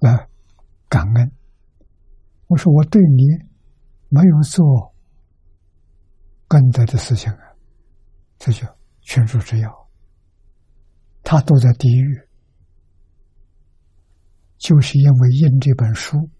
[0.00, 0.28] 来
[0.88, 1.32] 感恩。”
[2.48, 3.24] 我说：“我对你
[4.08, 4.94] 没有做
[6.48, 7.38] 功德的事情啊，
[8.38, 8.66] 这叫
[9.02, 9.70] 全书之要。
[11.22, 12.22] 他都在地狱，
[14.56, 16.30] 就是因为印这本书，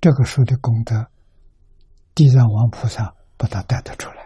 [0.00, 1.08] 这个书的功德，
[2.14, 4.24] 地藏王菩萨把他带得出来。”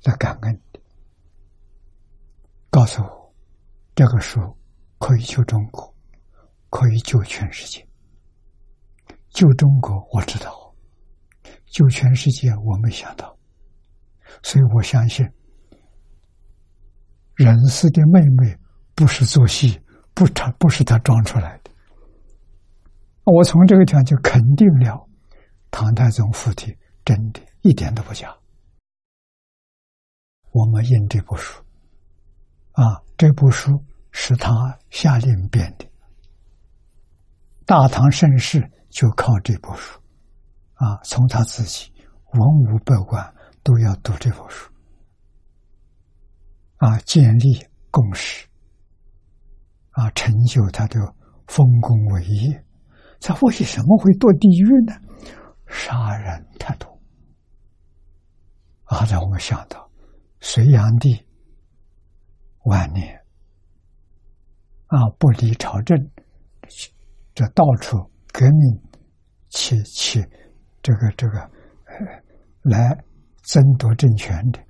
[0.00, 0.60] 在感恩，
[2.70, 3.34] 告诉我，
[3.96, 4.40] 这个书
[4.98, 5.92] 可以救中国，
[6.70, 7.84] 可以救全世界。
[9.30, 10.72] 救中国我知道，
[11.66, 13.36] 救全世界我没想到，
[14.42, 15.28] 所以我相信，
[17.34, 18.56] 人世的妹妹
[18.94, 19.80] 不是做戏，
[20.14, 21.70] 不他不是他装出来的。
[23.24, 25.08] 我从这个地方就肯定了，
[25.72, 26.78] 唐太宗附体
[27.08, 28.36] 真的一点都不假。
[30.50, 31.64] 我们印这部书，
[32.72, 32.84] 啊，
[33.16, 34.52] 这部书是他
[34.90, 35.86] 下令编的。
[37.64, 39.98] 大唐盛世就靠这部书，
[40.74, 41.90] 啊，从他自己
[42.34, 44.70] 文武百官都要读这部书，
[46.76, 48.46] 啊，建立共识，
[49.92, 51.00] 啊，成就他的
[51.46, 52.64] 丰功伟业。
[53.18, 54.92] 他为什么会堕地狱呢？
[55.66, 56.97] 杀人太多，
[58.88, 59.88] 啊，让我们想到。
[60.40, 61.26] 隋炀帝
[62.64, 63.24] 晚年
[64.86, 65.98] 啊，不理朝政，
[67.34, 67.98] 这到处
[68.32, 68.82] 革命，
[69.50, 70.24] 起起
[70.80, 71.50] 这个这个
[72.62, 72.96] 来
[73.42, 74.60] 争夺政权的，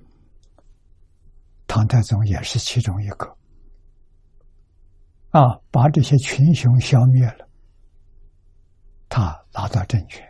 [1.67, 3.27] 唐太宗也是其中一个
[5.29, 5.41] 啊，
[5.71, 7.47] 把这些群雄消灭了，
[9.07, 10.27] 他拿到政权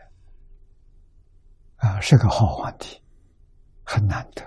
[1.78, 3.02] 啊，是个好皇帝，
[3.90, 4.44] 很难得。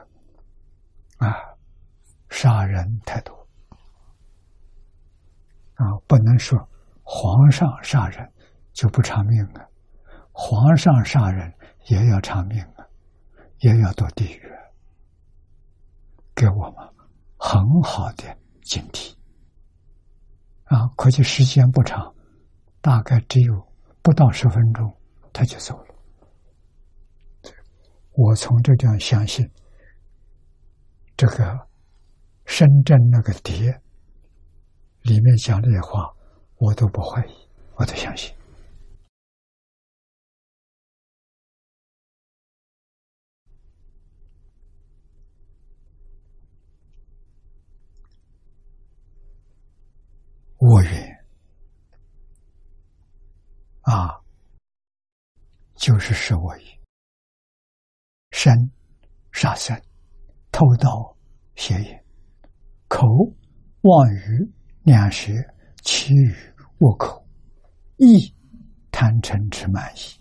[1.19, 1.35] 啊，
[2.31, 3.35] 杀人太多
[5.74, 5.98] 啊！
[6.06, 6.56] 不能说
[7.02, 8.32] 皇上杀人
[8.73, 9.66] 就不偿命啊，
[10.31, 11.52] 皇上杀人
[11.89, 12.86] 也要偿命啊，
[13.59, 14.48] 也要到地狱，
[16.36, 16.89] 给我们
[17.36, 19.12] 很好的警惕
[20.66, 20.86] 啊！
[20.97, 22.14] 可惜时间不长，
[22.81, 23.66] 大概只有
[24.02, 24.97] 不到十分钟，
[25.32, 25.91] 他就走了
[28.14, 29.51] 我从这地方相信，
[31.16, 31.68] 这个
[32.44, 33.80] 深圳那个碟
[35.02, 36.14] 里面讲这些话，
[36.59, 37.32] 我都不怀疑，
[37.76, 38.34] 我都相信。
[50.59, 51.24] 我愿
[53.80, 54.20] 啊，
[55.74, 56.72] 就是是我意。
[58.43, 58.73] 身
[59.31, 59.81] 杀身，
[60.51, 61.16] 偷盗
[61.55, 61.97] 邪淫，
[62.89, 63.06] 口
[63.82, 64.52] 妄语
[64.82, 65.32] 两舌，
[65.82, 66.35] 其语
[66.81, 67.24] 恶口，
[67.98, 68.35] 意
[68.90, 70.20] 贪嗔痴慢疑，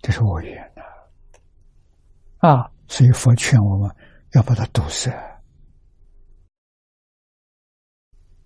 [0.00, 0.82] 这是我愿的
[2.38, 2.68] 啊！
[2.88, 3.88] 所以佛劝我们
[4.32, 5.12] 要把它堵塞。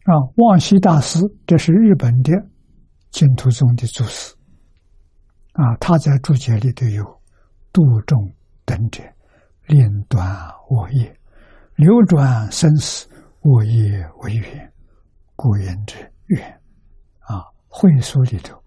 [0.05, 2.33] 啊，望西大师，这是日本的
[3.11, 4.37] 净土宗的祖师。
[5.53, 7.22] 啊，他在注解里头有
[7.73, 8.33] 度众
[8.65, 9.03] 等者，
[9.67, 10.25] 令断
[10.69, 11.19] 恶业，
[11.75, 13.09] 流转生死，
[13.41, 14.73] 恶业为缘，
[15.35, 15.97] 故言之
[16.27, 16.61] 缘。
[17.21, 18.63] 啊，会书里头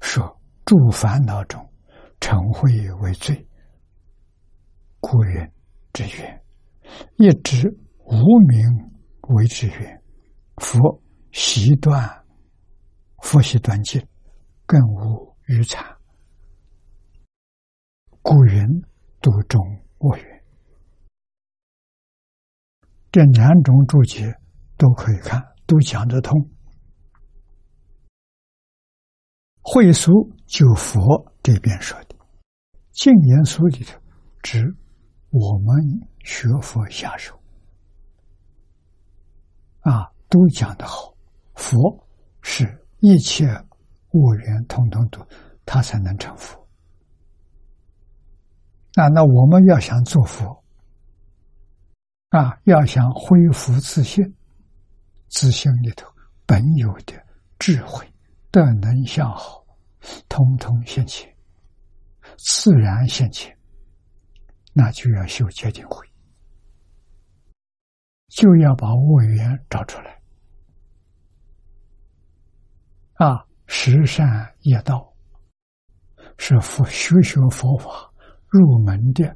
[0.00, 1.66] 说，诸烦恼中，
[2.20, 2.70] 成慧
[3.00, 3.48] 为最，
[5.00, 5.52] 故言
[5.92, 6.44] 之缘，
[7.16, 7.68] 一直
[8.04, 8.92] 无名。
[9.28, 10.02] 为之缘，
[10.56, 11.00] 佛
[11.30, 12.24] 习断，
[13.22, 14.04] 佛习断尽，
[14.66, 15.80] 更无余残。
[18.22, 18.64] 古云
[19.20, 19.60] 度中
[19.98, 20.44] 我缘，
[23.10, 24.32] 这两种注解
[24.76, 26.48] 都可以看，都讲得通。
[29.60, 30.12] 会书
[30.46, 32.14] 就佛这边说的，
[32.92, 33.98] 净言书里头
[34.40, 34.72] 指
[35.30, 37.36] 我们学佛下手。
[39.80, 41.12] 啊，都讲得好，
[41.54, 42.06] 佛
[42.40, 45.26] 是一切恶缘通通都，
[45.66, 46.61] 他才能成佛。
[48.94, 50.62] 啊，那我们要想做佛，
[52.28, 54.22] 啊，要想恢复自信，
[55.28, 56.06] 自信里头
[56.46, 57.14] 本有的
[57.58, 58.06] 智慧、
[58.50, 59.64] 德能、向好，
[60.28, 61.34] 通通现前，
[62.36, 63.56] 自然现前，
[64.74, 66.06] 那就要修结定慧。
[68.28, 70.20] 就要把恶缘找出来
[73.14, 73.46] 啊！
[73.66, 75.14] 十善业道
[76.36, 78.11] 是佛学学佛法
[78.52, 79.34] 入门的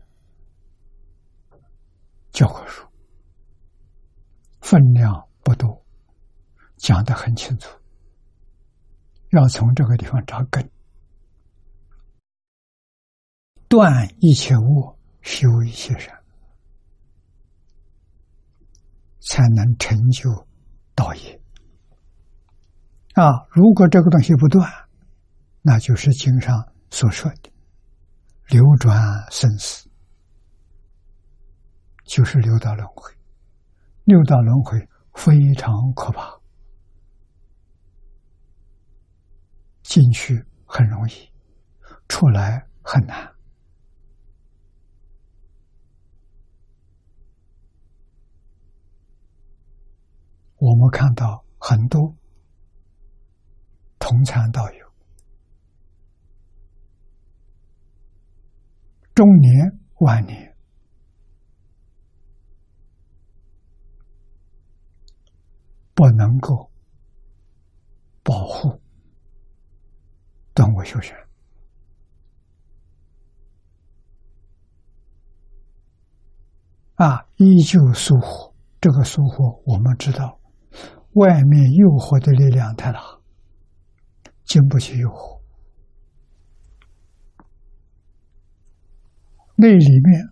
[2.33, 2.87] 教科书，
[4.61, 5.83] 分量不多，
[6.77, 7.71] 讲的很清楚。
[9.31, 10.71] 要从这个地方扎根，
[13.69, 16.15] 断一切恶，修一切善。
[19.29, 20.47] 才能成就
[20.95, 21.41] 道业
[23.15, 23.49] 啊！
[23.51, 24.71] 如果这个东西不断，
[25.63, 27.51] 那就是经上所说的
[28.49, 28.97] 流转
[29.31, 29.91] 生死，
[32.05, 33.13] 就是六道轮回。
[34.05, 34.79] 六道轮回
[35.15, 36.41] 非常可怕，
[39.83, 41.29] 进去很容易，
[42.09, 43.35] 出来很难。
[50.59, 52.15] 我们看到很多
[53.99, 54.86] 同参道友，
[59.17, 60.55] 中年晚年
[65.95, 66.71] 不能够
[68.23, 68.79] 保护
[70.53, 71.15] 断我修学
[76.97, 78.55] 啊，依旧疏忽。
[78.83, 80.39] 这个疏忽，我们知道。
[81.15, 83.01] 外面诱惑的力量太大，
[84.45, 85.36] 经不起诱惑。
[89.57, 90.29] 那里面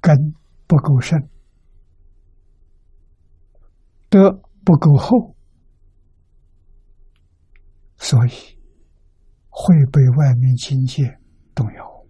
[0.00, 0.34] 根
[0.66, 1.30] 不够深，
[4.08, 4.30] 德
[4.64, 5.36] 不够厚，
[7.96, 8.30] 所以
[9.48, 11.18] 会被外面境界
[11.54, 12.06] 动摇。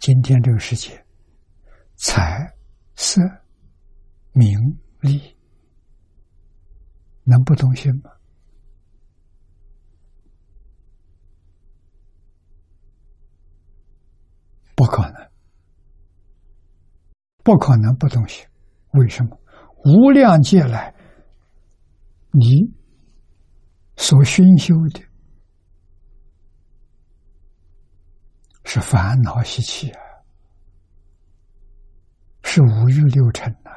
[0.00, 1.02] 今天这个世界。
[1.96, 2.52] 财、
[2.96, 3.22] 色、
[4.32, 4.50] 名、
[5.00, 5.36] 利，
[7.22, 8.10] 能不动心吗？
[14.74, 15.30] 不可能，
[17.42, 18.44] 不可能不动心。
[18.92, 19.38] 为什么？
[19.84, 20.94] 无量劫来，
[22.30, 22.72] 你
[23.96, 25.02] 所熏修的
[28.64, 30.00] 是烦恼习气啊。
[32.42, 33.70] 是五欲六尘呐，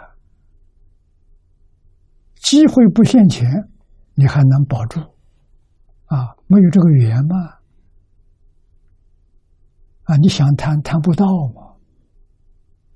[2.36, 3.50] 机会不现前，
[4.14, 5.00] 你还能保住
[6.06, 6.36] 啊？
[6.48, 7.57] 没有这个缘吗？
[10.08, 11.76] 啊，你想谈谈不到吗？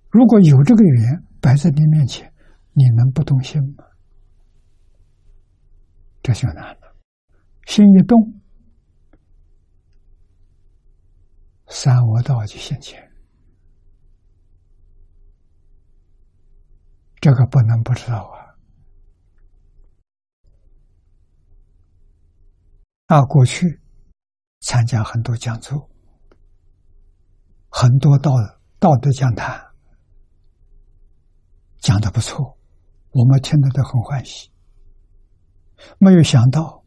[0.09, 2.33] 如果有这个缘摆在你面前，
[2.71, 3.83] 你能不动心吗？
[6.23, 6.95] 这就难了。
[7.67, 8.41] 心一动，
[11.67, 13.11] 三恶道就现前。
[17.19, 18.39] 这个不能不知道啊！
[23.07, 23.81] 啊，过去
[24.61, 25.90] 参加很多讲座，
[27.73, 28.31] 很多道
[28.79, 29.71] 道德讲坛，
[31.79, 32.57] 讲的不错，
[33.11, 34.51] 我们听得都很欢喜。
[35.97, 36.83] 没有想到，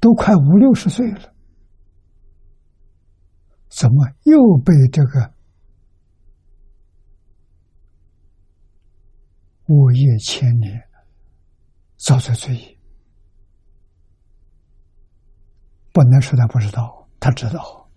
[0.00, 1.34] 都快五六十岁了。
[3.68, 5.34] 怎么又被这个
[9.66, 10.88] 恶业千年，
[11.96, 12.73] 造作罪业？
[15.94, 17.88] 不能说他不知道，他知道，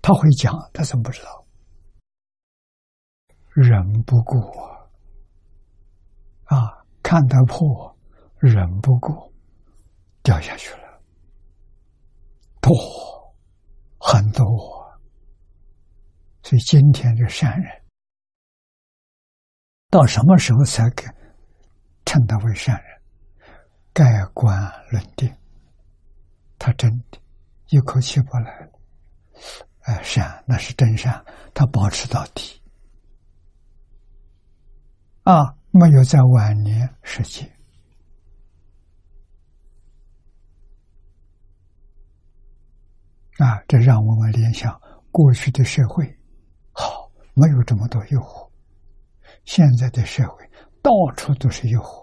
[0.00, 1.44] 他会讲，他怎么不知道？
[3.54, 4.40] 忍不过
[6.44, 7.98] 啊，看得破，
[8.38, 9.32] 忍不过，
[10.22, 11.02] 掉下去了，
[12.60, 12.72] 多。
[14.04, 14.44] 很多，
[16.42, 17.82] 所以今天这善人，
[19.88, 21.04] 到什么时候才给
[22.04, 23.00] 称他为善人？
[23.92, 24.04] 盖
[24.34, 24.58] 棺
[24.90, 25.32] 论定，
[26.62, 27.18] 他真的，
[27.70, 28.70] 一口气不来了。
[29.80, 32.62] 哎，善那是真善，他保持到底，
[35.24, 37.50] 啊，没有在晚年实现。
[43.38, 44.80] 啊，这让我们联想
[45.10, 46.16] 过去的社会，
[46.70, 48.48] 好没有这么多诱惑。
[49.44, 50.48] 现在的社会
[50.80, 52.01] 到处都是诱惑，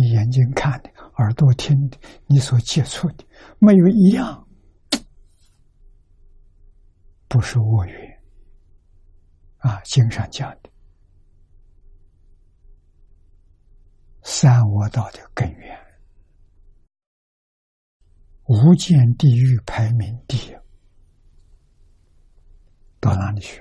[0.00, 3.26] 你眼睛看的，耳朵听的，你所接触的，
[3.58, 4.46] 没有一样
[7.26, 8.22] 不是我缘。
[9.56, 10.70] 啊，经上讲的
[14.22, 15.76] 三恶道的根源，
[18.44, 20.56] 无间地狱排名第一。
[23.00, 23.60] 到哪里去？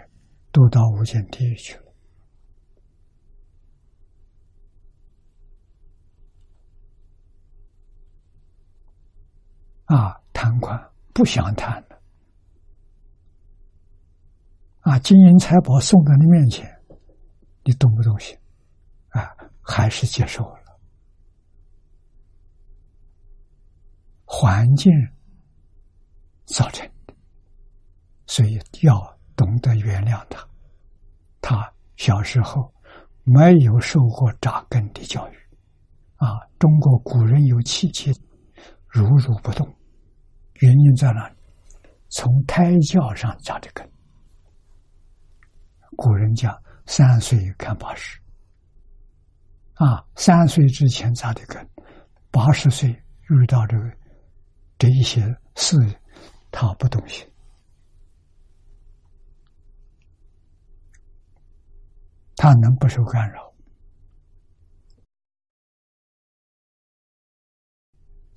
[0.51, 1.86] 都到无间地狱去了。
[9.87, 10.79] 啊，贪款
[11.13, 12.01] 不想贪了。
[14.81, 16.65] 啊，金银财宝送到你面前，
[17.65, 18.37] 你动不动心？
[19.09, 20.79] 啊，还是接受了？
[24.23, 24.91] 环境
[26.45, 27.13] 造成的，
[28.25, 29.17] 所以要。
[29.37, 30.49] 懂得原谅他，
[31.41, 32.73] 他小时候
[33.23, 35.35] 没有受过扎根的教育，
[36.15, 38.11] 啊，中国古人有气节，
[38.87, 39.76] 如如不动，
[40.59, 41.35] 原因在哪里？
[42.09, 43.89] 从胎教上扎的根。
[45.97, 46.55] 古人讲
[46.85, 48.19] 三岁看八十，
[49.73, 51.69] 啊，三岁之前扎的根，
[52.31, 53.83] 八十岁遇到这个
[54.77, 55.21] 这一些
[55.55, 55.75] 事，
[56.51, 57.27] 他不动心。
[62.35, 63.53] 他能不受干扰？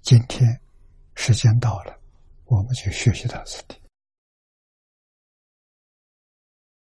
[0.01, 0.61] 今天
[1.15, 2.00] 时间到了，
[2.51, 3.80] 我们就学习到此地。